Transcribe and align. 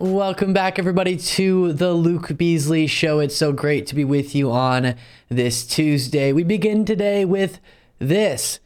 Welcome 0.00 0.54
back, 0.54 0.78
everybody, 0.78 1.18
to 1.18 1.74
the 1.74 1.92
Luke 1.92 2.34
Beasley 2.34 2.86
Show. 2.86 3.20
It's 3.20 3.36
so 3.36 3.52
great 3.52 3.86
to 3.88 3.94
be 3.94 4.02
with 4.02 4.34
you 4.34 4.50
on 4.50 4.94
this 5.28 5.66
Tuesday. 5.66 6.32
We 6.32 6.42
begin 6.42 6.86
today 6.86 7.26
with 7.26 7.60
this. 7.98 8.60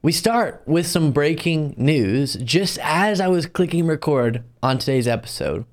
We 0.00 0.10
start 0.10 0.62
with 0.64 0.86
some 0.86 1.12
breaking 1.12 1.74
news. 1.76 2.32
Just 2.36 2.78
as 2.82 3.20
I 3.20 3.28
was 3.28 3.44
clicking 3.44 3.86
record 3.86 4.42
on 4.62 4.78
today's 4.78 5.06
episode, 5.06 5.66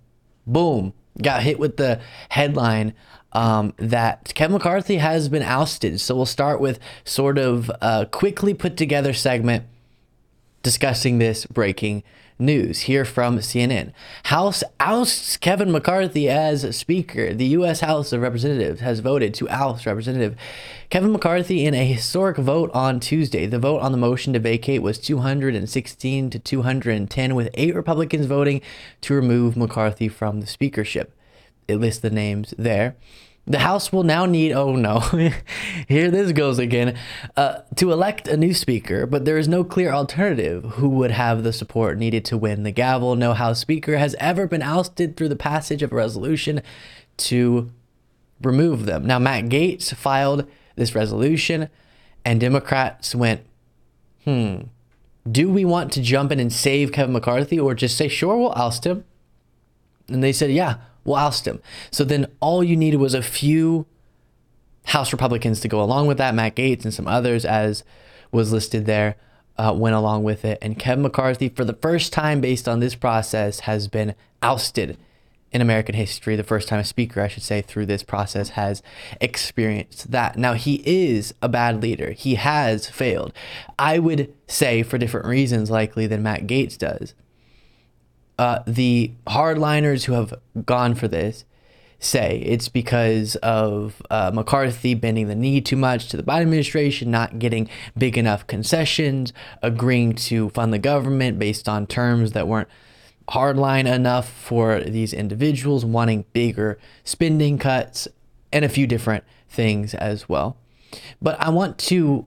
boom, 0.46 0.92
got 1.22 1.44
hit 1.44 1.58
with 1.58 1.78
the 1.78 2.02
headline 2.28 2.94
um, 3.32 3.74
that 3.78 4.34
Kevin 4.36 4.58
McCarthy 4.58 4.98
has 4.98 5.30
been 5.30 5.42
ousted. 5.42 6.02
So 6.02 6.18
we'll 6.18 6.26
start 6.26 6.60
with 6.60 6.82
sort 7.06 7.38
of 7.38 7.72
a 7.82 8.08
quickly 8.08 8.54
put 8.54 8.76
together 8.76 9.14
segment 9.14 9.68
discussing 10.64 11.20
this 11.20 11.46
breaking 11.46 12.04
news 12.38 12.82
here 12.82 13.06
from 13.06 13.38
CNN. 13.40 13.92
House 14.24 14.64
ousts 14.80 15.38
Kevin 15.38 15.72
McCarthy 15.72 16.30
as 16.30 16.76
Speaker. 16.76 17.34
The 17.34 17.46
U.S. 17.48 17.80
House 17.80 18.12
of 18.12 18.22
Representatives 18.22 18.82
has 18.82 19.00
voted 19.00 19.34
to 19.36 19.50
oust 19.50 19.86
Representative 19.86 20.36
Kevin 20.90 21.12
McCarthy 21.12 21.66
in 21.66 21.74
a 21.74 21.86
historic 21.86 22.38
vote 22.38 22.72
on 22.74 23.00
Tuesday. 23.00 23.46
The 23.46 23.60
vote 23.60 23.82
on 23.82 23.92
the 23.92 23.98
motion 23.98 24.34
to 24.34 24.40
vacate 24.40 24.82
was 24.82 25.00
216 25.00 26.30
to 26.30 26.40
210, 26.40 27.36
with 27.36 27.50
eight 27.54 27.76
Republicans 27.76 28.26
voting 28.26 28.62
to 29.02 29.14
remove 29.14 29.56
McCarthy 29.56 30.08
from 30.08 30.42
the 30.42 30.48
speakership. 30.48 31.14
It 31.68 31.78
lists 31.78 32.02
the 32.02 32.10
names 32.10 32.54
there. 32.58 32.96
The 33.48 33.60
House 33.60 33.92
will 33.92 34.04
now 34.04 34.26
need, 34.26 34.54
oh 34.54 34.76
no, 34.76 35.00
here 35.88 36.10
this 36.10 36.32
goes 36.32 36.58
again, 36.58 36.98
uh, 37.38 37.60
to 37.76 37.92
elect 37.92 38.28
a 38.28 38.38
new 38.38 38.56
speaker, 38.56 39.06
but 39.06 39.26
there 39.26 39.38
is 39.38 39.48
no 39.48 39.64
clear 39.64 39.92
alternative 39.92 40.64
who 40.64 40.90
would 40.90 41.12
have 41.12 41.44
the 41.44 41.54
support 41.54 42.00
needed 42.00 42.26
to 42.26 42.38
win 42.38 42.64
the 42.64 42.72
gavel. 42.72 43.16
No 43.16 43.34
House 43.34 43.60
Speaker 43.60 43.98
has 43.98 44.16
ever 44.20 44.48
been 44.48 44.64
ousted 44.64 45.16
through 45.16 45.30
the 45.30 45.36
passage 45.36 45.84
of 45.84 45.92
a 45.92 45.96
resolution 45.96 46.64
to 47.18 47.72
remove 48.42 48.88
them. 48.88 49.06
Now, 49.06 49.20
Matt 49.20 49.46
Gaetz 49.46 49.94
filed 49.94 50.48
this 50.76 50.96
resolution, 50.96 51.70
and 52.24 52.40
Democrats 52.40 53.14
went, 53.14 53.42
hmm, 54.24 54.62
do 55.30 55.50
we 55.50 55.66
want 55.66 55.92
to 55.94 56.02
jump 56.02 56.32
in 56.32 56.40
and 56.40 56.52
save 56.52 56.92
Kevin 56.92 57.14
McCarthy 57.14 57.60
or 57.60 57.74
just 57.74 57.98
say, 57.98 58.08
sure, 58.08 58.38
we'll 58.38 58.54
oust 58.54 58.86
him? 58.86 59.06
And 60.08 60.24
they 60.24 60.34
said, 60.34 60.52
yeah, 60.52 60.78
we'll 61.06 61.16
oust 61.16 61.48
him. 61.48 61.62
So 61.92 62.04
then 62.04 62.28
all 62.42 62.64
you 62.64 62.76
needed 62.76 62.98
was 62.98 63.14
a 63.14 63.22
few 63.22 63.86
House 64.86 65.12
Republicans 65.12 65.60
to 65.62 65.68
go 65.68 65.82
along 65.82 66.08
with 66.08 66.18
that. 66.18 66.36
Matt 66.36 66.56
Gaetz 66.56 66.84
and 66.84 66.94
some 66.94 67.08
others, 67.08 67.46
as 67.46 67.84
was 68.32 68.52
listed 68.52 68.86
there, 68.86 69.16
uh, 69.58 69.74
went 69.76 69.96
along 69.96 70.24
with 70.24 70.44
it. 70.46 70.58
And 70.62 70.78
Kevin 70.78 71.04
McCarthy, 71.04 71.50
for 71.50 71.64
the 71.66 71.74
first 71.74 72.12
time 72.12 72.42
based 72.42 72.68
on 72.68 72.80
this 72.80 72.96
process, 72.96 73.62
has 73.62 73.88
been 73.88 74.16
ousted 74.42 74.98
in 75.52 75.62
American 75.62 75.96
history. 75.96 76.36
The 76.36 76.44
first 76.44 76.68
time 76.68 76.80
a 76.80 76.84
speaker, 76.84 77.22
I 77.22 77.30
should 77.30 77.44
say, 77.44 77.62
through 77.62 77.86
this 77.86 78.04
process 78.04 78.50
has 78.50 78.84
experienced 79.22 80.12
that. 80.12 80.38
Now, 80.38 80.54
he 80.54 80.84
is 80.86 81.34
a 81.42 81.50
bad 81.50 81.82
leader. 81.82 82.12
He 82.12 82.36
has 82.36 82.90
failed. 82.90 83.32
I 83.80 84.00
would 84.00 84.34
say 84.48 84.84
for 84.84 84.98
different 84.98 85.28
reasons, 85.28 85.72
likely, 85.72 86.08
than 86.08 86.22
Matt 86.22 86.46
Gaetz 86.46 86.78
does 86.78 87.14
uh, 88.38 88.60
the 88.68 89.12
hardliners 89.28 90.06
who 90.06 90.14
have 90.14 90.34
gone 90.66 90.96
for 90.96 91.08
this 91.08 91.46
say 92.00 92.42
it's 92.46 92.68
because 92.70 93.36
of 93.38 94.02
uh, 94.10 94.32
McCarthy 94.34 94.94
bending 94.94 95.28
the 95.28 95.36
knee 95.36 95.62
too 95.62 95.76
much 95.76 96.10
to 96.10 96.18
the 96.18 96.24
Biden 96.24 96.42
administration, 96.42 97.10
not 97.10 97.40
getting 97.40 97.70
big 97.98 98.18
enough 98.18 98.46
concessions, 98.48 99.34
agreeing 99.62 100.14
to 100.14 100.50
fund 100.50 100.74
the 100.74 100.80
government 100.80 101.40
based 101.40 101.68
on 101.68 101.88
terms 101.88 102.34
that 102.34 102.48
weren't 102.48 102.70
hardline 103.30 103.92
enough 103.92 104.30
for 104.30 104.82
these 104.82 105.14
individuals, 105.14 105.84
wanting 105.84 106.26
bigger 106.34 106.78
spending 107.04 107.58
cuts, 107.58 108.08
and 108.52 108.64
a 108.64 108.70
few 108.70 108.86
different 108.86 109.24
things 109.50 109.94
as 109.96 110.30
well. 110.30 110.58
But 111.22 111.40
I 111.42 111.50
want 111.50 111.78
to 111.80 112.26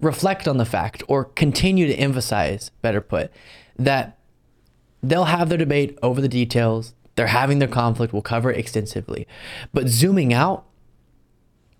reflect 0.00 0.48
on 0.48 0.56
the 0.56 0.64
fact, 0.64 1.02
or 1.08 1.24
continue 1.24 1.86
to 1.86 1.94
emphasize, 1.94 2.70
better 2.82 3.00
put, 3.00 3.30
that 3.78 4.18
They'll 5.02 5.24
have 5.24 5.48
their 5.48 5.58
debate 5.58 5.98
over 6.02 6.20
the 6.20 6.28
details. 6.28 6.94
They're 7.16 7.28
having 7.28 7.58
their 7.58 7.68
conflict. 7.68 8.12
We'll 8.12 8.22
cover 8.22 8.50
it 8.50 8.58
extensively. 8.58 9.26
But 9.72 9.88
zooming 9.88 10.32
out, 10.32 10.66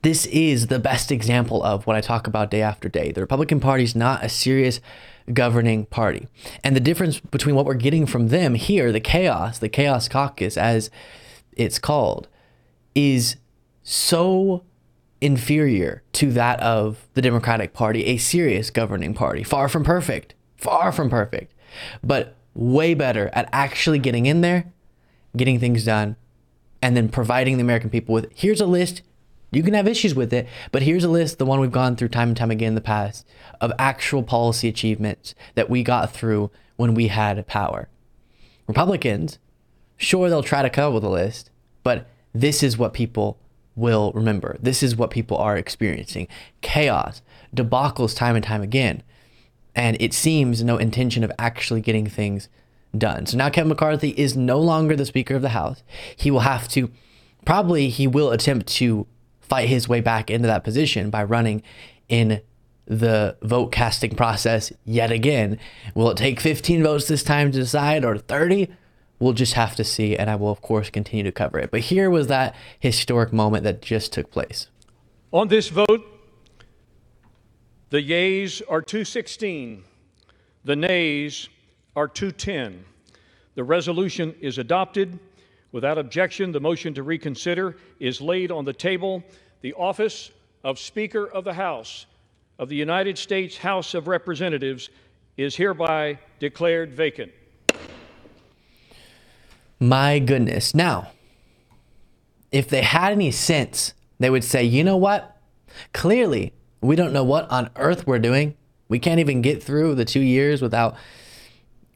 this 0.02 0.26
is 0.26 0.68
the 0.68 0.78
best 0.78 1.12
example 1.12 1.62
of 1.62 1.86
what 1.86 1.96
I 1.96 2.00
talk 2.00 2.26
about 2.26 2.50
day 2.50 2.62
after 2.62 2.88
day. 2.88 3.12
The 3.12 3.20
Republican 3.20 3.60
Party 3.60 3.84
is 3.84 3.94
not 3.94 4.24
a 4.24 4.28
serious 4.28 4.80
governing 5.32 5.84
party. 5.86 6.26
And 6.64 6.74
the 6.74 6.80
difference 6.80 7.20
between 7.20 7.54
what 7.54 7.66
we're 7.66 7.74
getting 7.74 8.06
from 8.06 8.28
them 8.28 8.54
here, 8.54 8.92
the 8.92 9.00
chaos, 9.00 9.58
the 9.58 9.68
chaos 9.68 10.08
caucus, 10.08 10.56
as 10.56 10.90
it's 11.52 11.78
called, 11.78 12.28
is 12.94 13.36
so 13.82 14.64
inferior 15.20 16.02
to 16.12 16.32
that 16.32 16.60
of 16.60 17.06
the 17.12 17.22
Democratic 17.22 17.74
Party, 17.74 18.06
a 18.06 18.16
serious 18.16 18.70
governing 18.70 19.12
party. 19.12 19.42
Far 19.42 19.68
from 19.68 19.84
perfect. 19.84 20.34
Far 20.56 20.92
from 20.92 21.10
perfect. 21.10 21.52
But 22.02 22.36
way 22.54 22.94
better 22.94 23.30
at 23.32 23.48
actually 23.52 23.98
getting 23.98 24.26
in 24.26 24.40
there, 24.40 24.72
getting 25.36 25.58
things 25.58 25.84
done, 25.84 26.16
and 26.82 26.96
then 26.96 27.08
providing 27.08 27.56
the 27.56 27.62
American 27.62 27.90
people 27.90 28.14
with 28.14 28.30
here's 28.34 28.60
a 28.60 28.66
list. 28.66 29.02
You 29.52 29.64
can 29.64 29.74
have 29.74 29.88
issues 29.88 30.14
with 30.14 30.32
it, 30.32 30.46
but 30.70 30.82
here's 30.82 31.02
a 31.02 31.08
list, 31.08 31.38
the 31.38 31.46
one 31.46 31.58
we've 31.58 31.72
gone 31.72 31.96
through 31.96 32.10
time 32.10 32.28
and 32.28 32.36
time 32.36 32.52
again 32.52 32.68
in 32.68 32.74
the 32.76 32.80
past, 32.80 33.26
of 33.60 33.72
actual 33.80 34.22
policy 34.22 34.68
achievements 34.68 35.34
that 35.56 35.68
we 35.68 35.82
got 35.82 36.12
through 36.12 36.52
when 36.76 36.94
we 36.94 37.08
had 37.08 37.44
power. 37.48 37.88
Republicans, 38.68 39.40
sure, 39.96 40.30
they'll 40.30 40.44
try 40.44 40.62
to 40.62 40.70
come 40.70 40.88
up 40.88 40.94
with 40.94 41.02
a 41.02 41.08
list, 41.08 41.50
but 41.82 42.06
this 42.32 42.62
is 42.62 42.78
what 42.78 42.92
people 42.92 43.40
will 43.74 44.12
remember. 44.12 44.56
This 44.60 44.84
is 44.84 44.94
what 44.94 45.10
people 45.10 45.36
are 45.36 45.56
experiencing 45.56 46.28
chaos, 46.60 47.20
debacles 47.54 48.14
time 48.14 48.36
and 48.36 48.44
time 48.44 48.62
again 48.62 49.02
and 49.80 49.96
it 49.98 50.12
seems 50.12 50.62
no 50.62 50.76
intention 50.76 51.24
of 51.24 51.32
actually 51.38 51.80
getting 51.80 52.06
things 52.06 52.50
done. 52.96 53.24
So 53.24 53.38
now 53.38 53.48
Kevin 53.48 53.70
McCarthy 53.70 54.10
is 54.10 54.36
no 54.36 54.60
longer 54.60 54.94
the 54.94 55.06
Speaker 55.06 55.36
of 55.36 55.40
the 55.40 55.48
House. 55.48 55.82
He 56.14 56.30
will 56.30 56.40
have 56.40 56.68
to, 56.68 56.90
probably, 57.46 57.88
he 57.88 58.06
will 58.06 58.30
attempt 58.30 58.66
to 58.74 59.06
fight 59.40 59.70
his 59.70 59.88
way 59.88 60.02
back 60.02 60.30
into 60.30 60.46
that 60.46 60.64
position 60.64 61.08
by 61.08 61.24
running 61.24 61.62
in 62.10 62.42
the 62.84 63.38
vote 63.40 63.72
casting 63.72 64.14
process 64.14 64.70
yet 64.84 65.10
again. 65.10 65.58
Will 65.94 66.10
it 66.10 66.18
take 66.18 66.40
15 66.40 66.82
votes 66.82 67.08
this 67.08 67.22
time 67.22 67.50
to 67.50 67.58
decide 67.60 68.04
or 68.04 68.18
30? 68.18 68.68
We'll 69.18 69.32
just 69.32 69.54
have 69.54 69.74
to 69.76 69.84
see, 69.84 70.14
and 70.14 70.28
I 70.28 70.36
will, 70.36 70.50
of 70.50 70.60
course, 70.60 70.90
continue 70.90 71.24
to 71.24 71.32
cover 71.32 71.58
it. 71.58 71.70
But 71.70 71.80
here 71.80 72.10
was 72.10 72.26
that 72.26 72.54
historic 72.78 73.32
moment 73.32 73.64
that 73.64 73.80
just 73.80 74.12
took 74.12 74.30
place. 74.30 74.66
On 75.32 75.48
this 75.48 75.68
vote, 75.68 76.04
the 77.90 78.00
yeas 78.00 78.62
are 78.68 78.80
216. 78.80 79.84
The 80.64 80.76
nays 80.76 81.48
are 81.96 82.08
210. 82.08 82.84
The 83.56 83.64
resolution 83.64 84.34
is 84.40 84.58
adopted. 84.58 85.18
Without 85.72 85.98
objection, 85.98 86.52
the 86.52 86.60
motion 86.60 86.94
to 86.94 87.02
reconsider 87.02 87.76
is 87.98 88.20
laid 88.20 88.50
on 88.50 88.64
the 88.64 88.72
table. 88.72 89.22
The 89.60 89.74
office 89.74 90.30
of 90.64 90.78
Speaker 90.78 91.26
of 91.26 91.44
the 91.44 91.54
House 91.54 92.06
of 92.58 92.68
the 92.68 92.76
United 92.76 93.18
States 93.18 93.56
House 93.56 93.94
of 93.94 94.06
Representatives 94.06 94.90
is 95.36 95.56
hereby 95.56 96.18
declared 96.38 96.92
vacant. 96.92 97.32
My 99.80 100.18
goodness. 100.18 100.74
Now, 100.74 101.12
if 102.52 102.68
they 102.68 102.82
had 102.82 103.12
any 103.12 103.30
sense, 103.30 103.94
they 104.18 104.28
would 104.28 104.44
say, 104.44 104.62
you 104.62 104.84
know 104.84 104.96
what? 104.96 105.38
Clearly, 105.92 106.52
we 106.80 106.96
don't 106.96 107.12
know 107.12 107.24
what 107.24 107.50
on 107.50 107.70
earth 107.76 108.06
we're 108.06 108.18
doing. 108.18 108.54
We 108.88 108.98
can't 108.98 109.20
even 109.20 109.42
get 109.42 109.62
through 109.62 109.94
the 109.94 110.04
two 110.04 110.20
years 110.20 110.62
without 110.62 110.96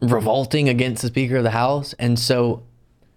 revolting 0.01 0.69
against 0.69 1.03
the 1.03 1.09
Speaker 1.09 1.37
of 1.37 1.43
the 1.43 1.51
House. 1.51 1.95
And 1.99 2.19
so, 2.19 2.63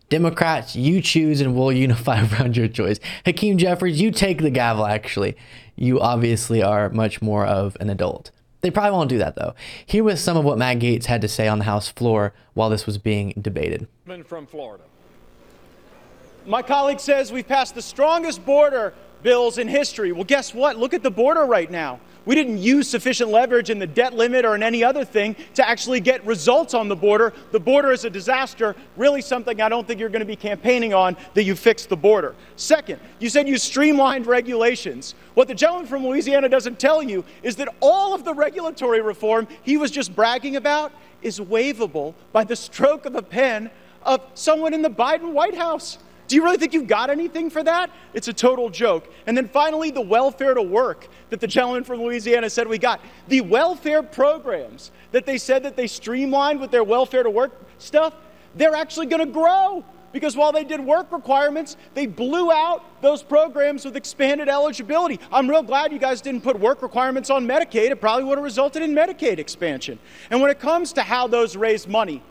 Democrats, 0.09 0.75
you 0.75 1.01
choose 1.01 1.41
and 1.41 1.55
we'll 1.55 1.71
unify 1.73 2.25
around 2.27 2.57
your 2.57 2.67
choice. 2.67 2.99
Hakeem 3.25 3.57
Jeffries, 3.57 4.01
you 4.01 4.11
take 4.11 4.41
the 4.41 4.49
gavel, 4.49 4.85
actually. 4.85 5.35
You 5.75 5.99
obviously 5.99 6.63
are 6.63 6.89
much 6.89 7.21
more 7.21 7.45
of 7.45 7.77
an 7.79 7.89
adult. 7.89 8.31
They 8.61 8.71
probably 8.71 8.91
won't 8.91 9.09
do 9.09 9.19
that, 9.19 9.35
though. 9.35 9.53
Here 9.85 10.03
was 10.03 10.21
some 10.21 10.35
of 10.35 10.43
what 10.43 10.57
Matt 10.57 10.79
Gaetz 10.79 11.05
had 11.05 11.21
to 11.21 11.27
say 11.27 11.47
on 11.47 11.59
the 11.59 11.65
House 11.65 11.89
floor 11.89 12.33
while 12.53 12.69
this 12.69 12.85
was 12.87 12.97
being 12.97 13.33
debated. 13.39 13.87
From 14.25 14.47
Florida. 14.47 14.83
My 16.45 16.61
colleague 16.61 16.99
says 16.99 17.31
we've 17.31 17.47
passed 17.47 17.75
the 17.75 17.81
strongest 17.81 18.45
border 18.45 18.93
bills 19.23 19.57
in 19.57 19.67
history. 19.67 20.11
Well, 20.11 20.23
guess 20.23 20.53
what? 20.53 20.77
Look 20.77 20.93
at 20.93 21.03
the 21.03 21.11
border 21.11 21.45
right 21.45 21.69
now. 21.69 21.99
We 22.27 22.35
didn't 22.35 22.57
use 22.57 22.89
sufficient 22.89 23.31
leverage 23.31 23.69
in 23.69 23.79
the 23.79 23.87
debt 23.87 24.13
limit 24.13 24.43
or 24.43 24.53
in 24.53 24.61
any 24.61 24.83
other 24.83 25.05
thing 25.05 25.37
to 25.53 25.67
actually 25.67 26.01
get 26.01 26.25
results 26.25 26.73
on 26.73 26.89
the 26.89 26.95
border. 26.95 27.31
The 27.53 27.59
border 27.59 27.93
is 27.93 28.03
a 28.03 28.09
disaster, 28.09 28.75
really 28.97 29.21
something 29.21 29.61
I 29.61 29.69
don't 29.69 29.87
think 29.87 30.01
you're 30.01 30.09
going 30.09 30.19
to 30.19 30.25
be 30.25 30.35
campaigning 30.35 30.93
on 30.93 31.15
that 31.35 31.43
you 31.43 31.55
fixed 31.55 31.87
the 31.87 31.95
border. 31.95 32.35
Second, 32.57 32.99
you 33.19 33.29
said 33.29 33.47
you 33.47 33.57
streamlined 33.57 34.27
regulations. 34.27 35.15
What 35.35 35.47
the 35.47 35.55
gentleman 35.55 35.87
from 35.87 36.05
Louisiana 36.05 36.49
doesn't 36.49 36.79
tell 36.79 37.01
you 37.01 37.23
is 37.43 37.55
that 37.55 37.69
all 37.79 38.13
of 38.13 38.25
the 38.25 38.33
regulatory 38.33 38.99
reform 38.99 39.47
he 39.63 39.77
was 39.77 39.89
just 39.89 40.13
bragging 40.13 40.57
about 40.57 40.91
is 41.21 41.39
waivable 41.39 42.13
by 42.33 42.43
the 42.43 42.57
stroke 42.57 43.05
of 43.05 43.15
a 43.15 43.21
pen 43.21 43.71
of 44.03 44.21
someone 44.33 44.73
in 44.73 44.81
the 44.81 44.89
Biden 44.89 45.31
White 45.31 45.55
House. 45.55 45.97
Do 46.27 46.35
you 46.35 46.43
really 46.43 46.57
think 46.57 46.73
you've 46.73 46.87
got 46.87 47.09
anything 47.09 47.49
for 47.49 47.63
that? 47.63 47.89
It's 48.13 48.27
a 48.27 48.33
total 48.33 48.69
joke. 48.69 49.09
And 49.25 49.37
then 49.37 49.47
finally, 49.47 49.91
the 49.91 50.01
welfare 50.01 50.53
to 50.53 50.61
work 50.61 51.07
that 51.29 51.39
the 51.39 51.47
gentleman 51.47 51.83
from 51.83 52.01
Louisiana 52.01 52.49
said 52.49 52.67
we 52.67 52.77
got. 52.77 52.99
The 53.29 53.41
welfare 53.41 54.03
programs 54.03 54.91
that 55.11 55.25
they 55.25 55.37
said 55.37 55.63
that 55.63 55.75
they 55.75 55.87
streamlined 55.87 56.59
with 56.59 56.71
their 56.71 56.83
welfare 56.83 57.23
to 57.23 57.29
work 57.29 57.53
stuff, 57.77 58.13
they're 58.55 58.75
actually 58.75 59.05
going 59.05 59.25
to 59.25 59.31
grow. 59.31 59.85
Because 60.13 60.35
while 60.37 60.51
they 60.51 60.63
did 60.63 60.79
work 60.79 61.11
requirements, 61.11 61.75
they 61.93 62.07
blew 62.07 62.51
out 62.51 63.01
those 63.01 63.21
programs 63.21 63.85
with 63.85 63.95
expanded 63.95 64.47
eligibility. 64.49 65.19
I'm 65.31 65.49
real 65.49 65.61
glad 65.61 65.91
you 65.91 65.99
guys 65.99 66.21
didn't 66.21 66.41
put 66.41 66.57
work 66.59 66.81
requirements 66.81 67.29
on 67.29 67.45
Medicaid. 67.45 67.91
It 67.91 68.01
probably 68.01 68.23
would 68.23 68.37
have 68.37 68.43
resulted 68.45 68.81
in 68.81 68.95
Medicaid 68.95 69.37
expansion. 69.37 69.99
And 70.31 70.41
when 70.41 70.49
it 70.49 70.59
comes 70.59 70.93
to 70.93 71.01
how 71.03 71.27
those 71.27 71.55
raise 71.55 71.87
money, 71.87 72.23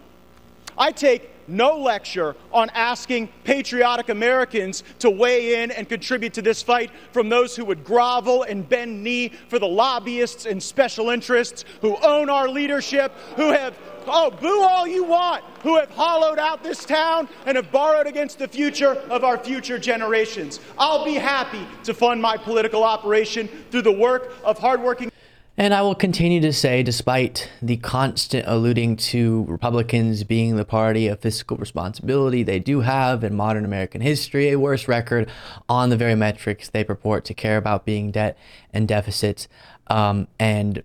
I 0.79 0.93
take 0.93 1.31
no 1.49 1.79
lecture 1.79 2.35
on 2.53 2.71
asking 2.71 3.29
patriotic 3.45 4.09
Americans 4.09 4.83
to 4.99 5.11
weigh 5.11 5.63
in 5.63 5.71
and 5.71 5.89
contribute 5.89 6.35
to 6.35 6.43
this 6.43 6.63
fight 6.63 6.91
from 7.13 7.29
those 7.29 7.55
who 7.55 7.65
would 7.65 7.85
grovel 7.85 8.43
and 8.43 8.69
bend 8.69 9.03
knee 9.03 9.29
for 9.49 9.59
the 9.59 9.67
lobbyists 9.67 10.47
and 10.47 10.63
special 10.63 11.11
interests 11.11 11.65
who 11.81 11.97
own 12.03 12.29
our 12.29 12.49
leadership, 12.49 13.13
who 13.37 13.53
have 13.53 13.77
oh, 14.09 14.31
boo 14.31 14.63
all 14.63 14.87
you 14.87 15.05
want, 15.05 15.43
who 15.63 15.77
have 15.77 15.91
hollowed 15.91 16.39
out 16.39 16.63
this 16.63 16.85
town 16.85 17.29
and 17.45 17.57
have 17.57 17.71
borrowed 17.73 18.07
against 18.07 18.39
the 18.39 18.49
future 18.49 18.95
of 19.11 19.25
our 19.25 19.39
future 19.39 19.79
generations. 19.79 20.61
I'll 20.79 21.05
be 21.05 21.15
happy 21.15 21.67
to 21.85 21.95
fund 21.95 22.21
my 22.23 22.37
political 22.37 22.85
operation 22.85 23.49
through 23.71 23.83
the 23.83 23.93
work 23.93 24.33
of 24.45 24.59
hardworking. 24.59 25.11
And 25.59 25.73
I 25.73 25.81
will 25.81 25.95
continue 25.95 26.41
to 26.43 26.53
say, 26.53 26.83
despite 26.83 27.51
the 27.63 27.79
constant 27.79 28.45
alluding 28.47 28.97
to 28.97 29.47
Republicans 29.49 30.23
being 30.23 30.57
the 30.57 30.67
party 30.67 31.09
of 31.09 31.21
fiscal 31.21 31.57
responsibility, 31.57 32.43
they 32.43 32.59
do 32.59 32.81
have 32.81 33.25
in 33.25 33.35
modern 33.35 33.65
American 33.65 34.03
history 34.03 34.51
a 34.51 34.59
worse 34.59 34.87
record 34.87 35.31
on 35.67 35.89
the 35.89 35.97
very 35.97 36.15
metrics 36.15 36.69
they 36.69 36.85
purport 36.85 37.25
to 37.25 37.35
care 37.35 37.57
about 37.57 37.87
being 37.87 38.11
debt 38.11 38.37
and 38.75 38.87
deficits. 38.87 39.49
Um, 39.87 40.29
and 40.39 40.83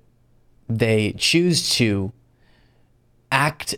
they 0.69 1.13
choose 1.17 1.69
to 1.71 2.13
act 3.29 3.75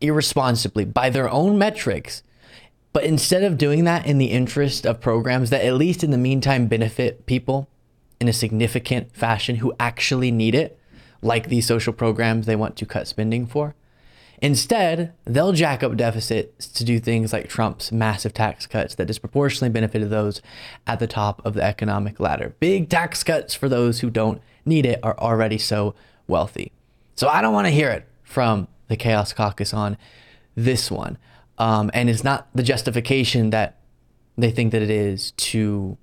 irresponsibly 0.00 0.84
by 0.84 1.08
their 1.08 1.30
own 1.30 1.56
metrics. 1.56 2.24
But 2.92 3.04
instead 3.04 3.44
of 3.44 3.58
doing 3.58 3.84
that 3.84 4.06
in 4.06 4.18
the 4.18 4.32
interest 4.32 4.86
of 4.86 5.00
programs 5.00 5.50
that, 5.50 5.64
at 5.64 5.74
least 5.74 6.02
in 6.02 6.10
the 6.10 6.18
meantime, 6.18 6.66
benefit 6.66 7.26
people 7.26 7.68
in 8.20 8.28
a 8.28 8.32
significant 8.32 9.14
fashion 9.14 9.56
who 9.56 9.74
actually 9.78 10.30
need 10.30 10.54
it, 10.54 10.78
like 11.22 11.48
these 11.48 11.66
social 11.66 11.92
programs 11.92 12.46
they 12.46 12.56
want 12.56 12.76
to 12.76 12.86
cut 12.86 13.08
spending 13.08 13.46
for, 13.46 13.74
instead, 14.42 15.12
they'll 15.24 15.52
jack 15.52 15.82
up 15.82 15.96
deficits 15.96 16.66
to 16.68 16.84
do 16.84 16.98
things 16.98 17.32
like 17.32 17.48
Trump's 17.48 17.90
massive 17.90 18.34
tax 18.34 18.66
cuts 18.66 18.94
that 18.94 19.06
disproportionately 19.06 19.72
benefited 19.72 20.10
those 20.10 20.42
at 20.86 20.98
the 20.98 21.06
top 21.06 21.44
of 21.44 21.54
the 21.54 21.62
economic 21.62 22.20
ladder. 22.20 22.54
Big 22.60 22.88
tax 22.88 23.22
cuts 23.22 23.54
for 23.54 23.68
those 23.68 24.00
who 24.00 24.10
don't 24.10 24.40
need 24.64 24.86
it 24.86 25.00
are 25.02 25.18
already 25.18 25.58
so 25.58 25.94
wealthy. 26.26 26.72
So 27.14 27.28
I 27.28 27.40
don't 27.40 27.54
want 27.54 27.66
to 27.66 27.72
hear 27.72 27.90
it 27.90 28.06
from 28.22 28.68
the 28.88 28.96
Chaos 28.96 29.32
Caucus 29.32 29.72
on 29.72 29.96
this 30.54 30.90
one. 30.90 31.18
Um, 31.58 31.90
and 31.94 32.10
it's 32.10 32.24
not 32.24 32.48
the 32.54 32.62
justification 32.62 33.50
that 33.50 33.78
they 34.36 34.50
think 34.50 34.72
that 34.72 34.82
it 34.82 34.90
is 34.90 35.30
to 35.32 35.96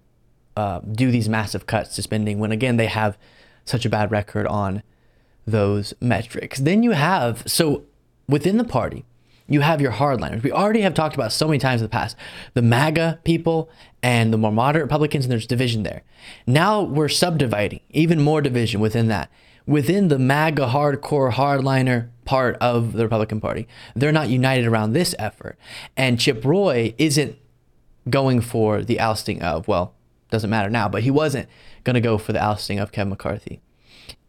uh, 0.56 0.80
do 0.80 1.12
these 1.12 1.30
massive 1.30 1.66
cuts 1.66 1.96
to 1.96 2.02
spending 2.02 2.40
when, 2.40 2.52
again, 2.52 2.78
they 2.78 2.88
have 2.88 3.18
such 3.66 3.86
a 3.86 3.90
bad 3.90 4.12
record 4.12 4.48
on 4.48 4.84
those 5.46 5.94
metrics. 6.00 6.60
Then 6.60 6.84
you 6.84 6.92
have, 6.92 7.44
so 7.46 7.84
within 8.28 8.58
the 8.58 8.64
party, 8.64 9.06
you 9.48 9.62
have 9.62 9.82
your 9.82 9.92
hardliners. 9.92 10.42
We 10.42 10.52
already 10.52 10.82
have 10.82 10.94
talked 10.94 11.16
about 11.16 11.34
so 11.34 11.48
many 11.48 11.60
times 11.60 11.82
in 11.82 11.86
the 11.86 11.90
past 11.90 12.16
the 12.54 12.62
MAGA 12.62 13.20
people 13.24 13.70
and 14.02 14.34
the 14.34 14.38
more 14.38 14.52
moderate 14.52 14.84
Republicans, 14.84 15.26
and 15.26 15.32
there's 15.32 15.48
division 15.48 15.84
there. 15.84 16.04
Now 16.48 16.82
we're 16.82 17.10
subdividing, 17.10 17.82
even 17.90 18.22
more 18.22 18.42
division 18.42 18.80
within 18.80 19.08
that 19.10 19.30
within 19.66 20.08
the 20.08 20.20
MAGA 20.20 20.68
hardcore 20.68 21.32
hardliner 21.32 22.10
part 22.26 22.56
of 22.58 22.94
the 22.94 23.04
Republican 23.04 23.40
Party. 23.40 23.68
They're 23.96 24.12
not 24.12 24.30
united 24.30 24.66
around 24.66 24.94
this 24.94 25.16
effort. 25.20 25.58
And 25.96 26.20
Chip 26.20 26.44
Roy 26.44 26.94
isn't 26.98 27.38
going 28.10 28.42
for 28.42 28.84
the 28.84 29.00
ousting 29.00 29.42
of, 29.42 29.68
well, 29.68 29.94
doesn't 30.34 30.50
matter 30.50 30.70
now, 30.70 30.90
but 30.90 31.04
he 31.04 31.12
wasn't 31.12 31.48
going 31.84 31.94
to 31.94 32.02
go 32.02 32.18
for 32.18 32.34
the 32.34 32.44
ousting 32.44 32.80
of 32.80 32.92
Kevin 32.92 33.12
McCarthy. 33.12 33.62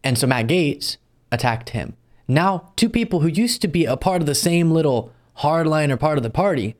And 0.03 0.17
so 0.17 0.27
Matt 0.27 0.47
Gaetz 0.47 0.97
attacked 1.31 1.71
him. 1.71 1.97
Now, 2.27 2.71
two 2.75 2.89
people 2.89 3.19
who 3.19 3.27
used 3.27 3.61
to 3.63 3.67
be 3.67 3.85
a 3.85 3.97
part 3.97 4.21
of 4.21 4.27
the 4.27 4.35
same 4.35 4.71
little 4.71 5.11
hardliner 5.39 5.99
part 5.99 6.17
of 6.17 6.23
the 6.23 6.29
party 6.29 6.75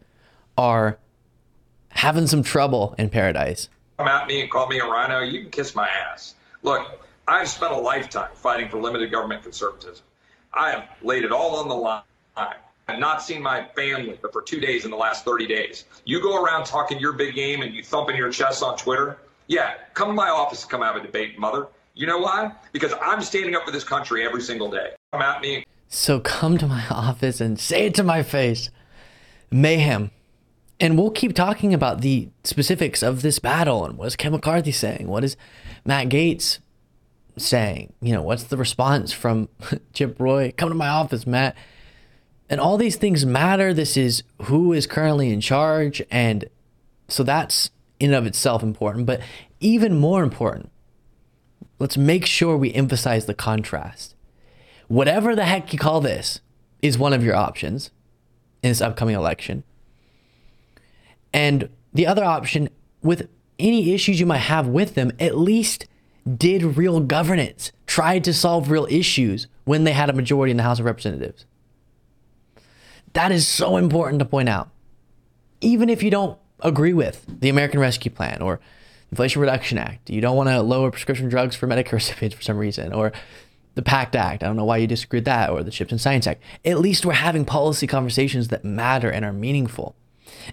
are 0.57 1.00
having 1.89 2.27
some 2.27 2.44
trouble 2.44 2.95
in 2.98 3.10
paradise. 3.10 3.68
Come 3.98 4.07
at 4.07 4.27
me 4.27 4.42
and 4.42 4.51
call 4.51 4.68
me 4.68 4.80
a 4.80 4.86
rhino. 4.86 5.22
you 5.22 5.42
can 5.42 5.50
kiss 5.50 5.75
my 5.75 5.88
ass. 5.88 6.36
Look, 6.62 7.04
I've 7.27 7.50
spent 7.50 7.74
a 7.74 7.77
lifetime 7.77 8.30
fighting 8.36 8.69
for 8.69 8.80
limited 8.80 9.12
government 9.12 9.44
conservatism. 9.44 10.06
I 10.54 10.69
have 10.72 10.89
laid 11.01 11.24
it 11.24 11.31
all 11.31 11.56
on 11.56 11.68
the 11.68 11.75
line. 11.75 12.04
I've 12.88 13.00
not 13.00 13.22
seen 13.22 13.42
my 13.42 13.66
family 13.76 14.18
but 14.22 14.32
for 14.32 14.42
two 14.42 14.60
days 14.60 14.86
in 14.86 14.92
the 14.92 14.98
last 14.98 15.26
30 15.26 15.48
days. 15.48 15.86
You 16.06 16.22
go 16.22 16.44
around 16.44 16.66
talking 16.66 17.00
your 17.00 17.14
big 17.14 17.36
game 17.36 17.62
and 17.62 17.74
you 17.74 17.84
thumping 17.84 18.16
your 18.16 18.32
chest 18.32 18.62
on 18.62 18.78
Twitter. 18.78 19.18
Yeah, 19.48 19.74
come 19.94 20.10
to 20.10 20.14
my 20.14 20.30
office 20.30 20.64
and 20.64 20.72
come 20.72 20.82
have 20.82 20.96
a 20.96 21.02
debate, 21.02 21.40
mother. 21.40 21.68
You 21.94 22.08
know 22.08 22.20
why? 22.20 22.52
Because 22.74 22.94
I'm 23.02 23.22
standing 23.22 23.56
up 23.56 23.64
for 23.66 23.72
this 23.72 23.84
country 23.84 24.26
every 24.26 24.42
single 24.42 24.70
day. 24.70 24.92
Come 25.14 25.22
at 25.22 25.42
me. 25.42 25.66
So 25.88 26.20
come 26.20 26.58
to 26.58 26.68
my 26.68 26.86
office 26.92 27.42
and 27.42 27.60
say 27.60 27.88
it 27.88 27.96
to 27.96 28.04
my 28.04 28.22
face. 28.22 28.70
Mayhem. 29.50 30.12
And 30.80 30.98
we'll 30.98 31.12
keep 31.12 31.34
talking 31.34 31.74
about 31.74 32.02
the 32.02 32.30
specifics 32.44 33.02
of 33.02 33.22
this 33.22 33.40
battle 33.40 33.86
and 33.86 33.98
what 33.98 34.08
is 34.08 34.16
Kevin 34.16 34.38
McCarthy 34.38 34.74
saying? 34.74 35.08
What 35.08 35.24
is 35.24 35.38
Matt 35.86 36.10
Gaetz 36.10 36.60
saying? 37.38 37.94
You 38.02 38.14
know, 38.14 38.22
what's 38.22 38.44
the 38.44 38.58
response 38.58 39.14
from 39.14 39.48
Chip 39.94 40.20
Roy? 40.20 40.54
Come 40.58 40.70
to 40.70 40.76
my 40.76 40.90
office, 40.90 41.26
Matt. 41.26 41.56
And 42.50 42.60
all 42.60 42.78
these 42.78 42.96
things 42.96 43.26
matter. 43.26 43.74
This 43.74 43.98
is 43.98 44.24
who 44.44 44.74
is 44.74 44.88
currently 44.88 45.32
in 45.32 45.42
charge. 45.42 46.02
And 46.12 46.46
so 47.08 47.24
that's 47.24 47.72
in 48.00 48.12
and 48.12 48.16
of 48.16 48.26
itself 48.26 48.62
important. 48.62 49.06
But 49.06 49.22
even 49.60 49.98
more 49.98 50.24
important, 50.24 50.72
let's 51.80 51.98
make 51.98 52.25
sure 52.25 52.56
we 52.56 52.74
emphasize 52.74 53.25
the 53.25 53.34
contrast. 53.34 54.16
Whatever 54.88 55.36
the 55.36 55.46
heck 55.46 55.74
you 55.74 55.80
call 55.80 56.02
this 56.02 56.42
is 56.82 56.98
one 56.98 57.14
of 57.14 57.24
your 57.24 57.36
options 57.36 57.90
in 58.62 58.70
this 58.70 58.82
upcoming 58.82 59.16
election. 59.16 59.64
And 61.34 61.70
the 61.94 62.06
other 62.06 62.24
option, 62.24 62.70
with 63.02 63.28
any 63.58 63.94
issues 63.94 64.20
you 64.20 64.25
might 64.25 64.38
have 64.38 64.68
with 64.68 64.96
them, 64.96 65.12
at 65.20 65.38
least 65.38 65.88
did 66.38 66.78
real 66.78 67.00
governance, 67.00 67.72
tried 67.88 68.24
to 68.24 68.34
solve 68.34 68.70
real 68.70 68.88
issues 68.90 69.48
when 69.64 69.84
they 69.84 69.94
had 69.94 70.10
a 70.10 70.14
majority 70.14 70.52
in 70.52 70.58
the 70.58 70.64
House 70.64 70.80
of 70.80 70.86
Representatives. 70.86 71.46
That 73.15 73.31
is 73.31 73.48
so 73.48 73.77
important 73.77 74.19
to 74.19 74.25
point 74.25 74.50
out. 74.50 74.69
Even 75.62 75.89
if 75.89 76.03
you 76.03 76.12
don't 76.12 76.38
agree 76.60 76.91
with 76.91 77.25
the 77.27 77.48
American 77.48 77.79
Rescue 77.79 78.12
Plan 78.12 78.41
or 78.41 78.60
Inflation 79.10 79.41
Reduction 79.41 79.77
Act, 79.77 80.10
you 80.10 80.19
don't 80.19 80.36
want 80.36 80.50
to 80.50 80.62
lower 80.62 80.91
prescription 80.91 81.29
drugs 81.29 81.55
for 81.55 81.65
Medicare 81.65 81.91
recipients 81.93 82.36
for 82.36 82.41
some 82.41 82.57
reason, 82.57 82.91
or 82.91 83.13
the 83.75 83.81
PACT 83.81 84.17
Act, 84.17 84.43
I 84.43 84.48
don't 84.48 84.57
know 84.57 84.65
why 84.65 84.77
you 84.77 84.88
disagree 84.88 85.17
with 85.17 85.25
that, 85.25 85.50
or 85.50 85.63
the 85.63 85.72
Chips 85.72 85.93
and 85.93 86.01
Science 86.01 86.27
Act. 86.27 86.43
At 86.65 86.79
least 86.79 87.05
we're 87.05 87.13
having 87.13 87.45
policy 87.45 87.88
conversations 87.88 88.50
that 88.50 88.65
matter 88.65 89.10
and 89.10 89.24
are 89.24 89.34
meaningful. 89.34 89.95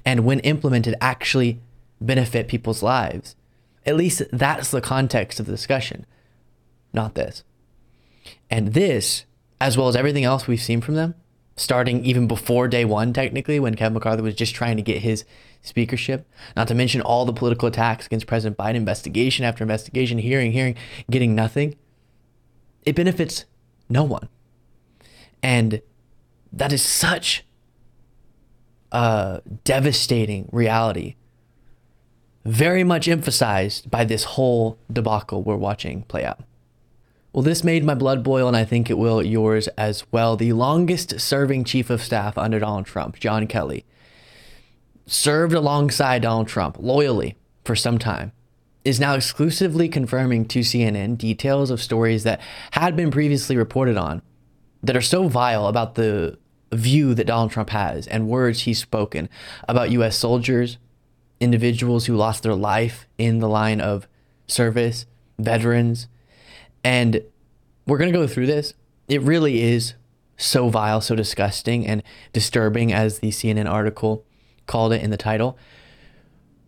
And 0.04 0.24
when 0.24 0.38
implemented, 0.40 0.94
actually 1.00 1.60
benefit 2.00 2.46
people's 2.46 2.82
lives. 2.82 3.34
At 3.84 3.96
least 3.96 4.22
that's 4.30 4.70
the 4.70 4.80
context 4.80 5.40
of 5.40 5.46
the 5.46 5.52
discussion, 5.52 6.06
not 6.92 7.16
this. 7.16 7.42
And 8.48 8.68
this, 8.72 9.24
as 9.60 9.76
well 9.76 9.88
as 9.88 9.96
everything 9.96 10.22
else 10.22 10.46
we've 10.46 10.60
seen 10.60 10.80
from 10.80 10.94
them, 10.94 11.16
starting 11.56 12.04
even 12.04 12.26
before 12.26 12.68
day 12.68 12.84
one, 12.84 13.12
technically, 13.12 13.60
when 13.60 13.74
Kevin 13.74 13.94
McCarthy 13.94 14.22
was 14.22 14.34
just 14.34 14.54
trying 14.54 14.76
to 14.76 14.82
get 14.82 15.02
his 15.02 15.24
speakership, 15.60 16.28
not 16.56 16.68
to 16.68 16.74
mention 16.74 17.00
all 17.00 17.24
the 17.24 17.32
political 17.32 17.68
attacks 17.68 18.06
against 18.06 18.26
President 18.26 18.56
Biden, 18.56 18.76
investigation 18.76 19.44
after 19.44 19.62
investigation, 19.62 20.18
hearing, 20.18 20.52
hearing, 20.52 20.74
getting 21.10 21.34
nothing, 21.34 21.76
it 22.84 22.96
benefits 22.96 23.44
no 23.88 24.02
one. 24.02 24.28
And 25.42 25.82
that 26.52 26.72
is 26.72 26.82
such 26.82 27.44
a 28.90 29.42
devastating 29.64 30.48
reality 30.52 31.16
very 32.44 32.82
much 32.82 33.06
emphasized 33.06 33.90
by 33.90 34.04
this 34.04 34.24
whole 34.24 34.78
debacle 34.92 35.42
we're 35.42 35.56
watching 35.56 36.02
play 36.02 36.24
out. 36.24 36.40
Well, 37.32 37.42
this 37.42 37.64
made 37.64 37.84
my 37.84 37.94
blood 37.94 38.22
boil, 38.22 38.46
and 38.46 38.56
I 38.56 38.64
think 38.64 38.90
it 38.90 38.98
will 38.98 39.22
yours 39.22 39.66
as 39.68 40.04
well. 40.12 40.36
The 40.36 40.52
longest 40.52 41.18
serving 41.18 41.64
chief 41.64 41.88
of 41.88 42.02
staff 42.02 42.36
under 42.36 42.58
Donald 42.58 42.84
Trump, 42.84 43.18
John 43.18 43.46
Kelly, 43.46 43.86
served 45.06 45.54
alongside 45.54 46.22
Donald 46.22 46.48
Trump 46.48 46.76
loyally 46.78 47.36
for 47.64 47.74
some 47.74 47.98
time, 47.98 48.32
is 48.84 49.00
now 49.00 49.14
exclusively 49.14 49.88
confirming 49.88 50.44
to 50.46 50.60
CNN 50.60 51.16
details 51.16 51.70
of 51.70 51.80
stories 51.80 52.24
that 52.24 52.40
had 52.72 52.96
been 52.96 53.10
previously 53.10 53.56
reported 53.56 53.96
on 53.96 54.20
that 54.82 54.96
are 54.96 55.00
so 55.00 55.28
vile 55.28 55.68
about 55.68 55.94
the 55.94 56.38
view 56.72 57.14
that 57.14 57.26
Donald 57.26 57.50
Trump 57.50 57.70
has 57.70 58.06
and 58.08 58.28
words 58.28 58.62
he's 58.62 58.78
spoken 58.78 59.28
about 59.68 59.90
U.S. 59.90 60.16
soldiers, 60.16 60.78
individuals 61.40 62.06
who 62.06 62.16
lost 62.16 62.42
their 62.42 62.54
life 62.54 63.06
in 63.16 63.38
the 63.38 63.48
line 63.48 63.80
of 63.80 64.06
service, 64.46 65.06
veterans. 65.38 66.08
And 66.84 67.22
we're 67.86 67.98
going 67.98 68.12
to 68.12 68.18
go 68.18 68.26
through 68.26 68.46
this. 68.46 68.74
It 69.08 69.22
really 69.22 69.62
is 69.62 69.94
so 70.36 70.68
vile, 70.68 71.00
so 71.00 71.14
disgusting, 71.14 71.86
and 71.86 72.02
disturbing, 72.32 72.92
as 72.92 73.18
the 73.18 73.30
CNN 73.30 73.70
article 73.70 74.24
called 74.66 74.92
it 74.92 75.02
in 75.02 75.10
the 75.10 75.16
title. 75.16 75.56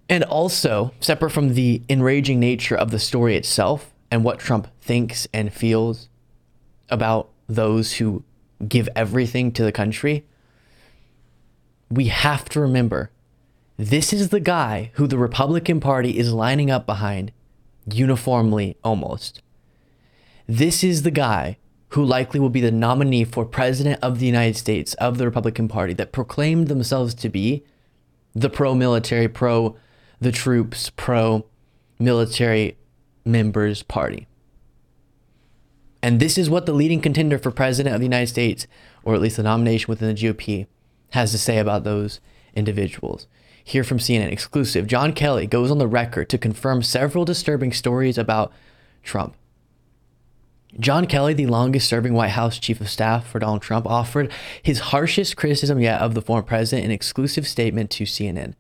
And 0.09 0.23
also, 0.25 0.93
separate 1.01 1.31
from 1.31 1.55
the 1.55 1.83
enraging 1.89 2.39
nature 2.39 2.77
of 2.77 2.91
the 2.91 2.99
story 2.99 3.37
itself 3.37 3.95
and 4.11 4.23
what 4.23 4.39
Trump 4.39 4.69
thinks 4.81 5.27
and 5.33 5.53
feels 5.53 6.09
about 6.91 7.31
those 7.49 7.95
who 7.95 8.23
give 8.69 8.89
everything 8.95 9.51
to 9.53 9.65
the 9.65 9.73
country, 9.73 10.25
we 11.91 12.07
have 12.07 12.49
to 12.51 12.61
remember 12.61 13.11
this 13.77 14.13
is 14.13 14.29
the 14.29 14.41
guy 14.41 14.91
who 14.95 15.07
the 15.07 15.19
Republican 15.19 15.81
Party 15.81 16.19
is 16.19 16.33
lining 16.33 16.71
up 16.71 16.87
behind 16.87 17.33
uniformly 17.91 18.77
almost. 18.85 19.43
This 20.47 20.85
is 20.85 21.03
the 21.03 21.11
guy 21.11 21.57
who 21.91 22.05
likely 22.05 22.39
will 22.39 22.51
be 22.51 22.61
the 22.61 22.71
nominee 22.71 23.25
for 23.25 23.45
president 23.45 23.99
of 24.03 24.19
the 24.19 24.27
United 24.27 24.57
States 24.57 24.95
of 24.95 25.17
the 25.17 25.25
Republican 25.25 25.69
Party 25.69 25.95
that 25.95 26.13
proclaimed 26.13 26.69
themselves 26.69 27.15
to 27.15 27.29
be 27.29 27.65
the 28.35 28.51
pro 28.51 28.75
military, 28.75 29.29
pro 29.29 29.77
the 30.21 30.33
troops, 30.33 30.91
pro 30.91 31.47
military 31.99 32.77
members 33.25 33.83
party. 33.83 34.27
And 36.03 36.21
this 36.21 36.37
is 36.37 36.51
what 36.51 36.67
the 36.67 36.75
leading 36.75 37.01
contender 37.01 37.39
for 37.39 37.51
president 37.51 37.95
of 37.95 38.01
the 38.01 38.07
United 38.07 38.27
States, 38.27 38.67
or 39.05 39.15
at 39.15 39.23
least 39.23 39.39
the 39.39 39.43
nomination 39.43 39.87
within 39.89 40.15
the 40.15 40.21
GOP, 40.21 40.67
has 41.11 41.31
to 41.31 41.39
say 41.39 41.59
about 41.59 41.85
those 41.85 42.21
individuals. 42.55 43.27
Here 43.63 43.85
from 43.85 43.99
CNN 43.99 44.31
exclusive, 44.31 44.87
John 44.87 45.15
Kelly 45.15 45.47
goes 45.47 45.71
on 45.71 45.79
the 45.79 45.87
record 45.87 46.29
to 46.29 46.37
confirm 46.37 46.83
several 46.83 47.25
disturbing 47.25 47.73
stories 47.73 48.19
about 48.19 48.53
Trump. 49.03 49.37
John 50.81 51.07
Kelly, 51.07 51.35
the 51.35 51.47
longest 51.47 51.89
serving 51.89 52.15
White 52.15 52.31
House 52.31 52.59
chief 52.59 52.81
of 52.81 52.89
staff 52.89 53.27
for 53.27 53.39
Donald 53.39 53.63
Trump, 53.63 53.87
offered 53.87 54.33
his 54.63 54.81
harshest 54.81 55.37
criticism 55.37 55.81
yet 55.81 56.01
of 56.01 56.15
the 56.15 56.23
former 56.23 56.43
president 56.43 56.85
in 56.85 56.91
an 56.91 56.95
exclusive 56.95 57.47
statement 57.47 57.91
to 57.91 58.05
CNN. 58.05 58.55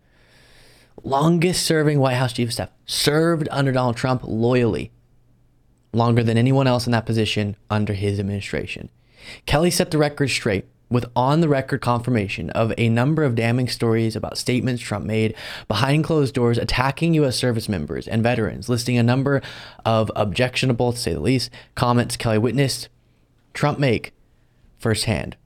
Longest 1.02 1.64
serving 1.66 1.99
White 1.99 2.14
House 2.14 2.33
chief 2.33 2.49
of 2.49 2.52
staff 2.52 2.71
served 2.87 3.49
under 3.50 3.73
Donald 3.73 3.97
Trump 3.97 4.23
loyally 4.25 4.92
longer 5.92 6.23
than 6.23 6.38
anyone 6.38 6.66
else 6.66 6.87
in 6.87 6.92
that 6.92 7.06
position 7.06 7.56
under 7.68 7.94
his 7.94 8.21
administration. 8.21 8.90
Kelly 9.47 9.71
set 9.71 9.90
the 9.90 9.99
record 9.99 10.28
straight 10.28 10.66
with 10.94 11.04
on 11.14 11.40
the 11.40 11.48
record 11.48 11.82
confirmation 11.82 12.48
of 12.50 12.72
a 12.78 12.88
number 12.88 13.24
of 13.24 13.34
damning 13.34 13.68
stories 13.68 14.16
about 14.16 14.38
statements 14.38 14.82
Trump 14.82 15.04
made 15.04 15.34
behind 15.68 16.04
closed 16.04 16.34
doors 16.34 16.56
attacking 16.56 17.12
U.S. 17.14 17.36
service 17.36 17.68
members 17.68 18.08
and 18.08 18.22
veterans, 18.22 18.68
listing 18.68 18.96
a 18.96 19.02
number 19.02 19.42
of 19.84 20.10
objectionable, 20.16 20.92
to 20.92 20.98
say 20.98 21.12
the 21.12 21.20
least, 21.20 21.50
comments 21.74 22.16
Kelly 22.16 22.38
witnessed 22.38 22.88
Trump 23.52 23.78
make 23.78 24.14
firsthand. 24.78 25.36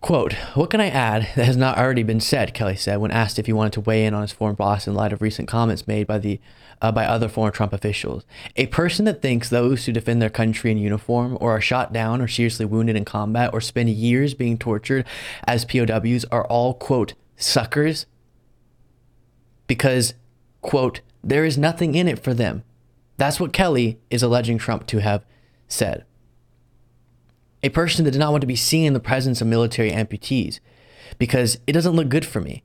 Quote, 0.00 0.34
what 0.54 0.70
can 0.70 0.80
I 0.80 0.88
add 0.88 1.22
that 1.34 1.46
has 1.46 1.56
not 1.56 1.78
already 1.78 2.02
been 2.02 2.20
said, 2.20 2.54
Kelly 2.54 2.76
said 2.76 2.98
when 2.98 3.10
asked 3.10 3.38
if 3.38 3.46
he 3.46 3.52
wanted 3.52 3.72
to 3.72 3.80
weigh 3.80 4.06
in 4.06 4.14
on 4.14 4.22
his 4.22 4.32
foreign 4.32 4.54
boss 4.54 4.86
in 4.86 4.94
light 4.94 5.12
of 5.12 5.22
recent 5.22 5.48
comments 5.48 5.88
made 5.88 6.06
by 6.06 6.18
the 6.18 6.40
uh, 6.80 6.92
by 6.92 7.06
other 7.06 7.28
former 7.28 7.50
Trump 7.50 7.72
officials. 7.72 8.24
A 8.56 8.66
person 8.66 9.04
that 9.06 9.22
thinks 9.22 9.48
those 9.48 9.86
who 9.86 9.92
defend 9.92 10.20
their 10.20 10.30
country 10.30 10.70
in 10.70 10.78
uniform 10.78 11.36
or 11.40 11.52
are 11.52 11.60
shot 11.60 11.92
down 11.92 12.20
or 12.20 12.28
seriously 12.28 12.66
wounded 12.66 12.96
in 12.96 13.04
combat 13.04 13.50
or 13.52 13.60
spend 13.60 13.88
years 13.88 14.34
being 14.34 14.58
tortured 14.58 15.06
as 15.46 15.64
POWs 15.64 16.24
are 16.26 16.46
all 16.46 16.74
quote 16.74 17.14
suckers 17.36 18.06
because 19.66 20.14
quote 20.60 21.00
there 21.24 21.44
is 21.44 21.58
nothing 21.58 21.94
in 21.94 22.06
it 22.06 22.22
for 22.22 22.34
them. 22.34 22.62
That's 23.16 23.40
what 23.40 23.52
Kelly 23.52 23.98
is 24.10 24.22
alleging 24.22 24.58
Trump 24.58 24.86
to 24.88 24.98
have 24.98 25.24
said 25.66 26.04
a 27.66 27.70
person 27.70 28.04
that 28.04 28.12
did 28.12 28.20
not 28.20 28.30
want 28.30 28.42
to 28.42 28.46
be 28.46 28.56
seen 28.56 28.86
in 28.86 28.92
the 28.92 29.00
presence 29.00 29.40
of 29.40 29.48
military 29.48 29.90
amputees 29.90 30.60
because 31.18 31.58
it 31.66 31.72
doesn't 31.72 31.96
look 31.96 32.08
good 32.08 32.24
for 32.24 32.40
me. 32.40 32.62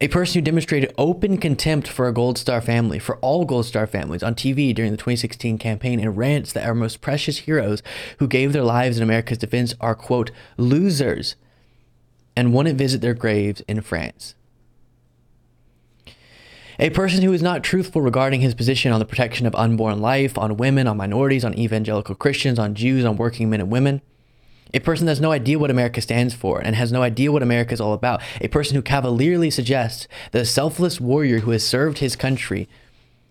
A 0.00 0.08
person 0.08 0.40
who 0.40 0.44
demonstrated 0.44 0.94
open 0.96 1.36
contempt 1.36 1.86
for 1.86 2.08
a 2.08 2.12
Gold 2.12 2.38
Star 2.38 2.60
family, 2.60 2.98
for 2.98 3.16
all 3.18 3.44
Gold 3.44 3.66
Star 3.66 3.86
families 3.86 4.22
on 4.22 4.34
TV 4.34 4.74
during 4.74 4.90
the 4.90 4.96
2016 4.96 5.58
campaign 5.58 6.00
and 6.00 6.16
rants 6.16 6.52
that 6.52 6.66
our 6.66 6.74
most 6.74 7.00
precious 7.00 7.38
heroes 7.38 7.82
who 8.18 8.26
gave 8.26 8.52
their 8.52 8.64
lives 8.64 8.96
in 8.96 9.02
America's 9.02 9.38
defense 9.38 9.74
are, 9.80 9.94
quote, 9.94 10.30
losers 10.56 11.36
and 12.34 12.52
wouldn't 12.52 12.78
visit 12.78 13.02
their 13.02 13.14
graves 13.14 13.62
in 13.68 13.82
France. 13.82 14.34
A 16.78 16.90
person 16.90 17.22
who 17.22 17.32
is 17.32 17.42
not 17.42 17.62
truthful 17.62 18.02
regarding 18.02 18.40
his 18.40 18.54
position 18.54 18.90
on 18.90 18.98
the 18.98 19.04
protection 19.04 19.46
of 19.46 19.54
unborn 19.54 20.00
life, 20.00 20.36
on 20.36 20.56
women, 20.56 20.86
on 20.86 20.96
minorities, 20.96 21.44
on 21.44 21.56
evangelical 21.56 22.14
Christians, 22.14 22.58
on 22.58 22.74
Jews, 22.74 23.04
on 23.04 23.16
working 23.16 23.48
men 23.48 23.60
and 23.60 23.70
women. 23.70 24.02
A 24.72 24.80
person 24.80 25.06
that 25.06 25.12
has 25.12 25.20
no 25.20 25.30
idea 25.30 25.58
what 25.58 25.70
America 25.70 26.00
stands 26.00 26.34
for 26.34 26.58
and 26.58 26.74
has 26.74 26.90
no 26.90 27.02
idea 27.02 27.30
what 27.30 27.44
America 27.44 27.72
is 27.72 27.80
all 27.80 27.92
about. 27.92 28.20
A 28.40 28.48
person 28.48 28.74
who 28.74 28.82
cavalierly 28.82 29.50
suggests 29.50 30.08
that 30.32 30.42
a 30.42 30.46
selfless 30.46 31.00
warrior 31.00 31.40
who 31.40 31.52
has 31.52 31.64
served 31.64 31.98
his 31.98 32.16
country 32.16 32.68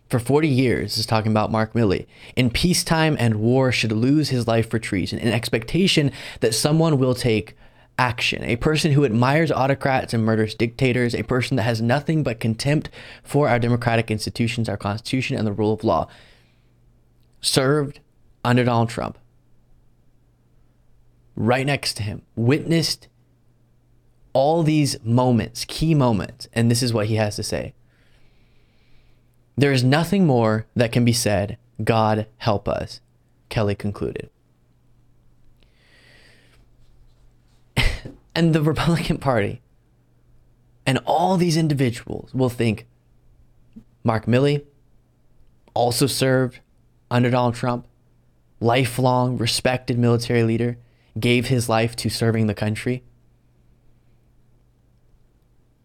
for 0.10 0.20
40 0.20 0.48
years, 0.48 0.98
is 0.98 1.06
talking 1.06 1.32
about 1.32 1.52
Mark 1.52 1.74
Milley, 1.74 2.06
in 2.36 2.50
peacetime 2.50 3.18
and 3.20 3.38
war 3.38 3.72
should 3.72 3.92
lose 3.92 4.30
his 4.30 4.48
life 4.48 4.70
for 4.70 4.80
treason 4.80 5.20
in 5.20 5.30
expectation 5.30 6.12
that 6.40 6.54
someone 6.54 6.98
will 6.98 7.16
take 7.16 7.58
action, 7.98 8.44
a 8.44 8.56
person 8.56 8.92
who 8.92 9.06
admires 9.06 9.52
autocrats 9.52 10.14
and 10.14 10.24
murders 10.24 10.56
dictators, 10.56 11.14
a 11.14 11.24
person 11.24 11.58
that 11.58 11.64
has 11.64 11.82
nothing 11.82 12.24
but 12.24 12.40
contempt 12.40 12.90
for 13.24 13.48
our 13.48 13.60
democratic 13.60 14.10
institutions, 14.10 14.68
our 14.68 14.78
Constitution, 14.78 15.38
and 15.38 15.46
the 15.46 15.54
rule 15.54 15.74
of 15.74 15.84
law, 15.84 16.08
served 17.42 18.00
under 18.44 18.64
Donald 18.64 18.90
Trump, 18.90 19.18
right 21.36 21.66
next 21.66 21.96
to 21.96 22.04
him, 22.04 22.24
witnessed 22.36 23.08
all 24.34 24.64
these 24.64 25.02
moments, 25.04 25.66
key 25.68 25.94
moments, 25.94 26.48
and 26.54 26.70
this 26.70 26.82
is 26.82 26.94
what 26.94 27.08
he 27.08 27.16
has 27.16 27.36
to 27.36 27.44
say. 27.44 27.74
There 29.56 29.72
is 29.72 29.84
nothing 29.84 30.26
more 30.26 30.66
that 30.76 30.92
can 30.92 31.06
be 31.06 31.14
said. 31.14 31.58
God 31.84 32.26
help 32.38 32.68
us, 32.68 33.02
Kelly 33.50 33.76
concluded. 33.76 34.30
And 38.36 38.54
the 38.54 38.62
Republican 38.72 39.18
Party 39.18 39.62
and 40.86 41.00
all 41.06 41.38
these 41.38 41.58
individuals 41.58 42.34
will 42.34 42.50
think 42.50 42.88
Mark 44.04 44.26
Milley 44.26 44.66
also 45.74 46.08
served 46.08 46.60
under 47.10 47.30
Donald 47.30 47.56
Trump, 47.56 47.88
lifelong 48.60 49.38
respected 49.38 49.98
military 49.98 50.44
leader, 50.44 50.78
gave 51.20 51.48
his 51.48 51.70
life 51.70 51.96
to 51.96 52.10
serving 52.10 52.48
the 52.48 52.54
country. 52.54 53.04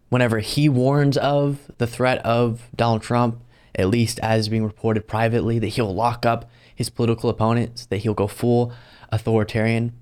Whenever 0.08 0.38
he 0.38 0.68
warns 0.68 1.16
of 1.18 1.70
the 1.78 1.86
threat 1.86 2.18
of 2.24 2.68
Donald 2.74 3.02
Trump, 3.02 3.42
at 3.74 3.88
least 3.88 4.18
as 4.20 4.48
being 4.48 4.64
reported 4.64 5.06
privately, 5.06 5.58
that 5.58 5.68
he'll 5.68 5.94
lock 5.94 6.24
up 6.24 6.50
his 6.74 6.88
political 6.88 7.28
opponents, 7.28 7.86
that 7.86 7.98
he'll 7.98 8.14
go 8.14 8.26
full 8.26 8.72
authoritarian 9.12 9.92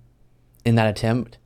in 0.64 0.76
that 0.76 0.88
attempt, 0.88 1.38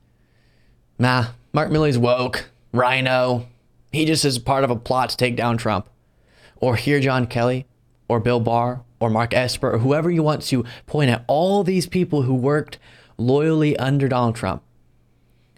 Nah, 1.01 1.29
Mark 1.55 1.71
Milley's 1.71 1.97
woke, 1.97 2.51
rhino. 2.75 3.47
He 3.91 4.05
just 4.05 4.23
is 4.27 4.39
part 4.39 4.65
of 4.65 4.71
a 4.71 4.77
plot 4.77 5.09
to 5.09 5.17
take 5.17 5.35
down 5.35 5.57
Trump. 5.57 5.89
Or 6.57 6.77
hear 6.77 7.01
John 7.01 7.27
Kelly, 7.27 7.65
or 8.07 8.21
Bill 8.21 8.39
Barr, 8.39 8.83
or 9.01 9.09
Mark 9.09 9.33
Esper, 9.33 9.73
or 9.73 9.79
whoever 9.79 10.11
you 10.11 10.23
want 10.23 10.43
to 10.43 10.63
point 10.85 11.11
at 11.11 11.25
all 11.27 11.65
these 11.65 11.87
people 11.87 12.23
who 12.23 12.35
worked 12.35 12.79
loyally 13.17 13.79
under 13.79 14.09
Donald 14.09 14.37
Trump, 14.37 14.63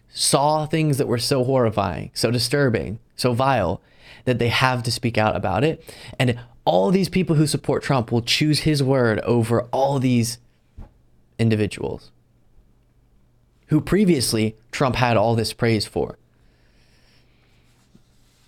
saw 0.08 0.64
things 0.64 0.96
that 0.98 1.08
were 1.08 1.18
so 1.18 1.42
horrifying, 1.42 2.12
so 2.14 2.30
disturbing, 2.30 3.00
so 3.16 3.32
vile, 3.32 3.82
that 4.26 4.38
they 4.38 4.48
have 4.48 4.84
to 4.84 4.92
speak 4.92 5.18
out 5.18 5.34
about 5.34 5.64
it. 5.64 5.84
And 6.20 6.38
all 6.64 6.92
these 6.92 7.08
people 7.08 7.34
who 7.34 7.48
support 7.48 7.82
Trump 7.82 8.12
will 8.12 8.22
choose 8.22 8.60
his 8.60 8.80
word 8.80 9.18
over 9.20 9.62
all 9.72 9.98
these 9.98 10.38
individuals 11.36 12.11
who 13.72 13.80
previously 13.80 14.54
Trump 14.70 14.96
had 14.96 15.16
all 15.16 15.34
this 15.34 15.54
praise 15.54 15.86
for. 15.86 16.18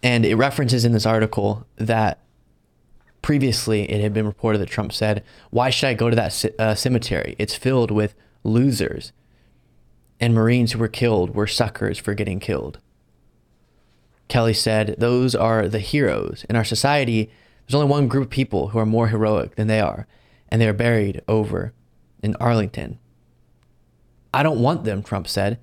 And 0.02 0.26
it 0.26 0.34
references 0.34 0.84
in 0.84 0.92
this 0.92 1.06
article 1.06 1.66
that 1.76 2.18
previously 3.22 3.90
it 3.90 4.02
had 4.02 4.12
been 4.12 4.26
reported 4.26 4.58
that 4.58 4.68
Trump 4.68 4.92
said, 4.92 5.24
Why 5.48 5.70
should 5.70 5.86
I 5.86 5.94
go 5.94 6.10
to 6.10 6.16
that 6.16 6.44
uh, 6.58 6.74
cemetery? 6.74 7.36
It's 7.38 7.54
filled 7.54 7.90
with 7.90 8.14
losers. 8.42 9.12
And 10.20 10.34
Marines 10.34 10.72
who 10.72 10.78
were 10.78 10.88
killed 10.88 11.34
were 11.34 11.46
suckers 11.46 11.98
for 11.98 12.12
getting 12.12 12.38
killed. 12.38 12.78
Kelly 14.28 14.52
said, 14.52 14.94
Those 14.98 15.34
are 15.34 15.68
the 15.68 15.78
heroes. 15.78 16.44
In 16.50 16.54
our 16.56 16.64
society, 16.64 17.30
there's 17.66 17.74
only 17.74 17.90
one 17.90 18.08
group 18.08 18.24
of 18.24 18.30
people 18.30 18.68
who 18.68 18.78
are 18.78 18.84
more 18.84 19.08
heroic 19.08 19.56
than 19.56 19.68
they 19.68 19.80
are, 19.80 20.06
and 20.50 20.60
they 20.60 20.68
are 20.68 20.74
buried 20.74 21.22
over 21.26 21.72
in 22.22 22.36
Arlington. 22.36 22.98
I 24.34 24.42
don't 24.42 24.60
want 24.60 24.82
them, 24.82 25.02
Trump 25.02 25.28
said. 25.28 25.60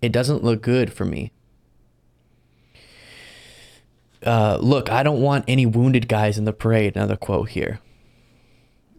It 0.00 0.12
doesn't 0.12 0.44
look 0.44 0.62
good 0.62 0.92
for 0.92 1.04
me. 1.04 1.32
Uh, 4.24 4.58
look, 4.60 4.88
I 4.88 5.02
don't 5.02 5.20
want 5.20 5.44
any 5.48 5.66
wounded 5.66 6.06
guys 6.06 6.38
in 6.38 6.44
the 6.44 6.52
parade. 6.52 6.94
Another 6.94 7.16
quote 7.16 7.50
here. 7.50 7.80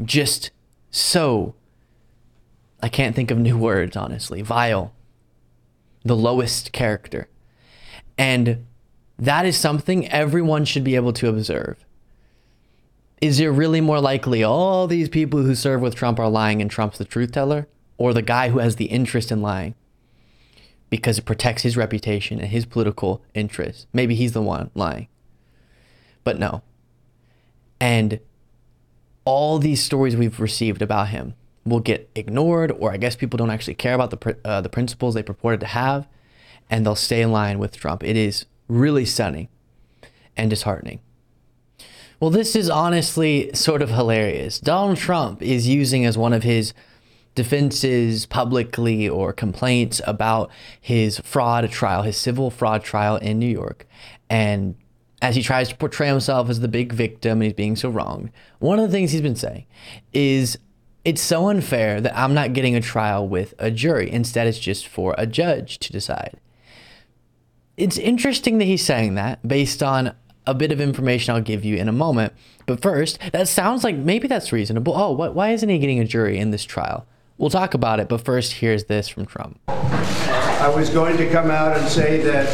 Just 0.03 0.51
so, 0.91 1.55
I 2.81 2.89
can't 2.89 3.15
think 3.15 3.31
of 3.31 3.37
new 3.37 3.57
words, 3.69 3.95
honestly. 3.95 4.41
Vile. 4.41 4.93
The 6.03 6.17
lowest 6.17 6.73
character. 6.73 7.29
And 8.17 8.65
that 9.17 9.45
is 9.45 9.55
something 9.55 10.05
everyone 10.09 10.65
should 10.65 10.83
be 10.83 10.97
able 10.97 11.13
to 11.13 11.29
observe. 11.29 11.85
Is 13.21 13.39
it 13.39 13.47
really 13.47 13.79
more 13.79 14.01
likely 14.01 14.43
all 14.43 14.85
these 14.85 15.07
people 15.07 15.43
who 15.43 15.55
serve 15.55 15.79
with 15.79 15.95
Trump 15.95 16.19
are 16.19 16.29
lying 16.29 16.61
and 16.61 16.69
Trump's 16.69 16.97
the 16.97 17.05
truth 17.05 17.31
teller? 17.31 17.69
Or 17.97 18.13
the 18.13 18.21
guy 18.21 18.49
who 18.49 18.59
has 18.59 18.75
the 18.75 18.85
interest 18.85 19.31
in 19.31 19.41
lying? 19.41 19.75
Because 20.89 21.17
it 21.17 21.25
protects 21.25 21.63
his 21.63 21.77
reputation 21.77 22.39
and 22.39 22.49
his 22.49 22.65
political 22.65 23.23
interests. 23.33 23.87
Maybe 23.93 24.15
he's 24.15 24.33
the 24.33 24.41
one 24.41 24.69
lying. 24.75 25.07
But 26.23 26.39
no. 26.39 26.61
And 27.79 28.19
all 29.25 29.59
these 29.59 29.83
stories 29.83 30.15
we've 30.15 30.39
received 30.39 30.81
about 30.81 31.09
him 31.09 31.33
will 31.65 31.79
get 31.79 32.09
ignored, 32.15 32.71
or 32.71 32.91
I 32.91 32.97
guess 32.97 33.15
people 33.15 33.37
don't 33.37 33.49
actually 33.49 33.75
care 33.75 33.93
about 33.93 34.11
the, 34.11 34.37
uh, 34.43 34.61
the 34.61 34.69
principles 34.69 35.13
they 35.13 35.23
purported 35.23 35.59
to 35.61 35.67
have, 35.67 36.07
and 36.69 36.85
they'll 36.85 36.95
stay 36.95 37.21
in 37.21 37.31
line 37.31 37.59
with 37.59 37.77
Trump. 37.77 38.03
It 38.03 38.15
is 38.15 38.45
really 38.67 39.05
stunning 39.05 39.47
and 40.35 40.49
disheartening. 40.49 40.99
Well, 42.19 42.29
this 42.29 42.55
is 42.55 42.69
honestly 42.69 43.51
sort 43.53 43.81
of 43.81 43.89
hilarious. 43.89 44.59
Donald 44.59 44.97
Trump 44.97 45.41
is 45.41 45.67
using 45.67 46.05
as 46.05 46.17
one 46.17 46.33
of 46.33 46.43
his 46.43 46.73
defenses 47.35 48.25
publicly 48.25 49.09
or 49.09 49.33
complaints 49.33 50.01
about 50.05 50.49
his 50.79 51.19
fraud 51.19 51.69
trial, 51.71 52.03
his 52.03 52.17
civil 52.17 52.49
fraud 52.49 52.83
trial 52.83 53.15
in 53.17 53.39
New 53.39 53.47
York. 53.47 53.87
And 54.29 54.75
as 55.21 55.35
he 55.35 55.41
tries 55.41 55.69
to 55.69 55.75
portray 55.75 56.07
himself 56.07 56.49
as 56.49 56.59
the 56.59 56.67
big 56.67 56.93
victim 56.93 57.33
and 57.33 57.43
he's 57.43 57.53
being 57.53 57.75
so 57.75 57.89
wronged, 57.89 58.29
one 58.59 58.79
of 58.79 58.89
the 58.89 58.91
things 58.91 59.11
he's 59.11 59.21
been 59.21 59.35
saying 59.35 59.65
is 60.11 60.57
it's 61.05 61.21
so 61.21 61.49
unfair 61.49 61.99
that 62.01 62.17
I'm 62.17 62.33
not 62.33 62.53
getting 62.53 62.75
a 62.75 62.81
trial 62.81 63.27
with 63.27 63.53
a 63.59 63.71
jury. 63.71 64.11
Instead, 64.11 64.47
it's 64.47 64.59
just 64.59 64.87
for 64.87 65.15
a 65.17 65.25
judge 65.25 65.79
to 65.79 65.91
decide. 65.91 66.39
It's 67.75 67.97
interesting 67.97 68.59
that 68.59 68.65
he's 68.65 68.85
saying 68.85 69.15
that 69.15 69.45
based 69.47 69.81
on 69.81 70.13
a 70.45 70.53
bit 70.53 70.71
of 70.71 70.81
information 70.81 71.33
I'll 71.33 71.41
give 71.41 71.65
you 71.65 71.77
in 71.77 71.87
a 71.87 71.93
moment. 71.93 72.33
But 72.65 72.81
first, 72.81 73.19
that 73.31 73.47
sounds 73.47 73.83
like 73.83 73.95
maybe 73.95 74.27
that's 74.27 74.51
reasonable. 74.51 74.93
Oh, 74.95 75.11
what, 75.11 75.33
why 75.33 75.51
isn't 75.51 75.67
he 75.69 75.79
getting 75.79 75.99
a 75.99 76.05
jury 76.05 76.37
in 76.37 76.51
this 76.51 76.63
trial? 76.63 77.05
We'll 77.37 77.49
talk 77.49 77.73
about 77.73 77.99
it, 77.99 78.07
but 78.07 78.23
first, 78.23 78.53
here's 78.53 78.85
this 78.85 79.07
from 79.09 79.25
Trump. 79.25 79.59
I 79.67 80.71
was 80.73 80.89
going 80.89 81.17
to 81.17 81.29
come 81.29 81.49
out 81.49 81.75
and 81.75 81.87
say 81.89 82.21
that 82.21 82.47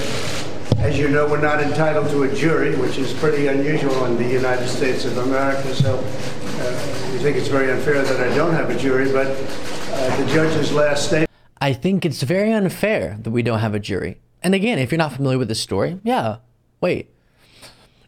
as 0.79 0.97
you 0.97 1.09
know, 1.09 1.27
we're 1.27 1.41
not 1.41 1.61
entitled 1.61 2.09
to 2.11 2.23
a 2.23 2.33
jury, 2.33 2.75
which 2.77 2.97
is 2.97 3.13
pretty 3.13 3.47
unusual 3.47 4.05
in 4.05 4.15
the 4.15 4.27
United 4.27 4.67
States 4.67 5.03
of 5.03 5.17
America. 5.17 5.75
So 5.75 5.95
uh, 5.97 7.11
we 7.11 7.19
think 7.19 7.35
it's 7.35 7.49
very 7.49 7.69
unfair 7.69 8.01
that 8.01 8.19
I 8.19 8.33
don't 8.33 8.53
have 8.53 8.69
a 8.69 8.77
jury. 8.77 9.11
But 9.11 9.27
uh, 9.27 10.17
the 10.17 10.25
judge's 10.31 10.71
last 10.71 11.07
statement. 11.07 11.29
I 11.59 11.73
think 11.73 12.05
it's 12.05 12.23
very 12.23 12.53
unfair 12.53 13.17
that 13.19 13.29
we 13.29 13.43
don't 13.43 13.59
have 13.59 13.75
a 13.75 13.79
jury. 13.79 14.21
And 14.41 14.55
again, 14.55 14.79
if 14.79 14.89
you're 14.89 14.97
not 14.97 15.11
familiar 15.11 15.37
with 15.37 15.49
the 15.49 15.55
story, 15.55 15.99
yeah, 16.03 16.37
wait. 16.79 17.13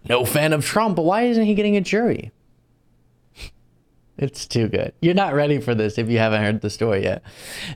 No 0.07 0.23
fan 0.23 0.53
of 0.53 0.65
Trump, 0.65 0.95
but 0.95 1.03
why 1.03 1.23
isn't 1.23 1.45
he 1.45 1.53
getting 1.53 1.75
a 1.75 1.81
jury? 1.81 2.31
It's 4.21 4.45
too 4.45 4.67
good. 4.67 4.93
You're 5.01 5.15
not 5.15 5.33
ready 5.33 5.59
for 5.59 5.73
this 5.73 5.97
if 5.97 6.07
you 6.07 6.19
haven't 6.19 6.43
heard 6.43 6.61
the 6.61 6.69
story 6.69 7.03
yet. 7.03 7.23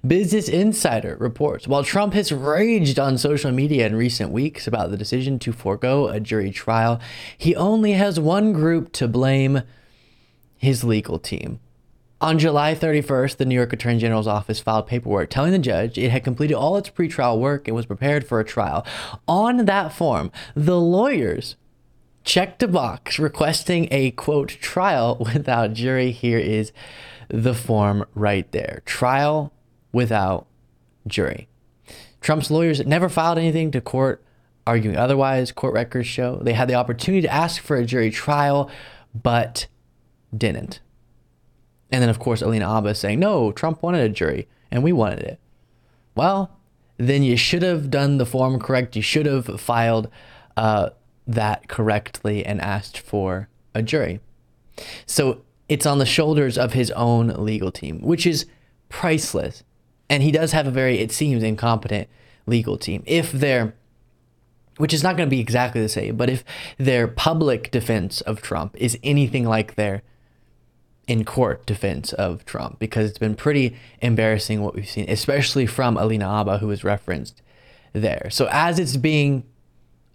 Business 0.05 0.47
Insider 0.47 1.17
reports 1.19 1.67
while 1.67 1.83
Trump 1.83 2.13
has 2.13 2.31
raged 2.31 2.99
on 2.99 3.17
social 3.17 3.51
media 3.51 3.87
in 3.87 3.95
recent 3.95 4.29
weeks 4.29 4.67
about 4.67 4.91
the 4.91 4.97
decision 4.97 5.39
to 5.39 5.51
forego 5.51 6.07
a 6.07 6.19
jury 6.19 6.51
trial, 6.51 7.01
he 7.35 7.55
only 7.55 7.93
has 7.93 8.19
one 8.19 8.53
group 8.53 8.91
to 8.91 9.07
blame 9.07 9.63
his 10.55 10.83
legal 10.83 11.17
team. 11.17 11.59
On 12.21 12.37
July 12.37 12.75
31st, 12.75 13.37
the 13.37 13.45
New 13.45 13.55
York 13.55 13.73
Attorney 13.73 13.97
General's 13.97 14.27
office 14.27 14.59
filed 14.59 14.85
paperwork 14.85 15.31
telling 15.31 15.51
the 15.51 15.57
judge 15.57 15.97
it 15.97 16.11
had 16.11 16.23
completed 16.23 16.53
all 16.53 16.77
its 16.77 16.91
pretrial 16.91 17.39
work 17.39 17.67
and 17.67 17.75
was 17.75 17.87
prepared 17.87 18.25
for 18.25 18.39
a 18.39 18.45
trial. 18.45 18.85
On 19.27 19.65
that 19.65 19.91
form, 19.91 20.31
the 20.55 20.79
lawyers 20.79 21.55
checked 22.25 22.63
a 22.63 22.67
box 22.67 23.19
requesting 23.19 23.87
a 23.91 24.11
quote 24.11 24.49
trial 24.49 25.17
without 25.33 25.73
jury. 25.73 26.11
Here 26.11 26.39
is 26.39 26.73
the 27.29 27.53
form 27.53 28.05
right 28.13 28.51
there 28.51 28.81
trial 28.85 29.53
without 29.93 30.47
jury. 31.07 31.47
Trump's 32.19 32.51
lawyers 32.51 32.85
never 32.85 33.07
filed 33.07 33.37
anything 33.37 33.71
to 33.71 33.79
court 33.79 34.23
arguing 34.67 34.97
otherwise. 34.97 35.51
Court 35.51 35.73
records 35.73 36.07
show 36.07 36.37
they 36.37 36.53
had 36.53 36.67
the 36.67 36.75
opportunity 36.75 37.21
to 37.21 37.33
ask 37.33 37.61
for 37.61 37.77
a 37.77 37.85
jury 37.85 38.09
trial, 38.09 38.69
but 39.13 39.67
didn't. 40.35 40.81
And 41.91 42.01
then, 42.01 42.09
of 42.09 42.19
course, 42.19 42.41
Alina 42.41 42.65
Habba 42.65 42.95
saying, 42.95 43.19
no, 43.19 43.51
Trump 43.51 43.83
wanted 43.83 44.01
a 44.01 44.13
jury 44.13 44.47
and 44.71 44.83
we 44.83 44.91
wanted 44.91 45.19
it. 45.19 45.39
Well, 46.15 46.57
then 46.97 47.23
you 47.23 47.37
should 47.37 47.61
have 47.61 47.91
done 47.91 48.17
the 48.17 48.25
form 48.25 48.59
correct. 48.59 48.95
You 48.95 49.01
should 49.01 49.27
have 49.27 49.61
filed 49.61 50.09
uh, 50.57 50.89
that 51.27 51.67
correctly 51.67 52.45
and 52.45 52.61
asked 52.61 52.99
for 52.99 53.49
a 53.73 53.81
jury. 53.81 54.19
So 55.05 55.41
it's 55.67 55.85
on 55.85 55.99
the 55.99 56.05
shoulders 56.05 56.57
of 56.57 56.73
his 56.73 56.91
own 56.91 57.27
legal 57.27 57.71
team, 57.71 58.01
which 58.01 58.25
is 58.25 58.45
priceless. 58.89 59.63
And 60.09 60.21
he 60.21 60.31
does 60.31 60.51
have 60.51 60.67
a 60.67 60.71
very, 60.71 60.99
it 60.99 61.11
seems, 61.11 61.41
incompetent 61.41 62.07
legal 62.45 62.77
team. 62.77 63.03
If 63.05 63.31
they're, 63.31 63.73
which 64.77 64.93
is 64.93 65.01
not 65.01 65.17
going 65.17 65.27
to 65.27 65.35
be 65.35 65.39
exactly 65.39 65.81
the 65.81 65.89
same, 65.89 66.15
but 66.15 66.29
if 66.29 66.43
their 66.77 67.07
public 67.07 67.71
defense 67.71 68.21
of 68.21 68.41
Trump 68.41 68.75
is 68.77 68.99
anything 69.03 69.45
like 69.45 69.75
their 69.75 70.03
in 71.07 71.23
court 71.23 71.65
defense 71.65 72.13
of 72.13 72.45
Trump, 72.45 72.79
because 72.79 73.09
it's 73.09 73.19
been 73.19 73.35
pretty 73.35 73.75
embarrassing 74.01 74.61
what 74.61 74.75
we've 74.75 74.89
seen, 74.89 75.09
especially 75.09 75.65
from 75.65 75.97
Alina 75.97 76.25
Habba, 76.25 76.59
who 76.59 76.67
was 76.67 76.83
referenced 76.83 77.41
there. 77.93 78.27
So 78.31 78.47
as 78.51 78.79
it's 78.79 78.97
being 78.97 79.43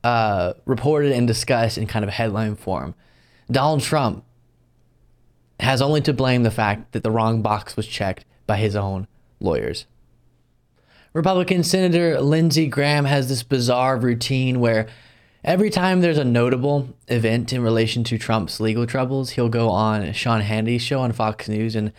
uh, 0.05 0.55
reported 0.65 1.13
and 1.13 1.27
discussed 1.27 1.79
in 1.79 1.87
kind 1.87 2.05
of 2.05 2.11
headline 2.11 2.57
form. 2.57 2.95
Donald 3.51 3.83
Trump 3.83 4.25
has 5.61 5.83
only 5.83 6.01
to 6.01 6.13
blame 6.13 6.43
the 6.43 6.51
fact 6.51 6.93
that 6.93 7.03
the 7.03 7.11
wrong 7.11 7.43
box 7.43 7.77
was 7.77 7.87
checked 7.87 8.25
by 8.47 8.57
his 8.57 8.75
own 8.75 9.07
lawyers. 9.41 9.87
Republican 11.13 11.63
Senator 11.63 12.21
Lindsey 12.21 12.67
Graham 12.67 13.05
has 13.05 13.29
this 13.29 13.43
bizarre 13.43 13.97
routine 13.99 14.61
where 14.61 14.87
every 15.43 15.69
time 15.69 16.01
there's 16.01 16.19
a 16.19 16.25
notable 16.25 16.89
event 17.09 17.53
in 17.53 17.63
relation 17.63 18.05
to 18.05 18.17
Trump's 18.17 18.61
legal 18.61 18.87
troubles, 18.87 19.31
he'll 19.31 19.49
go 19.49 19.71
on 19.71 20.13
Sean 20.13 20.41
Hannity's 20.41 20.83
show 20.83 21.01
on 21.01 21.13
Fox 21.13 21.49
News 21.49 21.75
and 21.75 21.93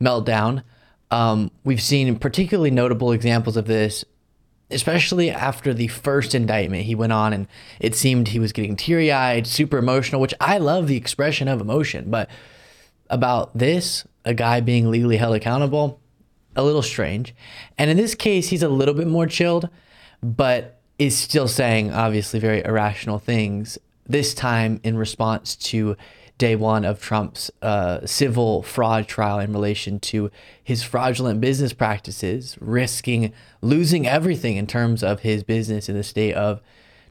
melt 0.00 0.24
down. 0.24 0.62
Um, 1.10 1.50
we've 1.64 1.82
seen 1.82 2.18
particularly 2.18 2.70
notable 2.70 3.12
examples 3.12 3.56
of 3.56 3.66
this 3.66 4.04
especially 4.70 5.30
after 5.30 5.72
the 5.72 5.88
first 5.88 6.34
indictment, 6.34 6.84
he 6.84 6.94
went 6.94 7.12
on 7.12 7.32
and 7.32 7.46
it 7.80 7.94
seemed 7.94 8.28
he 8.28 8.38
was 8.38 8.52
getting 8.52 8.76
teary 8.76 9.12
eyed, 9.12 9.46
super 9.46 9.78
emotional, 9.78 10.20
which 10.20 10.34
I 10.40 10.58
love 10.58 10.88
the 10.88 10.96
expression 10.96 11.48
of 11.48 11.60
emotion. 11.60 12.10
But 12.10 12.28
about 13.08 13.56
this, 13.56 14.04
a 14.24 14.34
guy 14.34 14.60
being 14.60 14.90
legally 14.90 15.16
held 15.16 15.36
accountable, 15.36 16.00
a 16.56 16.64
little 16.64 16.82
strange. 16.82 17.34
And 17.78 17.90
in 17.90 17.96
this 17.96 18.14
case, 18.14 18.48
he's 18.48 18.62
a 18.62 18.68
little 18.68 18.94
bit 18.94 19.06
more 19.06 19.26
chilled, 19.26 19.68
but 20.22 20.80
is 20.98 21.16
still 21.16 21.46
saying 21.46 21.92
obviously 21.92 22.40
very 22.40 22.64
irrational 22.64 23.18
things, 23.18 23.78
this 24.06 24.34
time 24.34 24.80
in 24.82 24.96
response 24.96 25.54
to 25.56 25.96
day 26.38 26.54
one 26.54 26.84
of 26.84 27.00
Trump's 27.00 27.50
uh, 27.62 28.04
civil 28.06 28.62
fraud 28.62 29.08
trial 29.08 29.38
in 29.38 29.52
relation 29.52 29.98
to 30.00 30.30
his 30.62 30.82
fraudulent 30.82 31.40
business 31.40 31.72
practices, 31.72 32.56
risking 32.60 33.32
losing 33.62 34.06
everything 34.06 34.56
in 34.56 34.66
terms 34.66 35.02
of 35.02 35.20
his 35.20 35.42
business 35.42 35.88
in 35.88 35.96
the 35.96 36.02
state 36.02 36.34
of 36.34 36.60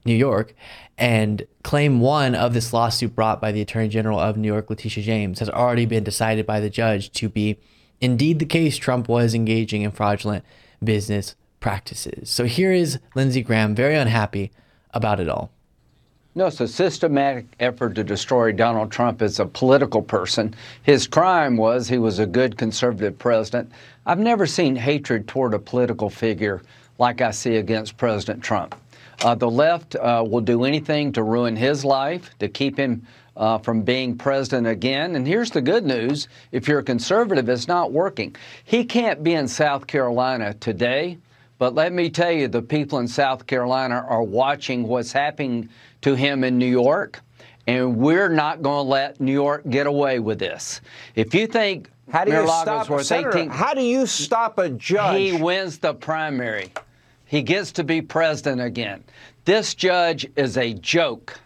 New 0.06 0.14
York. 0.14 0.54
And 0.98 1.46
claim 1.64 2.00
one 2.00 2.36
of 2.36 2.54
this 2.54 2.72
lawsuit 2.72 3.16
brought 3.16 3.42
by 3.42 3.52
the 3.52 3.62
Attorney 3.62 3.90
General 3.90 4.20
of 4.20 4.38
New 4.38 4.48
York, 4.48 4.70
Letitia 4.70 5.04
James, 5.04 5.40
has 5.40 5.50
already 5.50 5.86
been 5.86 6.04
decided 6.04 6.46
by 6.46 6.60
the 6.60 6.70
judge 6.70 7.12
to 7.14 7.28
be 7.28 7.58
indeed 8.00 8.40
the 8.40 8.46
case 8.46 8.78
Trump 8.78 9.08
was 9.08 9.34
engaging 9.34 9.82
in 9.82 9.92
fraudulent 9.92 10.46
business 10.84 11.36
practices. 11.60 12.30
So 12.30 12.46
here 12.46 12.72
is 12.72 13.00
Lindsey 13.16 13.42
Graham, 13.42 13.74
very 13.74 13.96
unhappy 13.96 14.52
about 14.94 15.20
it 15.20 15.28
all. 15.28 15.52
No, 16.38 16.48
it's 16.48 16.60
a 16.60 16.68
systematic 16.68 17.46
effort 17.62 17.96
to 17.96 18.04
destroy 18.04 18.52
Donald 18.52 18.92
Trump 18.92 19.22
as 19.22 19.40
a 19.40 19.46
political 19.46 20.02
person. 20.02 20.54
His 20.84 21.08
crime 21.08 21.56
was 21.56 21.88
he 21.88 21.98
was 21.98 22.20
a 22.20 22.26
good 22.26 22.58
conservative 22.58 23.18
president. 23.18 23.72
I've 24.06 24.20
never 24.20 24.46
seen 24.46 24.76
hatred 24.76 25.30
toward 25.30 25.54
a 25.54 25.60
political 25.60 26.10
figure 26.10 26.62
like 27.00 27.22
I 27.22 27.32
see 27.32 27.56
against 27.56 27.96
President 27.96 28.44
Trump. 28.44 28.76
Uh, 29.24 29.36
the 29.36 29.50
left 29.50 29.96
uh, 29.96 30.26
will 30.28 30.42
do 30.42 30.66
anything 30.66 31.14
to 31.14 31.24
ruin 31.24 31.56
his 31.56 31.86
life, 31.86 32.30
to 32.40 32.50
keep 32.50 32.78
him 32.78 33.08
uh, 33.38 33.58
from 33.60 33.84
being 33.84 34.18
president 34.18 34.68
again. 34.68 35.16
And 35.16 35.26
here's 35.26 35.52
the 35.52 35.62
good 35.62 35.86
news 35.86 36.28
if 36.52 36.68
you're 36.68 36.80
a 36.80 36.84
conservative, 36.84 37.48
it's 37.48 37.70
not 37.70 37.94
working. 37.94 38.36
He 38.66 38.84
can't 38.84 39.24
be 39.24 39.36
in 39.36 39.48
South 39.48 39.88
Carolina 39.88 40.54
today, 40.56 41.18
But 41.58 41.74
let 41.74 41.94
me 41.94 42.10
tell 42.10 42.32
you, 42.32 42.50
the 42.50 42.62
people 42.62 43.00
in 43.00 43.08
South 43.08 43.48
Carolina 43.48 44.06
are 44.10 44.24
watching 44.24 44.88
what's 44.88 45.14
happening 45.14 45.70
to 46.06 46.14
him 46.14 46.44
in 46.44 46.60
New 46.60 46.68
York, 46.68 47.20
and 47.66 47.98
we're 47.98 48.30
not 48.30 48.62
going 48.62 48.86
to 48.86 48.90
let 48.90 49.20
New 49.20 49.32
York 49.32 49.64
get 49.72 49.88
away 49.88 50.20
with 50.20 50.38
this. 50.38 50.80
If 51.16 51.34
you 51.34 51.48
think 51.48 51.90
how 52.12 52.24
do 52.24 52.30
you 52.30 52.38
Mar-a-Lago's 52.46 52.62
stop 52.62 52.90
worth 52.92 53.06
Senator, 53.08 53.38
18, 53.40 53.50
How 53.50 53.74
do 53.74 53.82
you 53.82 54.06
stop 54.06 54.60
a 54.60 54.70
judge? 54.70 55.18
he 55.20 55.42
wins 55.42 55.80
the 55.80 55.96
primary. 55.96 56.72
He 57.26 57.42
gets 57.42 57.72
to 57.72 57.84
be 57.84 58.04
president 58.04 58.62
again. 58.62 59.04
This 59.46 59.74
judge 59.74 60.28
is 60.36 60.58
a 60.58 60.76
joke. 60.76 61.40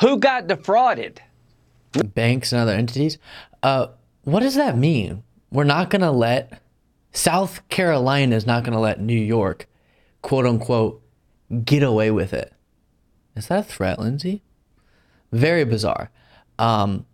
Who 0.00 0.16
got 0.16 0.46
defrauded? 0.46 1.20
banks 2.14 2.52
and 2.52 2.62
other 2.62 2.72
entities. 2.72 3.18
Uh, 3.62 3.88
what 4.24 4.40
does 4.40 4.54
that 4.54 4.78
mean? 4.78 5.22
We're 5.50 5.64
not 5.64 5.90
going 5.90 6.00
to 6.00 6.10
let 6.10 6.62
South 7.12 7.68
Carolina 7.68 8.34
is 8.34 8.46
not 8.46 8.64
going 8.64 8.72
to 8.72 8.80
let 8.80 8.98
New 8.98 9.12
York, 9.12 9.66
quote 10.22 10.46
unquote, 10.46 11.02
get 11.66 11.82
away 11.82 12.10
with 12.10 12.32
it. 12.32 12.54
Is 13.36 13.48
that 13.48 13.60
a 13.60 13.62
threat, 13.62 13.98
Lindsey? 13.98 14.42
Very 15.30 15.64
bizarre. 15.64 16.10
Um, 16.58 17.04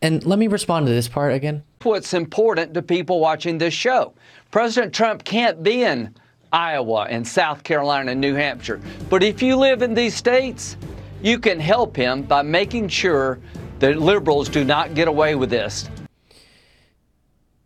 and 0.00 0.24
let 0.24 0.38
me 0.38 0.46
respond 0.46 0.86
to 0.86 0.92
this 0.92 1.08
part 1.08 1.34
again. 1.34 1.64
What's 1.82 2.14
important 2.14 2.74
to 2.74 2.82
people 2.82 3.18
watching 3.20 3.58
this 3.58 3.74
show? 3.74 4.14
President 4.50 4.94
Trump 4.94 5.24
can't 5.24 5.62
be 5.62 5.82
in 5.82 6.14
Iowa 6.52 7.06
and 7.10 7.26
South 7.26 7.64
Carolina 7.64 8.12
and 8.12 8.20
New 8.20 8.34
Hampshire. 8.34 8.80
But 9.10 9.22
if 9.22 9.42
you 9.42 9.56
live 9.56 9.82
in 9.82 9.94
these 9.94 10.14
states, 10.14 10.76
you 11.20 11.38
can 11.38 11.58
help 11.58 11.96
him 11.96 12.22
by 12.22 12.42
making 12.42 12.88
sure 12.88 13.40
that 13.80 13.98
liberals 13.98 14.48
do 14.48 14.64
not 14.64 14.94
get 14.94 15.08
away 15.08 15.34
with 15.34 15.50
this. 15.50 15.88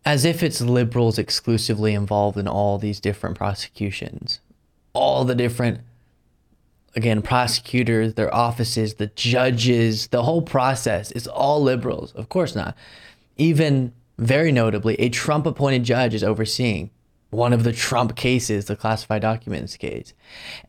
As 0.05 0.25
if 0.25 0.43
it's 0.43 0.61
liberals 0.61 1.19
exclusively 1.19 1.95
involved 1.95 2.39
in 2.39 2.49
all 2.49 2.79
these 2.79 2.99
different 2.99 3.37
prosecutions. 3.37 4.41
All 4.95 5.25
the 5.25 5.35
different, 5.35 5.81
again, 6.95 7.23
prosecutors, 7.23 8.15
their 8.15 8.33
offices, 8.35 8.95
the 8.95 9.07
judges, 9.09 10.09
the 10.09 10.23
whole 10.23 10.43
process 10.43 11.11
is 11.13 11.27
all 11.27 11.63
liberals. 11.63 12.13
Of 12.13 12.29
course 12.29 12.55
not. 12.55 12.77
Even 13.37 13.93
very 14.19 14.53
notably, 14.53 14.95
a 15.01 15.09
Trump 15.09 15.47
appointed 15.47 15.85
judge 15.85 16.15
is 16.15 16.23
overseeing 16.23 16.91
one 17.31 17.55
of 17.55 17.65
the 17.65 17.73
Trump 17.73 18.15
cases, 18.15 18.67
the 18.67 18.77
classified 18.77 19.23
documents 19.23 19.77
case. 19.79 20.13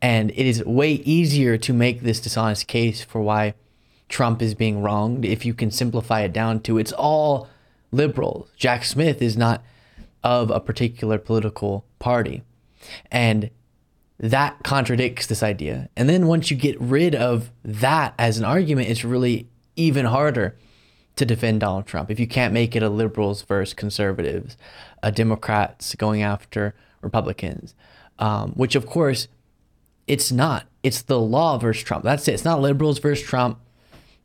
And 0.01 0.31
it 0.31 0.45
is 0.45 0.63
way 0.63 0.93
easier 0.93 1.57
to 1.57 1.73
make 1.73 2.01
this 2.01 2.21
dishonest 2.21 2.67
case 2.67 3.03
for 3.03 3.21
why 3.21 3.53
Trump 4.07 4.41
is 4.41 4.55
being 4.55 4.81
wronged 4.81 5.25
if 5.25 5.45
you 5.45 5.53
can 5.53 5.71
simplify 5.71 6.21
it 6.21 6.31
down 6.31 6.61
to 6.61 6.77
it's 6.77 6.93
all 6.93 7.49
liberals. 7.91 8.49
Jack 8.55 8.85
Smith 8.85 9.21
is 9.21 9.35
not 9.35 9.61
of 10.23 10.49
a 10.51 10.59
particular 10.61 11.17
political 11.17 11.83
party. 11.99 12.43
And 13.11 13.49
that 14.19 14.63
contradicts 14.63 15.27
this 15.27 15.43
idea. 15.43 15.89
And 15.95 16.07
then 16.07 16.27
once 16.27 16.51
you 16.51 16.57
get 16.57 16.79
rid 16.79 17.15
of 17.15 17.51
that 17.63 18.13
as 18.17 18.37
an 18.37 18.45
argument, 18.45 18.89
it's 18.89 19.03
really 19.03 19.47
even 19.75 20.05
harder 20.05 20.55
to 21.15 21.25
defend 21.25 21.59
Donald 21.59 21.85
Trump. 21.85 22.09
If 22.09 22.19
you 22.19 22.27
can't 22.27 22.53
make 22.53 22.75
it 22.75 22.83
a 22.83 22.89
liberals 22.89 23.41
versus 23.43 23.73
conservatives, 23.73 24.57
a 25.01 25.11
Democrats 25.11 25.93
going 25.95 26.21
after 26.21 26.73
Republicans, 27.01 27.75
um, 28.19 28.51
which 28.53 28.75
of 28.75 28.85
course 28.85 29.27
it's 30.07 30.31
not. 30.31 30.65
It's 30.81 31.01
the 31.01 31.19
law 31.19 31.57
versus 31.57 31.83
Trump. 31.83 32.03
That's 32.03 32.27
it. 32.27 32.33
It's 32.33 32.45
not 32.45 32.61
liberals 32.61 32.99
versus 32.99 33.25
Trump. 33.25 33.59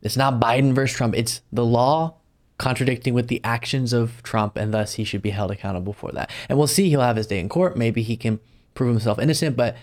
It's 0.01 0.17
not 0.17 0.39
Biden 0.39 0.73
versus 0.73 0.95
Trump. 0.95 1.15
It's 1.15 1.41
the 1.51 1.65
law 1.65 2.15
contradicting 2.57 3.13
with 3.13 3.27
the 3.27 3.41
actions 3.43 3.93
of 3.93 4.21
Trump, 4.23 4.57
and 4.57 4.73
thus 4.73 4.95
he 4.95 5.03
should 5.03 5.21
be 5.21 5.29
held 5.29 5.51
accountable 5.51 5.93
for 5.93 6.11
that. 6.11 6.29
And 6.49 6.57
we'll 6.57 6.67
see. 6.67 6.89
He'll 6.89 7.01
have 7.01 7.15
his 7.15 7.27
day 7.27 7.39
in 7.39 7.49
court. 7.49 7.77
Maybe 7.77 8.01
he 8.01 8.17
can 8.17 8.39
prove 8.73 8.89
himself 8.89 9.19
innocent, 9.19 9.55
but 9.55 9.75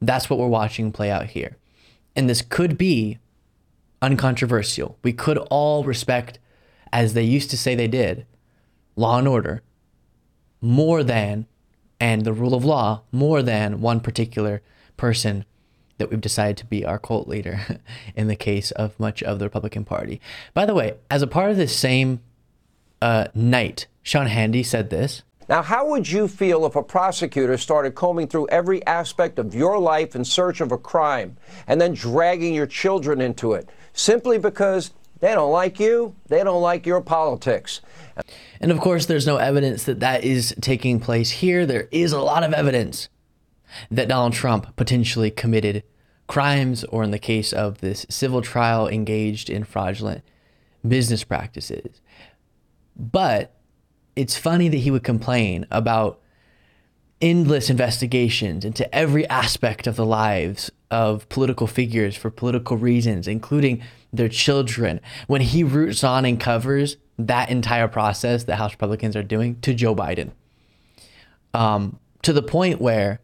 that's 0.00 0.30
what 0.30 0.38
we're 0.38 0.48
watching 0.48 0.92
play 0.92 1.10
out 1.10 1.26
here. 1.26 1.56
And 2.16 2.28
this 2.28 2.42
could 2.42 2.76
be 2.76 3.18
uncontroversial. 4.02 4.98
We 5.02 5.12
could 5.12 5.38
all 5.50 5.84
respect 5.84 6.38
as 6.92 7.14
they 7.14 7.22
used 7.22 7.50
to 7.50 7.58
say 7.58 7.74
they 7.74 7.88
did, 7.88 8.26
law 8.96 9.18
and 9.18 9.28
order 9.28 9.62
more 10.60 11.02
than, 11.02 11.46
and 11.98 12.24
the 12.24 12.32
rule 12.32 12.54
of 12.54 12.64
law 12.64 13.02
more 13.12 13.42
than 13.42 13.80
one 13.80 14.00
particular 14.00 14.62
person 14.96 15.44
that 15.98 16.10
we've 16.10 16.20
decided 16.20 16.56
to 16.56 16.66
be 16.66 16.84
our 16.84 16.98
cult 16.98 17.28
leader 17.28 17.80
in 18.16 18.26
the 18.26 18.36
case 18.36 18.70
of 18.72 18.98
much 18.98 19.22
of 19.22 19.38
the 19.38 19.44
Republican 19.44 19.84
Party. 19.84 20.20
By 20.54 20.66
the 20.66 20.74
way, 20.74 20.94
as 21.10 21.22
a 21.22 21.26
part 21.26 21.50
of 21.50 21.56
this 21.56 21.76
same 21.76 22.20
uh, 23.02 23.26
night, 23.34 23.86
Sean 24.02 24.26
Hannity 24.26 24.64
said 24.64 24.90
this. 24.90 25.22
Now, 25.50 25.62
how 25.62 25.84
would 25.88 26.08
you 26.08 26.28
feel 26.28 26.64
if 26.64 26.76
a 26.76 26.82
prosecutor 26.82 27.58
started 27.58 27.96
combing 27.96 28.28
through 28.28 28.46
every 28.50 28.86
aspect 28.86 29.36
of 29.40 29.52
your 29.52 29.80
life 29.80 30.14
in 30.14 30.24
search 30.24 30.60
of 30.60 30.70
a 30.70 30.78
crime 30.78 31.36
and 31.66 31.80
then 31.80 31.92
dragging 31.92 32.54
your 32.54 32.68
children 32.68 33.20
into 33.20 33.54
it 33.54 33.68
simply 33.92 34.38
because 34.38 34.92
they 35.18 35.34
don't 35.34 35.50
like 35.50 35.80
you. 35.80 36.14
They 36.28 36.44
don't 36.44 36.62
like 36.62 36.86
your 36.86 37.00
politics. 37.00 37.80
And 38.60 38.70
of 38.70 38.78
course, 38.78 39.06
there's 39.06 39.26
no 39.26 39.38
evidence 39.38 39.82
that 39.84 39.98
that 39.98 40.22
is 40.22 40.54
taking 40.60 41.00
place 41.00 41.30
here. 41.30 41.66
There 41.66 41.88
is 41.90 42.12
a 42.12 42.20
lot 42.20 42.44
of 42.44 42.52
evidence 42.52 43.08
that 43.90 44.06
Donald 44.06 44.34
Trump 44.34 44.76
potentially 44.76 45.32
committed 45.32 45.82
crimes, 46.28 46.84
or 46.84 47.02
in 47.02 47.10
the 47.10 47.18
case 47.18 47.52
of 47.52 47.80
this 47.80 48.06
civil 48.08 48.40
trial, 48.40 48.86
engaged 48.86 49.50
in 49.50 49.64
fraudulent 49.64 50.22
business 50.86 51.24
practices. 51.24 52.00
But 52.96 53.59
it's 54.20 54.36
funny 54.36 54.68
that 54.68 54.76
he 54.76 54.90
would 54.90 55.02
complain 55.02 55.66
about 55.70 56.20
endless 57.22 57.70
investigations 57.70 58.66
into 58.66 58.94
every 58.94 59.26
aspect 59.30 59.86
of 59.86 59.96
the 59.96 60.04
lives 60.04 60.70
of 60.90 61.26
political 61.30 61.66
figures 61.66 62.14
for 62.16 62.30
political 62.30 62.76
reasons, 62.76 63.26
including 63.26 63.82
their 64.12 64.28
children, 64.28 65.00
when 65.26 65.40
he 65.40 65.64
roots 65.64 66.04
on 66.04 66.26
and 66.26 66.38
covers 66.38 66.98
that 67.18 67.48
entire 67.48 67.88
process 67.88 68.44
that 68.44 68.56
House 68.56 68.72
Republicans 68.72 69.16
are 69.16 69.22
doing 69.22 69.58
to 69.62 69.72
Joe 69.72 69.96
Biden. 69.96 70.32
Um, 71.54 71.98
to 72.20 72.34
the 72.34 72.42
point 72.42 72.78
where 72.78 73.20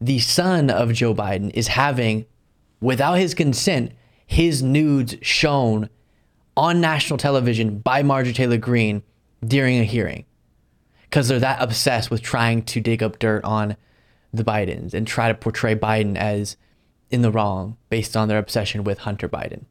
the 0.00 0.20
son 0.20 0.70
of 0.70 0.92
Joe 0.92 1.16
Biden 1.16 1.50
is 1.52 1.66
having, 1.66 2.26
without 2.80 3.14
his 3.14 3.34
consent, 3.34 3.90
his 4.24 4.62
nudes 4.62 5.16
shown 5.20 5.90
on 6.56 6.80
national 6.80 7.16
television 7.16 7.80
by 7.80 8.04
Marjorie 8.04 8.32
Taylor 8.32 8.56
Greene 8.56 9.02
during 9.46 9.78
a 9.78 9.84
hearing 9.84 10.24
because 11.02 11.28
they're 11.28 11.38
that 11.38 11.62
obsessed 11.62 12.10
with 12.10 12.22
trying 12.22 12.62
to 12.62 12.80
dig 12.80 13.02
up 13.02 13.18
dirt 13.18 13.44
on 13.44 13.76
the 14.32 14.44
Bidens 14.44 14.92
and 14.92 15.06
try 15.06 15.28
to 15.28 15.34
portray 15.34 15.74
Biden 15.74 16.16
as 16.16 16.56
in 17.10 17.22
the 17.22 17.30
wrong 17.30 17.76
based 17.88 18.16
on 18.16 18.28
their 18.28 18.38
obsession 18.38 18.84
with 18.84 18.98
Hunter 19.00 19.28
Biden. 19.28 19.64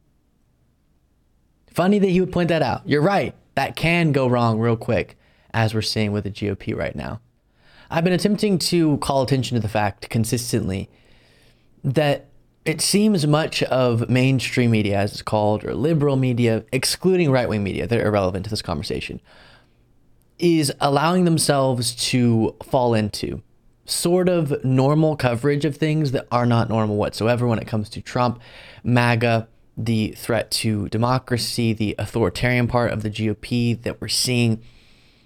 Funny 1.70 1.98
that 1.98 2.08
he 2.08 2.20
would 2.20 2.32
point 2.32 2.48
that 2.48 2.62
out. 2.62 2.88
You're 2.88 3.02
right. 3.02 3.34
That 3.54 3.76
can 3.76 4.12
go 4.12 4.26
wrong 4.26 4.58
real 4.58 4.76
quick, 4.76 5.18
as 5.52 5.74
we're 5.74 5.82
seeing 5.82 6.12
with 6.12 6.24
the 6.24 6.30
GOP 6.30 6.74
right 6.74 6.96
now. 6.96 7.20
I've 7.90 8.04
been 8.04 8.12
attempting 8.12 8.58
to 8.58 8.96
call 8.98 9.22
attention 9.22 9.54
to 9.54 9.60
the 9.60 9.68
fact 9.68 10.08
consistently 10.10 10.90
that 11.84 12.28
it 12.64 12.80
seems 12.80 13.26
much 13.26 13.62
of 13.64 14.10
mainstream 14.10 14.72
media, 14.72 14.98
as 14.98 15.12
it's 15.12 15.22
called, 15.22 15.64
or 15.64 15.74
liberal 15.74 16.16
media, 16.16 16.64
excluding 16.72 17.30
right 17.30 17.48
wing 17.48 17.62
media, 17.62 17.86
they're 17.86 18.06
irrelevant 18.06 18.44
to 18.44 18.50
this 18.50 18.62
conversation, 18.62 19.20
is 20.38 20.72
allowing 20.80 21.24
themselves 21.24 21.94
to 21.94 22.54
fall 22.62 22.94
into 22.94 23.42
sort 23.84 24.28
of 24.28 24.64
normal 24.64 25.16
coverage 25.16 25.64
of 25.64 25.76
things 25.76 26.12
that 26.12 26.26
are 26.30 26.46
not 26.46 26.68
normal 26.68 26.96
whatsoever 26.96 27.46
when 27.46 27.58
it 27.58 27.66
comes 27.66 27.88
to 27.88 28.00
Trump, 28.00 28.40
MAGA, 28.82 29.48
the 29.76 30.12
threat 30.12 30.50
to 30.50 30.88
democracy, 30.88 31.72
the 31.72 31.94
authoritarian 31.98 32.66
part 32.66 32.92
of 32.92 33.02
the 33.02 33.10
GOP 33.10 33.80
that 33.82 34.00
we're 34.00 34.08
seeing 34.08 34.62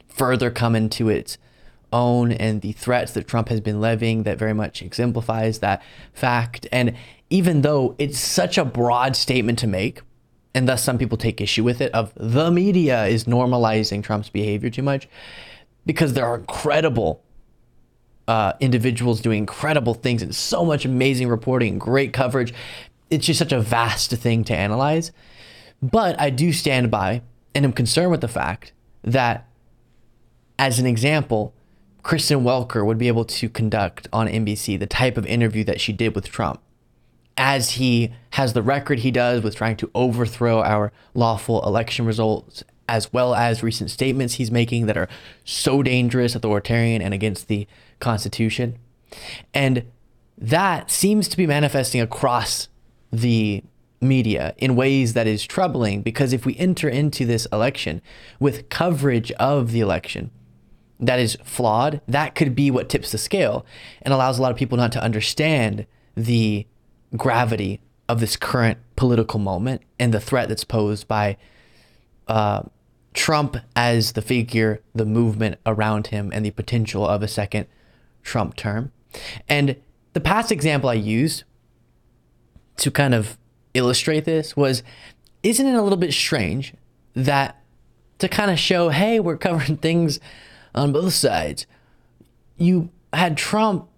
further 0.09 0.51
come 0.51 0.75
into 0.75 1.09
its 1.09 1.39
own, 1.93 2.33
and 2.33 2.61
the 2.61 2.73
threats 2.73 3.13
that 3.13 3.27
Trump 3.27 3.49
has 3.49 3.61
been 3.61 3.81
levying 3.81 4.25
that 4.25 4.39
very 4.39 4.53
much 4.53 4.83
exemplifies 4.83 5.61
that 5.61 5.83
fact. 6.13 6.67
And 6.71 6.95
even 7.31 7.63
though 7.63 7.95
it's 7.99 8.19
such 8.19 8.59
a 8.59 8.65
broad 8.65 9.17
statement 9.17 9.59
to 9.61 9.67
make, 9.67 10.03
and 10.55 10.69
thus 10.69 10.83
some 10.83 10.99
people 10.99 11.17
take 11.17 11.41
issue 11.41 11.65
with 11.65 11.81
it, 11.81 11.93
of 11.93 12.13
the 12.17 12.51
media 12.51 13.07
is 13.07 13.25
normalizing 13.25 14.03
Trump's 14.03 14.29
behavior 14.29 14.71
too 14.71 14.83
much, 14.83 15.09
because 15.87 16.15
there 16.15 16.27
are 16.27 16.37
incredible 16.37 17.23
uh, 18.29 18.53
individuals 18.61 19.21
doing 19.21 19.39
incredible 19.39 19.95
things 19.95 20.23
and 20.23 20.35
so 20.35 20.65
much 20.65 20.85
amazing 20.85 21.29
reporting, 21.29 21.73
and 21.73 21.81
great 21.81 22.13
coverage 22.13 22.55
it's 23.11 23.27
just 23.27 23.39
such 23.39 23.53
a 23.53 23.61
vast 23.61 24.13
thing 24.13 24.45
to 24.45 24.57
analyze. 24.57 25.13
But 25.83 26.19
I 26.21 26.31
do 26.31 26.53
stand 26.53 26.91
by 26.91 27.23
and 27.55 27.65
am 27.65 27.73
concerned 27.73 28.11
with 28.11 28.21
the 28.21 28.29
fact 28.29 28.73
that, 29.03 29.49
as 30.59 30.79
an 30.79 30.87
example, 30.87 31.55
Kristen 32.03 32.41
Welker 32.41 32.87
would 32.87 32.99
be 32.99 33.09
able 33.09 33.25
to 33.25 33.49
conduct 33.49 34.09
on 34.13 34.29
NBC 34.29 34.79
the 34.79 34.87
type 34.87 35.17
of 35.17 35.27
interview 35.27 35.65
that 35.65 35.81
she 35.81 35.93
did 35.93 36.15
with 36.15 36.29
Trump, 36.29 36.63
as 37.37 37.73
he 37.73 38.13
has 38.31 38.53
the 38.53 38.63
record 38.63 39.01
he 39.01 39.11
does 39.11 39.43
with 39.43 39.57
trying 39.57 39.77
to 39.77 39.91
overthrow 39.95 40.63
our 40.63 40.93
lawful 41.15 41.65
election 41.65 42.05
results, 42.05 42.63
as 42.89 43.13
well 43.13 43.35
as 43.35 43.63
recent 43.63 43.91
statements 43.91 44.35
he's 44.35 44.51
making 44.51 44.87
that 44.87 44.97
are 44.97 45.09
so 45.45 45.83
dangerous, 45.83 46.35
authoritarian, 46.35 47.01
and 47.01 47.15
against 47.15 47.49
the 47.49 47.67
Constitution. 47.99 48.79
And 49.55 49.85
that 50.37 50.91
seems 50.91 51.29
to 51.29 51.37
be 51.37 51.47
manifesting 51.47 52.01
across 52.01 52.69
the 53.13 53.63
media 54.01 54.55
in 54.57 54.77
ways 54.77 55.13
that 55.13 55.27
is 55.27 55.45
troubling 55.45 56.03
because 56.03 56.33
if 56.33 56.47
we 56.47 56.57
enter 56.57 56.89
into 56.89 57.27
this 57.27 57.47
election 57.53 58.01
with 58.39 58.69
coverage 58.71 59.31
of 59.33 59.73
the 59.73 59.81
election 59.81 60.31
that 60.99 61.19
is 61.19 61.37
flawed, 61.45 62.01
that 62.09 62.35
could 62.35 62.55
be 62.55 62.71
what 62.71 62.89
tips 62.89 63.13
the 63.13 63.19
scale 63.19 63.65
and 64.03 64.13
allows 64.13 64.39
a 64.39 64.43
lot 64.43 64.51
of 64.51 64.57
people 64.57 64.79
not 64.79 64.93
to 64.93 65.03
understand 65.03 65.87
the 66.17 66.67
gravity 67.17 67.81
of 68.09 68.21
this 68.21 68.37
current 68.37 68.79
political 68.97 69.39
moment 69.39 69.83
and 69.99 70.13
the 70.13 70.21
threat 70.21 70.49
that's 70.49 70.65
posed 70.65 71.07
by 71.07 71.37
uh, 72.29 72.63
Trump 73.15 73.57
as 73.75 74.13
the 74.13 74.23
figure, 74.23 74.81
the 74.95 75.05
movement 75.05 75.59
around 75.67 76.09
him, 76.09 76.31
and 76.33 76.45
the 76.45 76.51
potential 76.51 77.07
of 77.07 77.23
a 77.23 77.29
second 77.29 77.67
Trump 78.23 78.57
term. 78.57 78.93
And 79.49 79.77
the 80.13 80.21
past 80.21 80.53
example 80.53 80.91
I 80.91 80.95
used 80.95 81.45
to 82.79 82.91
kind 82.91 83.15
of 83.15 83.37
illustrate 83.75 84.25
this 84.25 84.57
was 84.57 84.83
isn't 85.43 85.67
it 85.67 85.75
a 85.75 85.83
little 85.83 85.99
bit 85.99 86.13
strange 86.13 86.75
that 87.15 87.63
to 88.19 88.29
kind 88.29 88.51
of 88.51 88.59
show, 88.59 88.91
hey, 88.91 89.19
we're 89.19 89.37
covering 89.37 89.77
things 89.77 90.21
on 90.75 90.93
both 90.93 91.15
sides, 91.15 91.67
you 92.57 92.91
had 93.13 93.37
Trump 93.37 93.89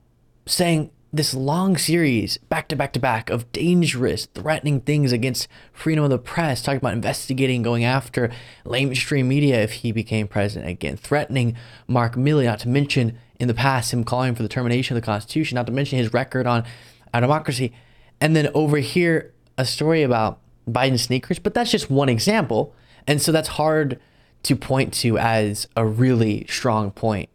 saying 0.46 0.90
this 1.12 1.34
long 1.34 1.76
series, 1.76 2.38
back 2.48 2.68
to 2.68 2.76
back 2.76 2.92
to 2.94 3.00
back, 3.00 3.28
of 3.28 3.50
dangerous, 3.52 4.26
threatening 4.26 4.80
things 4.80 5.12
against 5.12 5.46
freedom 5.72 6.04
of 6.04 6.10
the 6.10 6.18
press, 6.18 6.62
talking 6.62 6.78
about 6.78 6.94
investigating, 6.94 7.60
going 7.60 7.84
after 7.84 8.30
mainstream 8.64 9.28
media 9.28 9.62
if 9.62 9.72
he 9.72 9.92
became 9.92 10.26
president 10.26 10.70
again, 10.70 10.96
threatening 10.96 11.54
Mark 11.86 12.14
Milley, 12.14 12.44
not 12.44 12.60
to 12.60 12.68
mention 12.68 13.18
in 13.38 13.46
the 13.46 13.54
past 13.54 13.92
him 13.92 14.04
calling 14.04 14.34
for 14.34 14.42
the 14.42 14.48
termination 14.48 14.96
of 14.96 15.02
the 15.02 15.04
Constitution, 15.04 15.56
not 15.56 15.66
to 15.66 15.72
mention 15.72 15.98
his 15.98 16.14
record 16.14 16.46
on 16.46 16.64
our 17.12 17.20
democracy. 17.20 17.72
And 18.20 18.34
then 18.34 18.48
over 18.54 18.78
here, 18.78 19.34
a 19.58 19.66
story 19.66 20.02
about 20.02 20.40
Biden 20.66 20.98
sneakers, 20.98 21.38
but 21.38 21.52
that's 21.52 21.70
just 21.70 21.90
one 21.90 22.08
example. 22.08 22.74
And 23.06 23.20
so 23.20 23.32
that's 23.32 23.48
hard 23.48 24.00
to 24.44 24.56
point 24.56 24.94
to 24.94 25.18
as 25.18 25.68
a 25.76 25.84
really 25.84 26.46
strong 26.48 26.90
point 26.90 27.28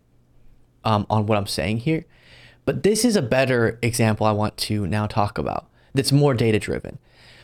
um, 0.83 1.05
on 1.09 1.27
what 1.27 1.37
I'm 1.37 1.45
saying 1.45 1.79
here. 1.79 2.05
But 2.67 2.83
this 2.83 3.05
is 3.05 3.15
a 3.15 3.21
better 3.21 3.79
example 3.81 4.27
I 4.27 4.33
want 4.33 4.57
to 4.57 4.85
now 4.85 5.07
talk 5.07 5.37
about 5.37 5.69
that's 5.93 6.11
more 6.11 6.33
data 6.33 6.59
driven. 6.59 6.99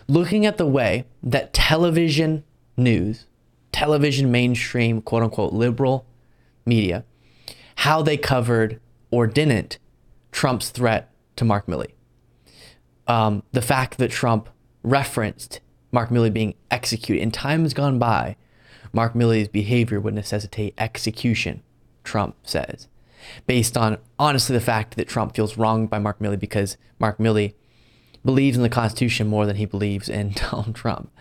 Looking 0.10 0.46
at 0.46 0.58
the 0.58 0.68
way 0.68 1.06
that 1.24 1.54
television 1.54 2.44
news, 2.76 3.26
television 3.72 4.34
mainstream, 4.34 5.02
quote 5.02 5.24
unquote, 5.24 5.54
liberal 5.54 6.06
media, 6.66 7.06
how 7.78 8.02
they 8.02 8.18
covered 8.18 8.82
or 9.12 9.26
didn't 9.26 9.78
Trump's 10.34 10.72
threat 10.72 11.10
to 11.38 11.46
Mark 11.46 11.68
Milley. 11.68 11.94
Um, 13.08 13.44
the 13.54 13.62
fact 13.62 14.00
that 14.00 14.12
Trump 14.12 14.50
referenced 14.84 15.62
Mark 15.94 16.10
Milley 16.10 16.34
being 16.34 16.54
executed 16.70 17.22
in 17.22 17.32
times 17.32 17.74
gone 17.74 17.98
by, 17.98 18.36
Mark 18.92 19.14
Milley's 19.14 19.48
behavior 19.48 20.02
would 20.02 20.16
necessitate 20.16 20.74
execution, 20.78 21.64
Trump 22.04 22.36
says 22.44 22.90
based 23.48 23.78
on 23.78 23.98
honestly 24.20 24.54
the 24.54 24.64
fact 24.64 24.96
that 24.96 25.08
Trump 25.08 25.36
feels 25.36 25.58
wronged 25.58 25.90
by 25.90 26.00
Mark 26.00 26.20
Milley 26.20 26.40
because 26.40 26.78
Mark 27.00 27.18
Milley 27.18 27.54
believes 28.26 28.56
in 28.56 28.64
the 28.64 28.70
Constitution 28.70 29.28
more 29.28 29.46
than 29.46 29.58
he 29.58 29.66
believes 29.66 30.10
in 30.10 30.32
Donald 30.52 30.76
Trump. 30.76 31.12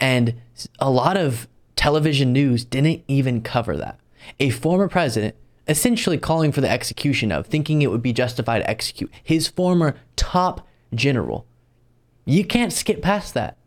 And 0.00 0.40
a 0.78 0.90
lot 0.90 1.16
of 1.16 1.48
television 1.76 2.32
news 2.32 2.64
didn't 2.64 3.04
even 3.06 3.42
cover 3.42 3.76
that. 3.76 4.00
A 4.40 4.50
former 4.50 4.88
president 4.88 5.36
essentially 5.68 6.16
calling 6.16 6.50
for 6.50 6.62
the 6.62 6.70
execution 6.70 7.30
of, 7.30 7.46
thinking 7.46 7.82
it 7.82 7.90
would 7.90 8.02
be 8.02 8.12
justified 8.12 8.60
to 8.60 8.70
execute 8.70 9.12
his 9.22 9.48
former 9.48 9.96
top 10.16 10.66
general. 10.94 11.46
You 12.24 12.44
can't 12.44 12.72
skip 12.72 13.02
past 13.02 13.34
that. 13.34 13.57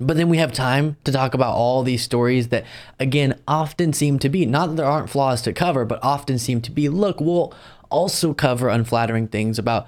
But 0.00 0.16
then 0.16 0.28
we 0.28 0.38
have 0.38 0.52
time 0.52 0.96
to 1.04 1.12
talk 1.12 1.34
about 1.34 1.54
all 1.54 1.82
these 1.82 2.02
stories 2.02 2.48
that, 2.48 2.64
again, 2.98 3.38
often 3.46 3.92
seem 3.92 4.18
to 4.20 4.28
be 4.28 4.44
not 4.46 4.68
that 4.68 4.76
there 4.76 4.86
aren't 4.86 5.10
flaws 5.10 5.42
to 5.42 5.52
cover, 5.52 5.84
but 5.84 6.02
often 6.02 6.38
seem 6.38 6.60
to 6.62 6.70
be 6.70 6.88
look, 6.88 7.20
we'll 7.20 7.54
also 7.90 8.34
cover 8.34 8.68
unflattering 8.68 9.28
things 9.28 9.58
about 9.58 9.86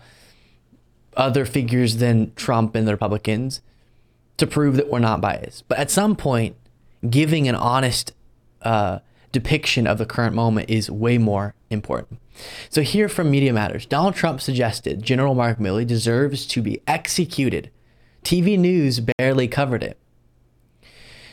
other 1.17 1.45
figures 1.45 1.97
than 1.97 2.33
Trump 2.35 2.75
and 2.75 2.87
the 2.87 2.93
Republicans 2.93 3.61
to 4.37 4.47
prove 4.47 4.77
that 4.77 4.91
we're 4.91 4.99
not 4.99 5.21
biased. 5.21 5.67
But 5.69 5.79
at 5.79 5.91
some 5.91 6.17
point, 6.17 6.57
giving 7.09 7.49
an 7.49 7.55
honest 7.55 8.13
uh, 8.63 9.01
depiction 9.33 9.87
of 9.87 9.99
the 9.99 10.07
current 10.07 10.35
moment 10.35 10.71
is 10.71 10.91
way 10.91 11.19
more 11.19 11.55
important. 11.71 12.21
So, 12.69 12.83
here 12.83 13.09
from 13.09 13.31
Media 13.31 13.53
Matters, 13.53 13.87
Donald 13.87 14.15
Trump 14.15 14.41
suggested 14.41 15.03
General 15.03 15.35
Mark 15.35 15.59
Milley 15.59 15.87
deserves 15.87 16.47
to 16.47 16.63
be 16.63 16.81
executed. 16.87 17.71
TV 18.25 18.59
news 18.59 19.01
barely 19.01 19.47
covered 19.47 19.83
it. 19.83 19.99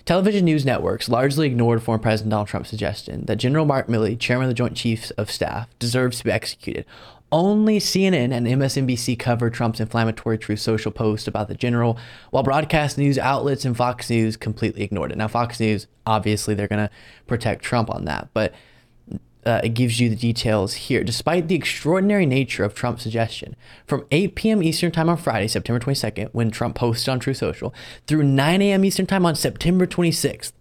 Television 0.04 0.46
news 0.46 0.66
networks 0.66 1.10
largely 1.10 1.48
ignored 1.48 1.82
former 1.82 2.02
President 2.02 2.32
Donald 2.32 2.48
Trump's 2.48 2.70
suggestion 2.70 3.26
that 3.28 3.38
General 3.38 3.66
Mark 3.66 3.88
Milley, 3.88 4.20
chairman 4.20 4.46
of 4.46 4.50
the 4.50 4.56
Joint 4.56 4.76
Chiefs 4.76 5.12
of 5.12 5.32
Staff, 5.32 5.68
deserves 5.80 6.18
to 6.18 6.24
be 6.26 6.32
executed. 6.32 6.86
Only 7.32 7.80
CNN 7.80 8.34
and 8.34 8.46
MSNBC 8.46 9.18
covered 9.18 9.54
Trump's 9.54 9.80
inflammatory 9.80 10.38
Truth 10.38 10.60
Social 10.60 10.92
post 10.92 11.30
about 11.30 11.48
the 11.48 11.56
general, 11.56 11.98
while 12.32 12.44
broadcast 12.44 12.98
news 12.98 13.18
outlets 13.18 13.64
and 13.64 13.78
Fox 13.78 14.10
News 14.10 14.36
completely 14.36 14.84
ignored 14.84 15.14
it. 15.14 15.18
Now, 15.18 15.30
Fox 15.30 15.60
News, 15.60 15.88
obviously, 16.06 16.56
they're 16.56 16.68
going 16.68 16.88
to 16.88 16.94
protect 17.28 17.64
Trump 17.64 17.90
on 17.90 18.04
that, 18.06 18.28
but 18.34 18.54
uh, 19.46 19.62
it 19.64 19.70
gives 19.70 20.00
you 20.00 20.10
the 20.10 20.16
details 20.16 20.74
here. 20.74 21.04
Despite 21.04 21.48
the 21.48 21.56
extraordinary 21.56 22.26
nature 22.26 22.64
of 22.64 22.76
Trump's 22.76 23.04
suggestion, 23.04 23.56
from 23.86 24.06
8 24.12 24.36
p.m. 24.36 24.64
Eastern 24.64 24.92
Time 24.92 25.10
on 25.10 25.18
Friday, 25.18 25.48
September 25.48 25.80
22nd, 25.80 26.30
when 26.32 26.52
Trump 26.52 26.76
posted 26.76 27.10
on 27.10 27.20
Truth 27.20 27.38
Social, 27.38 27.74
through 28.08 28.24
9 28.24 28.62
a.m. 28.62 28.86
Eastern 28.86 29.08
Time 29.08 29.26
on 29.26 29.36
September 29.36 29.88
26th, 29.88 30.52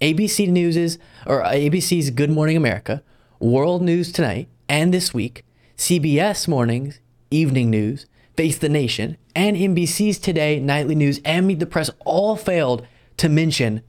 ABC 0.00 0.48
News's 0.48 0.98
or 1.26 1.42
ABC's 1.42 2.10
Good 2.10 2.30
Morning 2.30 2.56
America, 2.56 3.02
World 3.38 3.82
News 3.82 4.12
Tonight, 4.12 4.48
and 4.68 4.92
This 4.92 5.14
Week, 5.14 5.44
CBS 5.76 6.46
Mornings, 6.46 7.00
Evening 7.30 7.70
News, 7.70 8.06
Face 8.36 8.58
the 8.58 8.68
Nation, 8.68 9.16
and 9.34 9.56
NBC's 9.56 10.18
Today, 10.18 10.60
Nightly 10.60 10.94
News, 10.94 11.20
and 11.24 11.46
Meet 11.46 11.60
the 11.60 11.66
Press 11.66 11.90
all 12.04 12.36
failed 12.36 12.86
to 13.16 13.28
mention 13.28 13.82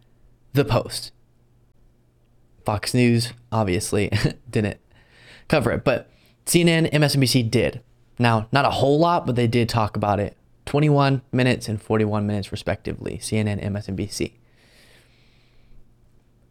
the 0.54 0.66
Post. 0.66 1.12
Fox 2.66 2.94
News 2.94 3.32
obviously 3.52 4.12
didn't 4.50 4.80
cover 5.48 5.72
it, 5.72 5.84
but 5.84 6.10
CNN, 6.46 6.92
MSNBC 6.92 7.50
did. 7.50 7.82
Now, 8.20 8.48
not 8.52 8.66
a 8.66 8.72
whole 8.72 9.00
lot, 9.00 9.26
but 9.26 9.36
they 9.36 9.48
did 9.48 9.70
talk 9.70 9.96
about 9.96 10.20
it 10.20 10.36
21 10.66 11.22
minutes 11.32 11.68
and 11.68 11.82
41 11.82 12.26
minutes, 12.26 12.52
respectively. 12.52 13.18
CNN, 13.18 13.64
MSNBC. 13.64 14.34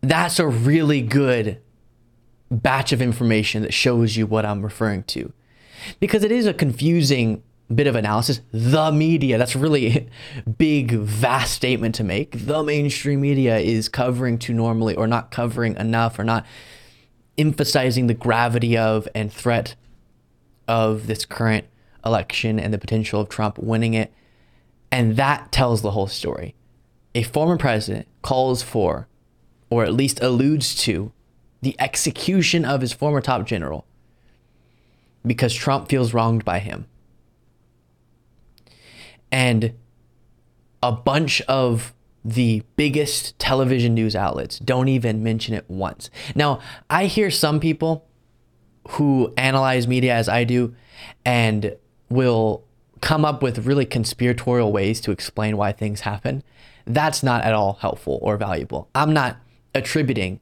That's 0.03 0.39
a 0.39 0.47
really 0.47 1.01
good 1.01 1.61
batch 2.51 2.93
of 2.93 3.01
information 3.03 3.63
that 3.63 3.73
shows 3.73 4.17
you 4.17 4.27
what 4.27 4.45
I'm 4.45 4.63
referring 4.63 5.03
to. 5.05 5.33
Because 5.99 6.23
it 6.23 6.31
is 6.31 6.47
a 6.47 6.55
confusing 6.55 7.43
bit 7.75 7.87
of 7.87 7.95
analysis. 7.97 8.41
The 8.53 8.93
media, 8.93 9.39
that's 9.39 9.57
really 9.57 10.09
big, 10.59 10.93
vast 10.93 11.55
statement 11.55 11.95
to 11.97 12.05
make. 12.05 12.47
The 12.47 12.63
mainstream 12.63 13.21
media 13.21 13.59
is 13.59 13.89
covering 13.89 14.39
too 14.39 14.55
normally 14.55 14.95
or 14.95 15.07
not 15.07 15.31
covering 15.31 15.77
enough 15.77 16.19
or 16.19 16.25
not 16.25 16.47
emphasizing 17.37 18.07
the 18.07 18.15
gravity 18.15 18.77
of 18.77 19.09
and 19.15 19.33
threat 19.33 19.75
of 20.69 21.07
this 21.07 21.25
current 21.25 21.67
election 22.05 22.61
and 22.61 22.73
the 22.73 22.79
potential 22.79 23.21
of 23.21 23.29
Trump 23.29 23.59
winning 23.59 23.95
it. 23.95 24.13
And 24.91 25.17
that 25.17 25.51
tells 25.51 25.83
the 25.83 25.91
whole 25.91 26.07
story. 26.07 26.55
A 27.15 27.23
former 27.23 27.57
president 27.57 28.07
calls 28.23 28.63
for, 28.63 29.09
or 29.71 29.85
at 29.85 29.93
least 29.93 30.23
alludes 30.23 30.75
to, 30.83 31.13
the 31.63 31.77
execution 31.81 32.65
of 32.65 32.81
his 32.81 32.93
former 32.93 33.21
top 33.21 33.47
general 33.47 33.87
because 35.27 35.55
Trump 35.55 35.89
feels 35.89 36.13
wronged 36.13 36.45
by 36.45 36.59
him 36.59 36.87
and 39.35 39.75
a 40.81 40.93
bunch 40.93 41.43
of 41.43 41.93
the 42.25 42.63
biggest 42.77 43.37
television 43.41 43.93
news 43.93 44.15
outlets 44.15 44.61
don't 44.61 44.87
even 44.87 45.25
mention 45.25 45.55
it 45.55 45.69
once. 45.69 46.09
Now, 46.37 46.61
I 46.89 47.07
hear 47.07 47.33
some 47.33 47.59
people 47.59 48.07
who 48.91 49.35
analyze 49.37 49.89
media 49.89 50.15
as 50.15 50.29
I 50.29 50.45
do 50.45 50.77
and 51.25 51.77
will 52.09 52.65
come 53.01 53.25
up 53.25 53.43
with 53.43 53.67
really 53.67 53.85
conspiratorial 53.85 54.71
ways 54.71 55.01
to 55.01 55.11
explain 55.11 55.57
why 55.57 55.73
things 55.73 56.03
happen. 56.03 56.45
That's 56.87 57.25
not 57.25 57.43
at 57.43 57.55
all 57.55 57.79
helpful 57.81 58.21
or 58.23 58.37
valuable. 58.37 58.89
I'm 58.95 59.13
not 59.13 59.39
attributing 59.75 60.39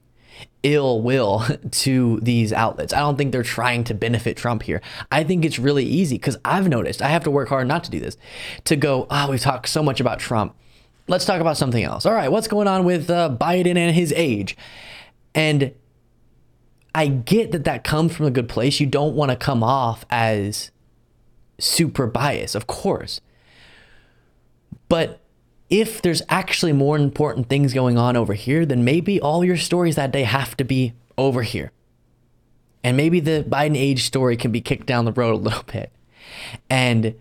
ill 0.63 1.01
will 1.03 1.45
to 1.71 2.21
these 2.21 2.53
outlets. 2.53 2.93
I 2.93 3.01
don't 3.01 3.17
think 3.17 3.33
they're 3.33 3.43
trying 3.43 3.85
to 3.85 3.95
benefit 3.95 4.37
Trump 4.37 4.63
here. 4.63 4.81
I 5.11 5.25
think 5.25 5.45
it's 5.45 5.59
really 5.59 5.85
easy 5.85 6.17
because 6.17 6.37
I've 6.45 6.69
noticed, 6.69 7.03
I 7.03 7.09
have 7.09 7.25
to 7.25 7.31
work 7.31 7.49
hard 7.49 7.69
not 7.69 7.85
to 7.85 7.91
do 7.91 8.01
this, 8.01 8.17
to 8.65 8.77
go, 8.77 9.07
oh, 9.11 9.31
we've 9.31 9.41
talked 9.41 9.69
so 9.69 9.83
much 9.83 10.01
about 10.01 10.19
Trump. 10.19 10.55
Let's 11.09 11.25
talk 11.25 11.41
about 11.41 11.57
something 11.57 11.83
else. 11.83 12.07
All 12.07 12.15
right, 12.15 12.31
what's 12.31 12.49
going 12.49 12.69
on 12.69 12.85
with 12.85 13.11
uh, 13.11 13.37
Biden 13.41 13.77
and 13.77 13.95
his 13.95 14.13
age? 14.13 14.57
And 15.35 15.75
I 16.95 17.09
get 17.09 17.53
that 17.53 17.65
that 17.65 17.85
comes 17.85 18.15
from 18.15 18.27
a 18.27 18.31
good 18.31 18.49
place. 18.49 18.79
You 18.79 18.87
don't 18.87 19.15
want 19.15 19.31
to 19.31 19.37
come 19.37 19.63
off 19.63 20.05
as 20.11 20.71
super 21.59 22.07
biased, 22.07 22.55
of 22.55 22.67
course. 22.67 23.21
But 24.89 25.22
if 25.71 26.03
there's 26.03 26.23
actually 26.29 26.73
more 26.73 26.97
important 26.97 27.49
things 27.49 27.73
going 27.73 27.97
on 27.97 28.17
over 28.17 28.35
here, 28.35 28.67
then 28.67 28.85
maybe 28.85 29.21
all 29.21 29.45
your 29.45 29.57
stories 29.57 29.97
that 29.97 30.13
day 30.13 30.25
have 30.25 30.57
to 30.59 30.65
be 30.65 30.93
over 31.17 31.43
here. 31.43 31.73
And 32.85 32.97
maybe 32.97 33.21
the 33.21 33.45
Biden 33.49 33.77
age 33.77 34.05
story 34.05 34.37
can 34.37 34.53
be 34.53 34.61
kicked 34.61 34.87
down 34.87 35.05
the 35.05 35.13
road 35.13 35.35
a 35.35 35.39
little 35.39 35.63
bit. 35.73 35.93
And 36.69 37.15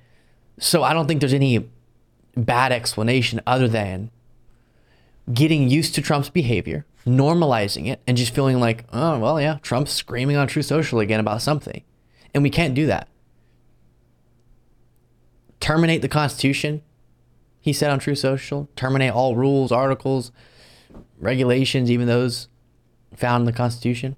so 0.60 0.84
I 0.84 0.94
don't 0.94 1.08
think 1.08 1.20
there's 1.20 1.34
any 1.34 1.70
bad 2.36 2.72
explanation 2.72 3.42
other 3.46 3.68
than 3.68 4.10
getting 5.32 5.70
used 5.70 5.96
to 5.96 6.02
Trump's 6.02 6.30
behavior, 6.30 6.86
normalizing 7.06 7.88
it, 7.88 8.02
and 8.08 8.18
just 8.18 8.34
feeling 8.34 8.60
like, 8.60 8.86
oh, 8.92 9.20
well, 9.20 9.40
yeah, 9.40 9.60
Trump's 9.62 9.92
screaming 9.92 10.36
on 10.36 10.48
Truth 10.48 10.66
Social 10.66 11.00
again 11.00 11.20
about 11.20 11.42
something. 11.42 11.84
And 12.34 12.44
we 12.44 12.50
can't 12.50 12.74
do 12.74 12.88
that. 12.88 13.08
Terminate 15.60 16.02
the 16.02 16.08
Constitution, 16.08 16.82
he 17.62 17.72
said 17.72 17.92
on 17.92 18.00
Truth 18.00 18.18
Social. 18.18 18.70
Terminate 18.76 19.14
all 19.14 19.36
rules, 19.36 19.72
articles, 19.72 20.32
regulations, 21.20 21.90
even 21.90 22.08
those 22.08 22.48
found 23.16 23.42
in 23.42 23.46
the 23.46 23.54
Constitution. 23.54 24.18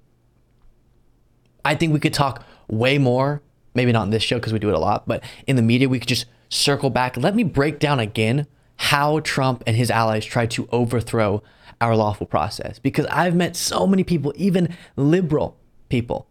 I 1.64 1.74
think 1.74 1.92
we 1.92 2.00
could 2.00 2.14
talk 2.14 2.44
way 2.68 2.98
more, 2.98 3.42
maybe 3.74 3.92
not 3.92 4.04
in 4.04 4.10
this 4.10 4.22
show 4.22 4.36
because 4.36 4.52
we 4.52 4.58
do 4.58 4.68
it 4.68 4.74
a 4.74 4.78
lot, 4.78 5.06
but 5.06 5.22
in 5.46 5.56
the 5.56 5.62
media, 5.62 5.88
we 5.88 5.98
could 5.98 6.08
just 6.08 6.26
circle 6.48 6.90
back. 6.90 7.16
Let 7.16 7.34
me 7.34 7.44
break 7.44 7.78
down 7.78 8.00
again 8.00 8.46
how 8.76 9.20
Trump 9.20 9.62
and 9.66 9.76
his 9.76 9.90
allies 9.90 10.24
tried 10.24 10.50
to 10.52 10.68
overthrow 10.72 11.42
our 11.80 11.96
lawful 11.96 12.26
process. 12.26 12.78
Because 12.78 13.06
I've 13.06 13.34
met 13.34 13.56
so 13.56 13.86
many 13.86 14.04
people, 14.04 14.32
even 14.36 14.74
liberal 14.96 15.58
people, 15.88 16.28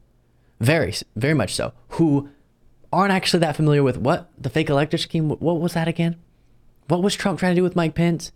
very, 0.60 0.94
very 1.16 1.34
much 1.34 1.54
so, 1.54 1.74
who 1.90 2.30
aren't 2.92 3.14
actually 3.14 3.40
that 3.40 3.56
familiar 3.56 3.84
with 3.84 3.98
what 3.98 4.30
the 4.38 4.50
fake 4.50 4.70
elector 4.70 4.98
scheme, 4.98 5.30
what 5.30 5.60
was 5.60 5.74
that 5.74 5.88
again? 5.88 6.18
What 6.88 7.02
was 7.02 7.16
Trump 7.16 7.40
trying 7.40 7.54
to 7.54 7.60
do 7.60 7.64
with 7.64 7.76
Mike 7.76 7.96
Pence? 7.96 8.32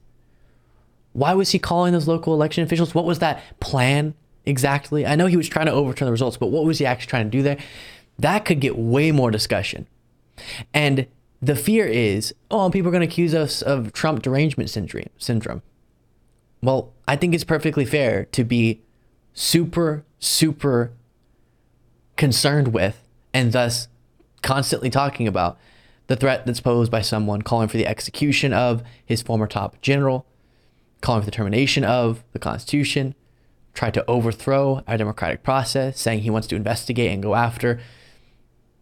Why 1.14 1.34
was 1.34 1.52
he 1.52 1.60
calling 1.60 1.94
those 1.94 2.08
local 2.08 2.34
election 2.34 2.64
officials? 2.64 2.94
What 2.94 3.06
was 3.06 3.20
that 3.20 3.42
plan 3.60 4.14
exactly? 4.46 5.06
I 5.06 5.16
know 5.16 5.26
he 5.28 5.38
was 5.38 5.50
trying 5.50 5.66
to 5.66 5.72
overturn 5.72 6.06
the 6.06 6.12
results, 6.12 6.38
but 6.38 6.48
what 6.48 6.66
was 6.66 6.80
he 6.80 6.86
actually 6.86 7.10
trying 7.10 7.26
to 7.26 7.38
do 7.38 7.42
there? 7.42 7.58
That 8.20 8.46
could 8.46 8.60
get 8.60 8.78
way 8.78 9.12
more 9.12 9.32
discussion. 9.32 9.88
And 10.74 11.08
the 11.42 11.56
fear 11.56 11.86
is, 11.86 12.34
oh, 12.50 12.70
people 12.70 12.90
are 12.90 12.92
going 12.92 13.02
to 13.02 13.08
accuse 13.08 13.34
us 13.34 13.62
of 13.62 13.94
Trump 13.94 14.22
derangement 14.22 14.70
syndrome. 14.70 15.62
Well, 16.62 16.94
I 17.08 17.16
think 17.16 17.36
it's 17.36 17.44
perfectly 17.44 17.86
fair 17.86 18.26
to 18.26 18.44
be 18.44 18.82
super, 19.34 20.04
super 20.20 20.92
concerned 22.16 22.70
with 22.70 23.04
and 23.34 23.52
thus 23.52 23.88
constantly 24.42 24.90
talking 24.90 25.28
about 25.28 25.60
the 26.08 26.15
threat 26.15 26.46
that's 26.46 26.62
posed 26.62 26.91
by 26.91 27.02
someone 27.02 27.41
calling 27.41 27.67
for 27.67 27.78
the 27.78 27.88
execution 27.88 28.54
of 28.54 28.84
his 29.06 29.22
former 29.22 29.48
top 29.48 29.82
general, 29.82 30.26
calling 31.02 31.22
for 31.22 31.26
the 31.26 31.32
termination 31.32 31.84
of 31.84 32.24
the 32.32 32.39
Constitution, 32.39 33.13
tried 33.74 33.93
to 33.93 34.06
overthrow 34.08 34.84
our 34.88 34.98
democratic 34.98 35.43
process, 35.43 36.00
saying 36.00 36.22
he 36.22 36.30
wants 36.30 36.48
to 36.48 36.56
investigate 36.56 37.12
and 37.12 37.22
go 37.22 37.36
after 37.36 37.80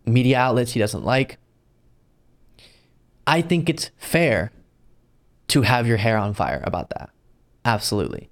media 0.06 0.38
outlets 0.38 0.74
he 0.74 0.80
doesn't 0.80 1.04
like. 1.04 1.38
I 3.28 3.42
think 3.42 3.70
it's 3.70 3.90
fair 3.98 4.52
to 5.48 5.64
have 5.64 5.88
your 5.88 5.98
hair 5.98 6.18
on 6.18 6.34
fire 6.34 6.62
about 6.64 6.90
that. 6.92 7.10
Absolutely. 7.66 8.30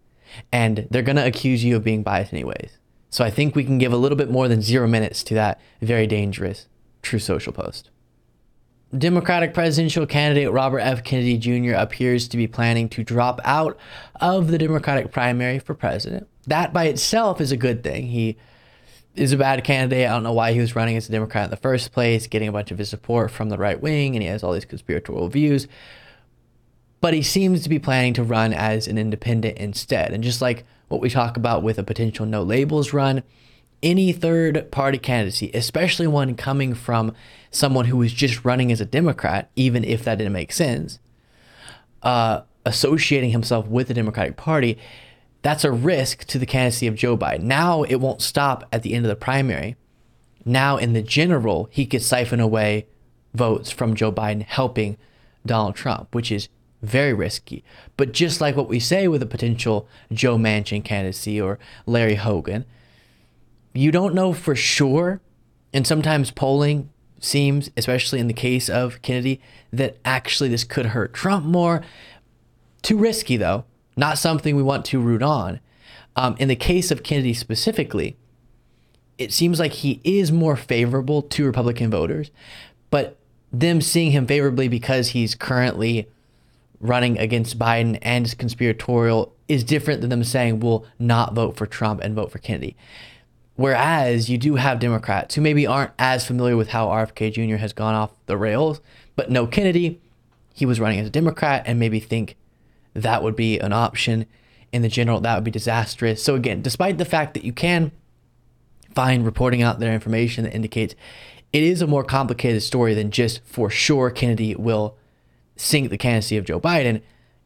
And 0.51 0.87
they're 0.89 1.01
going 1.01 1.15
to 1.15 1.25
accuse 1.25 1.63
you 1.63 1.75
of 1.75 1.83
being 1.83 2.03
biased 2.03 2.33
anyways. 2.33 2.77
So 3.09 3.23
I 3.23 3.29
think 3.29 3.55
we 3.55 3.63
can 3.63 3.77
give 3.77 3.93
a 3.93 3.97
little 3.97 4.15
bit 4.15 4.31
more 4.31 4.47
than 4.47 4.61
zero 4.61 4.87
minutes 4.87 5.23
to 5.25 5.33
that 5.35 5.59
very 5.81 6.07
dangerous 6.07 6.67
Truth 7.01 7.23
Social 7.23 7.53
post. 7.53 7.89
Democratic 8.97 9.53
presidential 9.53 10.05
candidate 10.05 10.51
Robert 10.51 10.79
F. 10.79 11.03
Kennedy 11.03 11.37
Jr. 11.37 11.73
appears 11.73 12.27
to 12.27 12.37
be 12.37 12.47
planning 12.47 12.87
to 12.89 13.03
drop 13.03 13.41
out 13.43 13.77
of 14.21 14.49
the 14.49 14.57
Democratic 14.57 15.11
primary 15.11 15.57
for 15.57 15.73
president. 15.73 16.27
That 16.45 16.73
by 16.73 16.85
itself 16.85 17.41
is 17.41 17.51
a 17.51 17.57
good 17.57 17.83
thing. 17.83 18.07
He 18.07 18.37
is 19.15 19.31
a 19.31 19.37
bad 19.37 19.63
candidate. 19.63 20.07
I 20.07 20.11
don't 20.11 20.23
know 20.23 20.33
why 20.33 20.53
he 20.53 20.59
was 20.59 20.75
running 20.75 20.95
as 20.95 21.09
a 21.09 21.11
Democrat 21.11 21.45
in 21.45 21.49
the 21.49 21.57
first 21.57 21.91
place, 21.91 22.27
getting 22.27 22.47
a 22.47 22.51
bunch 22.51 22.71
of 22.71 22.77
his 22.77 22.89
support 22.89 23.31
from 23.31 23.49
the 23.49 23.57
right 23.57 23.81
wing, 23.81 24.15
and 24.15 24.21
he 24.21 24.29
has 24.29 24.43
all 24.43 24.53
these 24.53 24.65
conspiratorial 24.65 25.27
views. 25.27 25.67
But 27.01 27.13
he 27.13 27.21
seems 27.21 27.63
to 27.63 27.69
be 27.69 27.79
planning 27.79 28.13
to 28.13 28.23
run 28.23 28.53
as 28.53 28.87
an 28.87 28.97
independent 28.97 29.57
instead. 29.57 30.13
And 30.13 30.23
just 30.23 30.41
like 30.41 30.65
what 30.87 31.01
we 31.01 31.09
talk 31.09 31.35
about 31.35 31.63
with 31.63 31.79
a 31.79 31.83
potential 31.83 32.25
no 32.25 32.43
labels 32.43 32.93
run, 32.93 33.23
any 33.83 34.11
third 34.11 34.71
party 34.71 34.97
candidacy, 34.97 35.51
especially 35.53 36.07
one 36.07 36.35
coming 36.35 36.73
from 36.73 37.13
someone 37.51 37.85
who 37.85 37.97
was 37.97 38.13
just 38.13 38.43
running 38.43 38.71
as 38.71 38.81
a 38.81 38.85
Democrat, 38.85 39.51
even 39.55 39.83
if 39.83 40.03
that 40.03 40.17
didn't 40.17 40.33
make 40.33 40.51
sense, 40.51 40.97
uh, 42.01 42.41
associating 42.65 43.29
himself 43.29 43.67
with 43.67 43.89
the 43.89 43.93
Democratic 43.93 44.37
Party 44.37 44.79
that's 45.43 45.65
a 45.65 45.71
risk 45.71 46.25
to 46.25 46.39
the 46.39 46.45
candidacy 46.45 46.87
of 46.87 46.95
Joe 46.95 47.15
Biden. 47.15 47.41
Now 47.41 47.83
it 47.83 47.97
won't 47.97 48.21
stop 48.21 48.67
at 48.71 48.81
the 48.81 48.93
end 48.93 49.05
of 49.05 49.09
the 49.09 49.15
primary. 49.15 49.75
Now 50.45 50.77
in 50.77 50.93
the 50.93 51.03
general, 51.03 51.67
he 51.69 51.85
could 51.85 52.01
siphon 52.01 52.39
away 52.39 52.87
votes 53.33 53.69
from 53.69 53.93
Joe 53.93 54.11
Biden, 54.11 54.43
helping 54.43 54.97
Donald 55.45 55.75
Trump, 55.75 56.15
which 56.15 56.31
is 56.31 56.47
very 56.81 57.13
risky. 57.13 57.63
But 57.97 58.13
just 58.13 58.41
like 58.41 58.55
what 58.55 58.69
we 58.69 58.79
say 58.79 59.07
with 59.07 59.21
a 59.21 59.27
potential 59.27 59.87
Joe 60.11 60.37
Manchin 60.37 60.83
candidacy 60.83 61.39
or 61.39 61.59
Larry 61.85 62.15
Hogan, 62.15 62.65
you 63.73 63.91
don't 63.91 64.13
know 64.13 64.33
for 64.33 64.55
sure. 64.55 65.21
And 65.73 65.87
sometimes 65.87 66.29
polling 66.31 66.89
seems, 67.19 67.69
especially 67.75 68.19
in 68.19 68.27
the 68.27 68.33
case 68.33 68.69
of 68.69 69.01
Kennedy, 69.01 69.41
that 69.71 69.97
actually 70.05 70.49
this 70.49 70.63
could 70.63 70.87
hurt 70.87 71.13
Trump 71.13 71.45
more. 71.45 71.81
Too 72.81 72.97
risky, 72.97 73.37
though 73.37 73.65
not 73.95 74.17
something 74.17 74.55
we 74.55 74.63
want 74.63 74.85
to 74.85 74.99
root 74.99 75.23
on. 75.23 75.59
Um, 76.15 76.35
in 76.39 76.47
the 76.47 76.55
case 76.55 76.91
of 76.91 77.03
Kennedy 77.03 77.33
specifically, 77.33 78.17
it 79.17 79.31
seems 79.31 79.59
like 79.59 79.73
he 79.73 79.99
is 80.03 80.31
more 80.31 80.55
favorable 80.55 81.21
to 81.21 81.45
Republican 81.45 81.89
voters, 81.89 82.31
but 82.89 83.17
them 83.51 83.81
seeing 83.81 84.11
him 84.11 84.25
favorably 84.25 84.67
because 84.67 85.09
he's 85.09 85.35
currently 85.35 86.07
running 86.79 87.17
against 87.17 87.59
Biden 87.59 87.97
and 88.01 88.25
is 88.25 88.33
conspiratorial 88.33 89.33
is 89.47 89.63
different 89.63 90.01
than 90.01 90.09
them 90.09 90.23
saying 90.23 90.59
we'll 90.59 90.85
not 90.99 91.33
vote 91.33 91.55
for 91.55 91.65
Trump 91.65 92.01
and 92.01 92.15
vote 92.15 92.31
for 92.31 92.39
Kennedy. 92.39 92.75
Whereas 93.55 94.29
you 94.29 94.37
do 94.37 94.55
have 94.55 94.79
Democrats 94.79 95.35
who 95.35 95.41
maybe 95.41 95.67
aren't 95.67 95.91
as 95.99 96.25
familiar 96.25 96.57
with 96.57 96.69
how 96.69 96.87
RFK 96.87 97.33
Jr. 97.33 97.57
has 97.57 97.71
gone 97.71 97.93
off 97.93 98.11
the 98.25 98.37
rails, 98.37 98.81
but 99.15 99.29
no 99.29 99.45
Kennedy, 99.45 100.01
he 100.53 100.65
was 100.65 100.79
running 100.79 100.99
as 100.99 101.07
a 101.07 101.11
Democrat, 101.11 101.63
and 101.65 101.79
maybe 101.79 101.99
think 101.99 102.35
that 102.93 103.21
would 103.21 103.35
be 103.35 103.59
an 103.59 103.73
option. 103.73 104.25
In 104.71 104.81
the 104.81 104.89
general, 104.89 105.19
that 105.21 105.35
would 105.35 105.43
be 105.43 105.51
disastrous. 105.51 106.23
So, 106.23 106.33
again, 106.33 106.63
despite 106.63 106.97
the 106.97 107.05
fact 107.05 107.35
that 107.35 107.43
you 107.43 107.53
can 107.53 107.91
find 108.95 109.23
reporting 109.23 109.61
out 109.61 109.79
there 109.79 109.93
information 109.93 110.45
that 110.45 110.55
indicates 110.55 110.95
it 111.51 111.61
is 111.61 111.81
a 111.81 111.87
more 111.87 112.03
complicated 112.03 112.63
story 112.63 112.95
than 112.95 113.11
just 113.11 113.41
for 113.45 113.69
sure 113.69 114.09
Kennedy 114.09 114.55
will 114.55 114.97
sink 115.55 115.91
the 115.91 115.97
candidacy 115.97 116.37
of 116.37 116.45
Joe 116.45 116.59
Biden, 116.59 117.01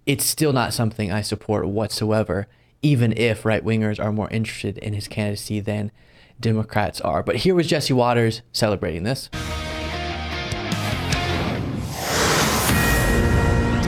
it's 0.05 0.23
still 0.23 0.53
not 0.53 0.73
something 0.73 1.11
I 1.11 1.21
support 1.21 1.67
whatsoever, 1.67 2.47
even 2.81 3.13
if 3.17 3.45
right 3.45 3.63
wingers 3.63 4.03
are 4.03 4.11
more 4.11 4.29
interested 4.29 4.77
in 4.77 4.93
his 4.93 5.07
candidacy 5.07 5.59
than 5.59 5.91
Democrats 6.39 7.01
are. 7.01 7.23
But 7.23 7.37
here 7.37 7.55
was 7.55 7.67
Jesse 7.67 7.93
Watters 7.93 8.41
celebrating 8.51 9.03
this. 9.03 9.29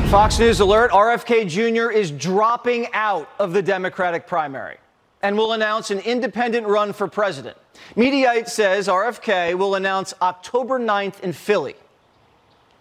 Fox 0.10 0.40
News 0.40 0.60
alert 0.60 0.90
RFK 0.90 1.48
Jr. 1.48 1.92
is 1.92 2.10
dropping 2.10 2.88
out 2.94 3.30
of 3.38 3.54
the 3.54 3.62
Democratic 3.62 4.26
primary 4.26 4.78
and 5.22 5.38
will 5.38 5.54
announce 5.54 5.92
an 5.92 6.00
independent 6.00 6.66
run 6.66 6.94
for 6.94 7.08
president. 7.08 7.56
Mediaite 7.96 8.50
says 8.50 8.88
RFK 8.88 9.56
will 9.56 9.76
announce 9.76 10.16
October 10.22 10.80
9th 10.80 11.20
in 11.20 11.32
Philly. 11.32 11.76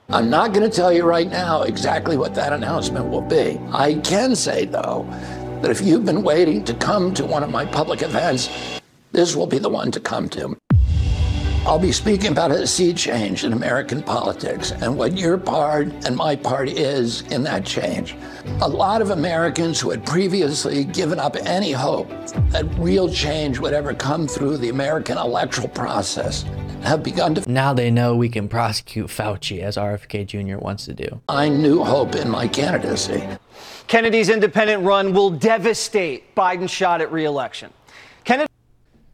I'm 0.09 0.31
not 0.31 0.55
going 0.55 0.69
to 0.69 0.75
tell 0.75 0.91
you 0.91 1.05
right 1.05 1.29
now 1.29 1.65
exactly 1.65 2.17
what 2.17 2.35
that 2.35 2.55
announcement 2.55 3.11
will 3.11 3.21
be. 3.21 3.61
I 3.73 3.97
can 3.97 4.35
say, 4.35 4.65
though, 4.65 5.07
that 5.63 5.71
if 5.71 5.81
you've 5.81 6.05
been 6.05 6.23
waiting 6.23 6.65
to 6.65 6.75
come 6.75 7.13
to 7.15 7.25
one 7.25 7.43
of 7.43 7.51
my 7.51 7.65
public 7.65 8.03
events, 8.03 8.49
this 9.13 9.35
will 9.35 9.47
be 9.47 9.59
the 9.59 9.69
one 9.69 9.91
to 9.91 10.01
come 10.01 10.29
to. 10.31 10.57
I'll 11.67 11.79
be 11.79 11.93
speaking 11.93 12.33
about 12.33 12.51
a 12.51 12.67
sea 12.67 12.95
change 12.95 13.45
in 13.45 13.53
American 13.53 14.03
politics 14.03 14.71
and 14.71 14.97
what 14.97 15.19
your 15.19 15.37
part 15.37 15.89
and 16.07 16.17
my 16.17 16.35
part 16.35 16.69
is 16.69 17.23
in 17.31 17.43
that 17.43 17.67
change. 17.67 18.17
A 18.63 18.69
lot 18.69 19.03
of 19.03 19.11
Americans 19.11 19.79
who 19.79 19.91
had 19.91 20.07
previously 20.07 20.85
given 20.85 21.19
up 21.19 21.37
any 21.37 21.73
hope 21.73 22.09
that 22.53 22.65
real 22.79 23.09
change 23.11 23.59
would 23.59 23.75
ever 23.75 23.93
come 23.93 24.27
through 24.27 24.57
the 24.57 24.71
American 24.71 25.19
electoral 25.19 25.69
process 25.69 26.45
have 26.83 27.03
begun 27.03 27.35
to. 27.35 27.51
Now 27.51 27.73
they 27.73 27.91
know 27.91 28.15
we 28.17 28.29
can 28.29 28.49
prosecute 28.49 29.07
Fauci 29.09 29.61
as 29.61 29.77
RFK 29.77 30.27
Jr. 30.27 30.59
wants 30.59 30.85
to 30.87 30.95
do. 30.95 31.21
I 31.29 31.49
knew 31.49 31.85
hope 31.85 32.15
in 32.15 32.29
my 32.29 32.49
candidacy. 32.49 33.27
Kennedy's 33.87 34.29
independent 34.29 34.85
run 34.85 35.13
will 35.13 35.31
devastate 35.31 36.35
Biden's 36.35 36.71
shot 36.71 37.01
at 37.01 37.11
reelection. 37.11 37.73
Kennedy 38.25 38.51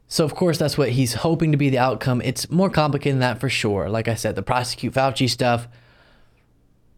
So, 0.09 0.25
of 0.25 0.35
course, 0.35 0.59
that's 0.59 0.77
what 0.77 0.91
he's 0.91 1.15
hoping 1.15 1.53
to 1.53 1.57
be 1.57 1.71
the 1.71 1.79
outcome. 1.79 2.21
It's 2.23 2.51
more 2.51 2.71
complicated 2.71 3.15
than 3.15 3.21
that 3.21 3.41
for 3.41 3.49
sure. 3.49 3.89
Like 3.89 4.09
I 4.09 4.15
said, 4.15 4.35
the 4.35 4.43
prosecute 4.43 4.95
Fauci 4.95 5.31
stuff, 5.31 5.69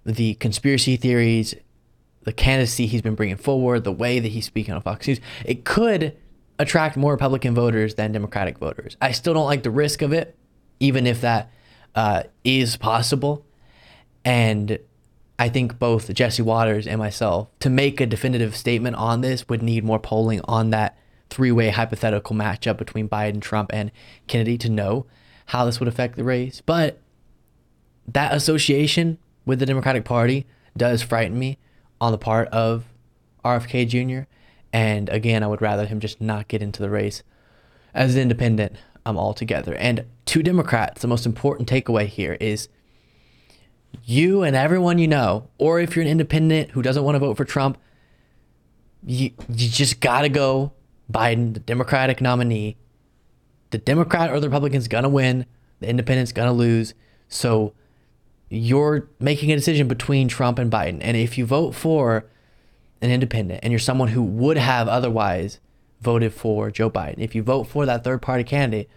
the 0.05 0.35
conspiracy 0.35 0.97
theories, 0.97 1.55
the 2.23 2.33
candidacy 2.33 2.87
he's 2.87 3.03
been 3.03 3.15
bringing 3.15 3.37
forward, 3.37 3.85
the 3.85 3.93
way 3.93 4.19
that 4.19 4.29
he's 4.29 4.47
speaking 4.47 4.75
on 4.75 4.83
Fox 4.83 5.07
News, 5.07 5.21
it 5.45 5.65
could 5.65 6.17
attract 6.59 6.97
more 6.97 7.13
Republican 7.13 7.55
voters 7.55 7.95
than 7.95 8.13
Democratic 8.13 8.59
voters. 8.59 8.97
I 9.01 9.13
still 9.13 9.35
don't 9.35 9.47
like 9.47 9.63
the 9.63 9.71
risk 9.71 10.03
of 10.03 10.13
it, 10.13 10.37
even 10.81 11.07
if 11.07 11.21
that 11.21 11.51
uh, 11.95 12.25
is 12.45 12.77
possible. 12.77 13.45
And 14.25 14.79
I 15.39 15.49
think 15.49 15.79
both 15.79 16.13
Jesse 16.13 16.43
Watters 16.43 16.87
and 16.87 16.99
myself, 16.99 17.49
to 17.61 17.71
make 17.71 18.01
a 18.01 18.07
definitive 18.07 18.57
statement 18.57 18.97
on 18.97 19.21
this, 19.21 19.49
would 19.49 19.63
need 19.63 19.85
more 19.85 19.99
polling 19.99 20.41
on 20.45 20.71
that 20.71 20.97
three 21.29 21.53
way 21.53 21.71
hypothetical 21.71 22.35
matchup 22.35 22.77
between 22.77 23.09
Biden, 23.09 23.41
Trump, 23.41 23.71
and 23.73 23.91
Kennedy 24.27 24.59
to 24.59 24.69
know 24.69 25.07
how 25.47 25.65
this 25.65 25.81
would 25.81 25.89
affect 25.89 26.17
the 26.17 26.25
race. 26.25 26.63
But 26.65 27.01
that 28.07 28.35
association 28.35 29.19
with 29.45 29.59
the 29.59 29.67
Democratic 29.67 30.05
Party 30.05 30.47
does 30.77 31.03
frighten 31.03 31.39
me 31.39 31.59
on 32.01 32.13
the 32.13 32.19
part 32.19 32.49
of 32.49 32.85
RFK 33.45 33.89
Jr. 33.89 34.29
And 34.73 35.09
again, 35.09 35.43
I 35.43 35.47
would 35.47 35.63
rather 35.63 35.87
him 35.87 36.01
just 36.01 36.21
not 36.21 36.49
get 36.49 36.63
into 36.63 36.83
the 36.83 36.91
race 36.91 37.23
as 37.95 38.15
an 38.15 38.23
independent 38.23 38.77
um, 39.07 39.17
altogether. 39.17 39.75
And 39.77 40.05
to 40.27 40.43
Democrats, 40.43 41.01
the 41.01 41.09
most 41.09 41.27
important 41.27 41.69
takeaway 41.69 42.07
here 42.07 42.37
is 42.41 42.69
you 44.05 44.43
and 44.43 44.57
everyone 44.57 44.99
you 44.99 45.07
know, 45.07 45.49
or 45.59 45.81
if 45.81 45.95
you're 45.95 46.05
an 46.05 46.11
independent 46.11 46.73
who 46.73 46.83
doesn't 46.83 47.05
want 47.05 47.15
to 47.15 47.21
vote 47.21 47.37
for 47.37 47.45
Trump, 47.45 47.79
you, 49.07 49.31
you 49.49 49.69
just 49.69 50.01
got 50.01 50.23
to 50.23 50.29
go 50.29 50.73
Biden, 51.11 51.55
the 51.55 51.61
Democratic 51.61 52.21
nominee. 52.21 52.77
The 53.71 53.79
Democrat 53.79 54.31
or 54.31 54.41
the 54.41 54.49
Republican's 54.49 54.89
going 54.89 55.05
to 55.05 55.09
win, 55.09 55.47
the 55.81 55.89
independent's 55.89 56.33
going 56.33 56.49
to 56.49 56.53
lose. 56.53 56.95
So 57.29 57.73
you're 58.49 59.09
making 59.21 59.53
a 59.53 59.57
decision 59.57 59.87
between 59.87 60.29
Trump 60.29 60.59
and 60.59 60.71
Biden. 60.71 60.99
And 61.01 61.17
if 61.17 61.39
you 61.39 61.47
vote 61.47 61.75
for 61.75 62.27
an 63.01 63.11
independent 63.11 63.61
and 63.63 63.73
you're 63.73 63.79
someone 63.79 64.09
who 64.09 64.23
would 64.23 64.57
have 64.57 64.89
otherwise 64.89 65.61
voted 66.07 66.33
for 66.33 66.71
Joe 66.71 66.89
Biden, 66.89 67.19
if 67.19 67.35
you 67.35 67.43
vote 67.43 67.65
for 67.65 67.85
that 67.85 68.05
third 68.05 68.23
party 68.23 68.45
candidate, 68.45 68.89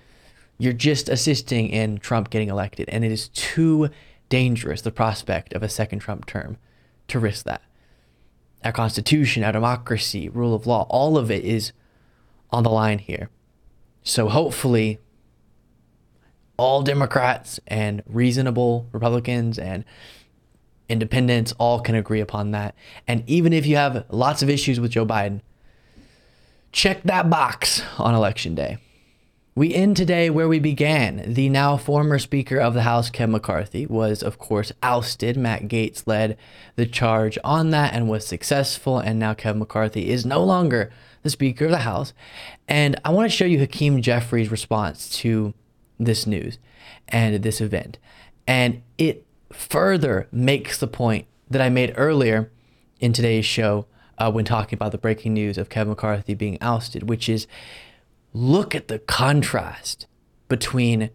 you're 0.59 0.73
just 0.73 1.09
assisting 1.09 1.67
in 1.67 1.97
Trump 1.97 2.29
getting 2.29 2.49
elected. 2.49 2.87
And 2.87 3.03
it 3.03 3.11
is 3.11 3.29
too 3.29 3.89
dangerous, 4.29 4.83
the 4.83 4.91
prospect 4.91 5.53
of 5.53 5.63
a 5.63 5.69
second 5.69 5.99
Trump 5.99 6.27
term, 6.27 6.57
to 7.07 7.17
risk 7.19 7.45
that. 7.45 7.63
Our 8.63 8.71
Constitution, 8.71 9.43
our 9.43 9.51
democracy, 9.51 10.29
rule 10.29 10.53
of 10.53 10.67
law, 10.67 10.85
all 10.87 11.17
of 11.17 11.31
it 11.31 11.43
is 11.43 11.71
on 12.51 12.61
the 12.61 12.69
line 12.69 12.99
here. 12.99 13.31
So 14.03 14.29
hopefully, 14.29 14.99
all 16.57 16.83
Democrats 16.83 17.59
and 17.65 18.03
reasonable 18.05 18.87
Republicans 18.91 19.57
and 19.57 19.83
independents 20.87 21.53
all 21.53 21.79
can 21.79 21.95
agree 21.95 22.19
upon 22.19 22.51
that. 22.51 22.75
And 23.07 23.23
even 23.25 23.51
if 23.51 23.65
you 23.65 23.77
have 23.77 24.05
lots 24.09 24.43
of 24.43 24.49
issues 24.49 24.79
with 24.79 24.91
Joe 24.91 25.07
Biden, 25.07 25.41
check 26.71 27.03
that 27.03 27.29
box 27.29 27.81
on 27.97 28.13
election 28.15 28.55
day. 28.55 28.77
We 29.55 29.73
end 29.73 29.97
today 29.97 30.29
where 30.29 30.47
we 30.47 30.59
began. 30.59 31.33
The 31.33 31.49
now 31.49 31.75
former 31.75 32.17
Speaker 32.17 32.59
of 32.59 32.73
the 32.73 32.83
House, 32.83 33.09
Kevin 33.09 33.33
McCarthy, 33.33 33.85
was, 33.85 34.23
of 34.23 34.39
course, 34.39 34.71
ousted. 34.81 35.35
Matt 35.35 35.63
Gaetz 35.63 36.07
led 36.07 36.37
the 36.77 36.85
charge 36.85 37.37
on 37.43 37.71
that 37.71 37.93
and 37.93 38.07
was 38.07 38.25
successful. 38.25 38.99
And 38.99 39.19
now 39.19 39.33
Kevin 39.33 39.59
McCarthy 39.59 40.11
is 40.11 40.25
no 40.25 40.41
longer 40.43 40.91
the 41.23 41.29
Speaker 41.29 41.65
of 41.65 41.71
the 41.71 41.79
House. 41.79 42.13
And 42.69 42.95
I 43.03 43.09
want 43.09 43.29
to 43.29 43.35
show 43.35 43.43
you 43.43 43.59
Hakeem 43.59 44.01
Jeffries' 44.01 44.49
response 44.49 45.09
to 45.17 45.53
this 45.99 46.25
news 46.25 46.57
and 47.09 47.43
this 47.43 47.59
event. 47.59 47.97
And 48.47 48.81
it 48.97 49.25
further 49.51 50.27
makes 50.31 50.77
the 50.77 50.87
point 50.87 51.25
that 51.49 51.61
I 51.61 51.67
made 51.67 51.93
earlier 51.97 52.49
in 53.01 53.11
today's 53.11 53.45
show 53.45 53.87
uh, 54.19 54.31
when 54.31 54.45
talking 54.45 54.77
about 54.77 54.91
the 54.91 54.97
breaking 54.97 55.33
news 55.33 55.57
of 55.57 55.69
Kevin 55.69 55.89
McCarthy 55.89 56.33
being 56.33 56.57
ousted, 56.61 57.09
which 57.09 57.27
is 57.27 57.47
look 58.33 58.75
at 58.75 58.87
the 58.87 58.99
contrast 58.99 60.05
between 60.47 61.09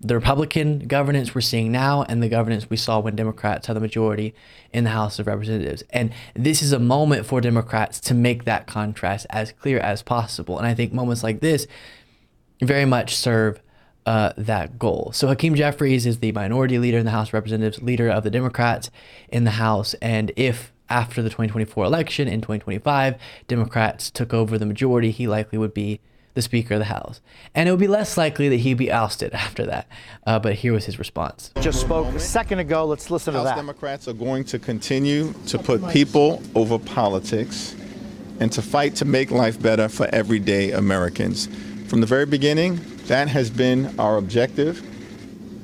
the 0.00 0.16
Republican 0.16 0.80
governance 0.88 1.32
we're 1.32 1.40
seeing 1.40 1.70
now 1.70 2.02
and 2.02 2.20
the 2.22 2.28
governance 2.28 2.68
we 2.68 2.76
saw 2.76 2.98
when 2.98 3.14
Democrats 3.14 3.68
had 3.68 3.76
the 3.76 3.80
majority 3.80 4.34
in 4.72 4.82
the 4.82 4.90
House 4.90 5.20
of 5.20 5.28
Representatives. 5.28 5.84
And 5.90 6.12
this 6.34 6.60
is 6.60 6.72
a 6.72 6.80
moment 6.80 7.24
for 7.24 7.40
Democrats 7.40 8.00
to 8.00 8.14
make 8.14 8.44
that 8.44 8.66
contrast 8.66 9.26
as 9.30 9.52
clear 9.52 9.78
as 9.78 10.02
possible. 10.02 10.58
And 10.58 10.66
I 10.66 10.74
think 10.74 10.92
moments 10.92 11.22
like 11.22 11.40
this 11.40 11.68
very 12.60 12.84
much 12.84 13.14
serve 13.14 13.62
uh, 14.04 14.32
that 14.36 14.76
goal. 14.76 15.12
So 15.14 15.28
Hakeem 15.28 15.54
Jeffries 15.54 16.04
is 16.06 16.18
the 16.18 16.32
minority 16.32 16.80
leader 16.80 16.98
in 16.98 17.04
the 17.04 17.12
House 17.12 17.28
of 17.28 17.34
Representatives, 17.34 17.80
leader 17.80 18.10
of 18.10 18.24
the 18.24 18.30
Democrats 18.30 18.90
in 19.28 19.44
the 19.44 19.52
House. 19.52 19.94
And 20.02 20.32
if 20.34 20.71
after 20.92 21.22
the 21.22 21.30
2024 21.30 21.84
election 21.84 22.28
in 22.28 22.40
2025, 22.40 23.16
Democrats 23.48 24.10
took 24.10 24.34
over 24.34 24.58
the 24.58 24.66
majority, 24.66 25.10
he 25.10 25.26
likely 25.26 25.58
would 25.58 25.72
be 25.72 26.00
the 26.34 26.42
Speaker 26.42 26.74
of 26.74 26.80
the 26.80 26.86
House. 26.86 27.20
And 27.54 27.68
it 27.68 27.72
would 27.72 27.80
be 27.80 27.88
less 27.88 28.16
likely 28.16 28.48
that 28.50 28.56
he'd 28.56 28.74
be 28.74 28.92
ousted 28.92 29.32
after 29.34 29.66
that. 29.66 29.86
Uh, 30.26 30.38
but 30.38 30.54
here 30.54 30.72
was 30.72 30.84
his 30.84 30.98
response. 30.98 31.50
Just 31.60 31.80
spoke 31.80 32.06
a 32.14 32.20
second 32.20 32.58
ago. 32.58 32.84
Let's 32.84 33.10
listen 33.10 33.34
House 33.34 33.42
to 33.42 33.44
that. 33.46 33.56
Democrats 33.56 34.06
are 34.06 34.12
going 34.12 34.44
to 34.44 34.58
continue 34.58 35.32
to 35.46 35.58
put 35.58 35.86
people 35.88 36.42
over 36.54 36.78
politics 36.78 37.74
and 38.40 38.50
to 38.52 38.62
fight 38.62 38.94
to 38.96 39.04
make 39.04 39.30
life 39.30 39.60
better 39.60 39.88
for 39.88 40.06
everyday 40.12 40.72
Americans. 40.72 41.48
From 41.88 42.00
the 42.00 42.06
very 42.06 42.26
beginning, 42.26 42.80
that 43.06 43.28
has 43.28 43.50
been 43.50 43.98
our 43.98 44.16
objective, 44.16 44.82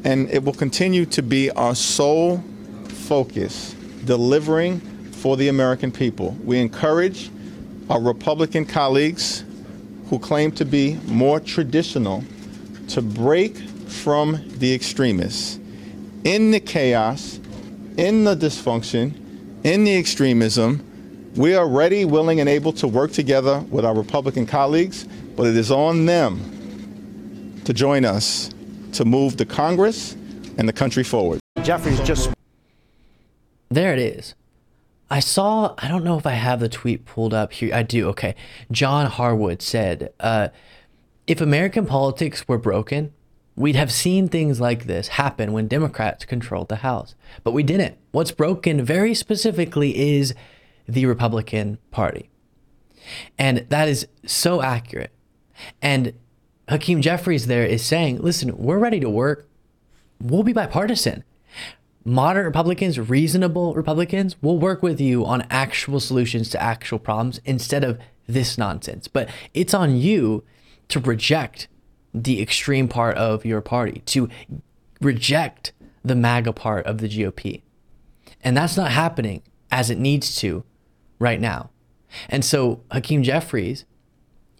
and 0.05 0.29
it 0.31 0.45
will 0.45 0.53
continue 0.53 1.07
to 1.07 1.23
be 1.23 1.51
our 1.53 1.75
sole 1.75 2.45
focus, 2.89 3.75
delivering 4.05 4.81
for 5.19 5.37
the 5.37 5.49
American 5.49 5.91
people. 5.91 6.37
We 6.45 6.59
encourage 6.59 7.31
our 7.91 8.01
Republican 8.01 8.65
colleagues 8.65 9.45
who 10.09 10.19
claim 10.19 10.53
to 10.53 10.65
be 10.65 10.95
more 11.07 11.41
traditional 11.41 12.25
to 12.89 13.03
break 13.03 13.57
from 13.59 14.43
the 14.59 14.73
extremists. 14.73 15.59
In 16.25 16.51
the 16.51 16.61
chaos, 16.61 17.41
in 17.97 18.25
the 18.25 18.37
dysfunction, 18.37 19.13
in 19.65 19.85
the 19.85 19.97
extremism, 19.97 20.85
we 21.35 21.55
are 21.55 21.69
ready, 21.69 22.05
willing, 22.05 22.41
and 22.41 22.49
able 22.49 22.73
to 22.75 22.89
work 22.89 23.13
together 23.13 23.61
with 23.71 23.85
our 23.85 23.95
Republican 23.95 24.47
colleagues, 24.47 25.05
but 25.37 25.47
it 25.47 25.57
is 25.57 25.71
on 25.71 26.07
them 26.07 27.61
to 27.65 27.73
join 27.73 28.05
us 28.05 28.51
to 28.93 29.05
move 29.05 29.37
the 29.37 29.45
Congress 29.45 30.15
and 30.57 30.69
the 30.69 30.73
country 30.73 31.03
forward. 31.03 31.41
Jeffries 31.63 32.01
just. 32.01 32.31
There 33.69 33.93
it 33.93 33.99
is. 33.99 34.35
I 35.11 35.21
saw, 35.21 35.75
I 35.79 35.89
don't 35.89 36.05
know 36.05 36.19
if 36.19 36.27
I 36.27 36.33
have 36.33 36.61
the 36.61 36.69
tweet 36.69 37.05
pulled 37.07 37.33
up 37.33 37.53
here. 37.53 37.75
I 37.75 37.83
do. 37.83 38.09
Okay. 38.09 38.35
John 38.71 39.07
Harwood 39.07 39.63
said, 39.63 40.13
uh, 40.21 40.49
if 41.27 41.41
American 41.41 41.87
politics 41.87 42.47
were 42.47 42.59
broken, 42.59 43.13
we'd 43.57 43.77
have 43.77 43.93
seen 43.93 44.29
things 44.29 44.61
like 44.61 44.85
this 44.85 45.09
happen 45.09 45.53
when 45.53 45.67
Democrats 45.67 46.25
controlled 46.25 46.69
the 46.69 46.77
House. 46.77 47.15
But 47.43 47.53
we 47.53 47.63
didn't. 47.63 47.97
What's 48.13 48.33
broken 48.33 48.85
very 48.85 49.15
specifically 49.15 50.17
is 50.17 50.35
the 50.87 51.07
Republican 51.07 51.79
Party. 51.91 52.31
And 53.39 53.67
that 53.71 53.89
is 53.89 54.07
so 54.27 54.63
accurate. 54.63 55.13
And 55.81 56.13
Hakeem 56.69 57.01
Jeffries 57.01 57.47
there 57.47 57.65
is 57.65 57.83
saying, 57.83 58.19
listen, 58.19 58.57
we're 58.57 58.79
ready 58.79 59.01
to 59.01 59.09
work. 59.09 59.49
We'll 60.21 60.43
be 60.43 60.53
bipartisan 60.53 61.25
moderate 62.05 62.47
Republicans, 62.47 62.99
reasonable 62.99 63.75
Republicans 63.75 64.41
will 64.43 64.59
work 64.59 64.83
with 64.83 65.01
you 65.01 65.25
on 65.25 65.47
actual 65.51 66.01
solutions 66.01 66.49
to 66.51 66.63
actual 66.63 66.99
problems 66.99 67.41
instead 67.45 67.85
of 67.85 67.99
this 68.27 68.59
nonsense. 68.59 69.09
But 69.09 69.29
it's 69.55 69.75
on 69.75 69.97
you 69.97 70.45
to 70.89 71.01
reject 71.01 71.69
the 72.15 72.41
extreme 72.41 72.89
part 72.89 73.17
of 73.17 73.45
your 73.45 73.61
party, 73.61 74.03
to 74.07 74.29
reject 75.01 75.73
the 76.05 76.15
MAGA 76.15 76.53
part 76.53 76.87
of 76.87 76.99
the 76.99 77.09
GOP. 77.09 77.63
And 78.43 78.57
that's 78.57 78.77
not 78.77 78.91
happening 78.93 79.43
as 79.71 79.91
it 79.91 79.99
needs 79.99 80.37
to 80.37 80.65
right 81.19 81.41
now. 81.41 81.71
And 82.29 82.45
so 82.45 82.83
Hakeem 82.91 83.23
Jeffries 83.23 83.85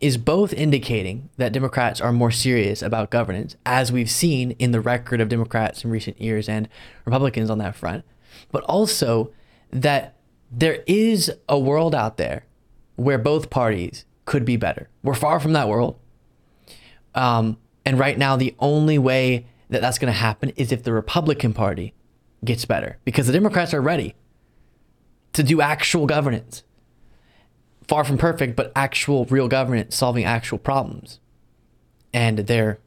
is 0.01 0.17
both 0.17 0.53
indicating 0.53 1.29
that 1.37 1.53
Democrats 1.53 2.01
are 2.01 2.13
more 2.13 2.31
serious 2.31 2.83
about 2.83 3.11
governance, 3.11 3.57
as 3.67 3.91
we've 3.91 4.11
seen 4.11 4.53
in 4.53 4.71
the 4.71 4.81
record 4.81 5.21
of 5.21 5.29
Democrats 5.29 5.85
in 5.85 5.91
recent 5.91 6.21
years 6.21 6.49
and 6.49 6.69
Republicans 7.05 7.51
on 7.51 7.59
that 7.59 7.75
front, 7.75 8.05
but 8.53 8.63
also 8.65 9.33
that 9.73 10.15
there 10.51 10.83
is 10.87 11.33
a 11.49 11.59
world 11.59 11.95
out 11.95 12.17
there 12.17 12.45
where 12.97 13.19
both 13.19 13.51
parties 13.51 14.05
could 14.25 14.45
be 14.45 14.57
better. 14.57 14.89
We're 15.03 15.15
far 15.15 15.41
from 15.41 15.53
that 15.55 15.69
world. 15.69 15.99
Um, 17.15 17.59
and 17.85 17.99
right 17.99 18.19
now, 18.19 18.37
the 18.37 18.55
only 18.59 18.99
way 18.99 19.47
that 19.71 19.81
that's 19.81 19.99
going 19.99 20.13
to 20.13 20.19
happen 20.19 20.51
is 20.57 20.73
if 20.73 20.85
the 20.85 20.93
Republican 20.93 21.53
Party 21.53 21.95
gets 22.45 22.65
better, 22.65 22.99
because 23.05 23.27
the 23.27 23.33
Democrats 23.33 23.75
are 23.75 23.81
ready 23.81 24.15
to 25.33 25.43
do 25.43 25.61
actual 25.61 26.07
governance 26.07 26.63
far 27.89 28.05
from 28.05 28.19
perfect, 28.19 28.55
but 28.55 28.71
actual 28.77 29.25
real 29.25 29.49
government 29.49 29.93
solving 29.93 30.25
actual 30.25 30.59
problems. 30.59 31.19
And 32.13 32.41
their 32.41 32.79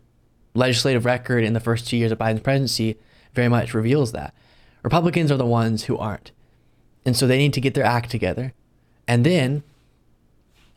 legislative 0.54 1.06
record 1.06 1.44
in 1.44 1.54
the 1.54 1.60
first 1.60 1.88
two 1.88 1.98
years 1.98 2.12
of 2.12 2.20
Biden's 2.20 2.42
presidency 2.42 2.98
very 3.34 3.48
much 3.48 3.74
reveals 3.74 4.12
that. 4.12 4.34
Republicans 4.84 5.32
are 5.32 5.38
the 5.38 5.46
ones 5.46 5.84
who 5.84 5.98
aren't. 5.98 6.32
And 7.06 7.18
so 7.18 7.26
they 7.26 7.38
need 7.38 7.54
to 7.54 7.62
get 7.62 7.74
their 7.74 7.86
act 7.86 8.12
together. 8.12 8.54
And 9.08 9.26
then 9.26 9.64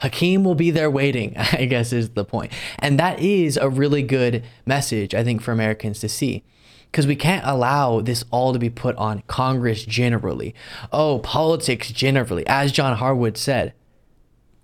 Hakeem 0.01 0.45
will 0.45 0.55
be 0.55 0.70
there 0.70 0.91
waiting, 0.91 1.35
I 1.53 1.66
guess 1.66 1.93
is 1.93 2.11
the 2.11 2.25
point. 2.25 2.53
And 2.79 2.99
that 2.99 3.20
is 3.20 3.57
a 3.57 3.68
really 3.68 4.03
good 4.03 4.45
message, 4.64 5.14
I 5.14 5.25
think, 5.25 5.43
for 5.43 5.53
Americans 5.53 6.01
to 6.01 6.09
see. 6.09 6.45
Because 6.91 7.07
we 7.09 7.16
can't 7.16 7.45
allow 7.45 8.01
this 8.01 8.25
all 8.31 8.53
to 8.53 8.59
be 8.59 8.70
put 8.70 8.95
on 8.97 9.25
Congress 9.27 9.85
generally. 9.85 10.55
Oh, 10.93 11.18
politics 11.18 11.91
generally. 11.91 12.47
As 12.47 12.70
John 12.70 12.97
Harwood 12.97 13.37
said, 13.37 13.72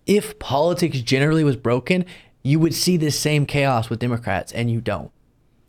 if 0.07 0.39
politics 0.39 1.01
generally 1.01 1.45
was 1.45 1.57
broken, 1.57 2.05
you 2.43 2.59
would 2.59 2.75
see 2.75 2.97
this 2.97 3.19
same 3.19 3.47
chaos 3.47 3.91
with 3.91 3.99
Democrats, 3.99 4.53
and 4.53 4.71
you 4.71 4.81
don't. 4.81 5.11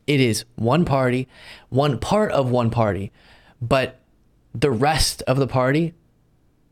It 0.07 0.19
is 0.19 0.45
one 0.55 0.86
party, 0.86 1.27
one 1.69 1.99
part 1.99 2.32
of 2.32 2.49
one 2.49 2.69
party, 2.69 3.11
but 3.61 3.99
the 4.53 4.71
rest 4.71 5.21
of 5.23 5.38
the 5.38 5.47
party, 5.47 5.93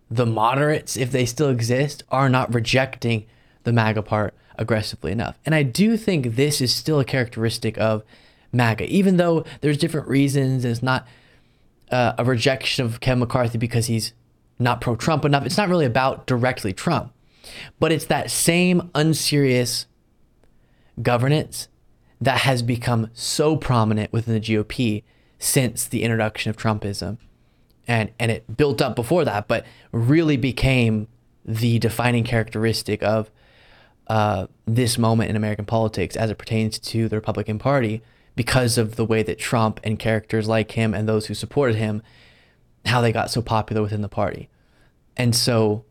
the 0.09 0.25
moderates, 0.25 0.97
if 0.97 1.11
they 1.11 1.25
still 1.25 1.49
exist, 1.49 2.03
are 2.09 2.29
not 2.29 2.53
rejecting 2.53 3.25
the 3.63 3.73
MAGA 3.73 4.01
part 4.01 4.33
aggressively 4.57 5.11
enough. 5.11 5.37
And 5.45 5.55
I 5.55 5.63
do 5.63 5.95
think 5.95 6.35
this 6.35 6.61
is 6.61 6.73
still 6.73 6.99
a 6.99 7.05
characteristic 7.05 7.77
of 7.77 8.03
MAGA, 8.51 8.85
even 8.85 9.17
though 9.17 9.45
there's 9.61 9.77
different 9.77 10.07
reasons. 10.07 10.65
It's 10.65 10.83
not 10.83 11.07
uh, 11.91 12.13
a 12.17 12.25
rejection 12.25 12.85
of 12.85 12.99
Kevin 12.99 13.19
McCarthy 13.19 13.57
because 13.57 13.87
he's 13.87 14.13
not 14.57 14.81
pro 14.81 14.95
Trump 14.95 15.23
enough. 15.23 15.45
It's 15.45 15.57
not 15.57 15.69
really 15.69 15.85
about 15.85 16.27
directly 16.27 16.73
Trump, 16.73 17.13
but 17.79 17.91
it's 17.91 18.05
that 18.05 18.31
same 18.31 18.89
unserious 18.93 19.85
governance 21.01 21.67
that 22.21 22.41
has 22.41 22.61
become 22.61 23.09
so 23.13 23.55
prominent 23.55 24.11
within 24.11 24.33
the 24.33 24.41
GOP 24.41 25.03
since 25.37 25.85
the 25.85 26.03
introduction 26.03 26.49
of 26.49 26.57
Trumpism. 26.57 27.17
And, 27.87 28.11
and 28.19 28.29
it 28.29 28.57
built 28.57 28.81
up 28.81 28.95
before 28.95 29.25
that, 29.25 29.47
but 29.47 29.65
really 29.91 30.37
became 30.37 31.07
the 31.45 31.79
defining 31.79 32.23
characteristic 32.23 33.01
of 33.01 33.31
uh, 34.07 34.47
this 34.65 34.97
moment 34.97 35.29
in 35.29 35.35
American 35.35 35.65
politics 35.65 36.15
as 36.15 36.29
it 36.29 36.37
pertains 36.37 36.77
to 36.79 37.07
the 37.07 37.15
Republican 37.15 37.57
Party 37.57 38.01
because 38.35 38.77
of 38.77 38.95
the 38.95 39.05
way 39.05 39.23
that 39.23 39.39
Trump 39.39 39.79
and 39.83 39.97
characters 39.97 40.47
like 40.47 40.71
him 40.71 40.93
and 40.93 41.07
those 41.07 41.27
who 41.27 41.33
supported 41.33 41.75
him, 41.75 42.01
how 42.85 43.01
they 43.01 43.11
got 43.11 43.31
so 43.31 43.41
popular 43.41 43.81
within 43.81 44.01
the 44.01 44.09
party. 44.09 44.49
And 45.17 45.35
so 45.35 45.83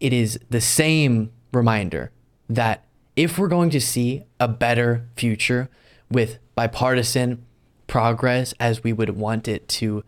it 0.00 0.12
is 0.12 0.38
the 0.50 0.60
same 0.60 1.30
reminder 1.52 2.10
that 2.48 2.84
if 3.16 3.38
we're 3.38 3.48
going 3.48 3.70
to 3.70 3.80
see 3.80 4.24
a 4.40 4.48
better 4.48 5.08
future 5.16 5.68
with 6.10 6.38
bipartisan 6.54 7.44
progress 7.86 8.54
as 8.58 8.82
we 8.82 8.92
would 8.92 9.10
want 9.10 9.48
it 9.48 9.68
to 9.68 10.04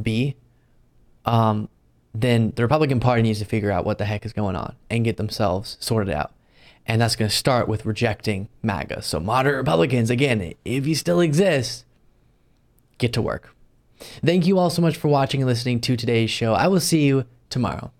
be, 0.00 0.36
um, 1.24 1.68
then 2.14 2.52
the 2.56 2.62
Republican 2.62 3.00
Party 3.00 3.22
needs 3.22 3.38
to 3.38 3.44
figure 3.44 3.70
out 3.70 3.84
what 3.84 3.98
the 3.98 4.04
heck 4.04 4.24
is 4.24 4.32
going 4.32 4.56
on 4.56 4.74
and 4.90 5.04
get 5.04 5.16
themselves 5.16 5.76
sorted 5.80 6.12
out. 6.12 6.32
And 6.86 7.00
that's 7.00 7.16
going 7.16 7.28
to 7.28 7.36
start 7.36 7.68
with 7.68 7.84
rejecting 7.84 8.48
MAGA. 8.62 9.02
So, 9.02 9.20
moderate 9.20 9.56
Republicans, 9.56 10.08
again, 10.08 10.54
if 10.64 10.86
you 10.86 10.94
still 10.94 11.20
exist, 11.20 11.84
get 12.96 13.12
to 13.12 13.22
work. 13.22 13.54
Thank 14.24 14.46
you 14.46 14.58
all 14.58 14.70
so 14.70 14.80
much 14.80 14.96
for 14.96 15.08
watching 15.08 15.42
and 15.42 15.48
listening 15.48 15.80
to 15.82 15.96
today's 15.96 16.30
show. 16.30 16.54
I 16.54 16.68
will 16.68 16.80
see 16.80 17.04
you 17.04 17.26
tomorrow. 17.50 17.92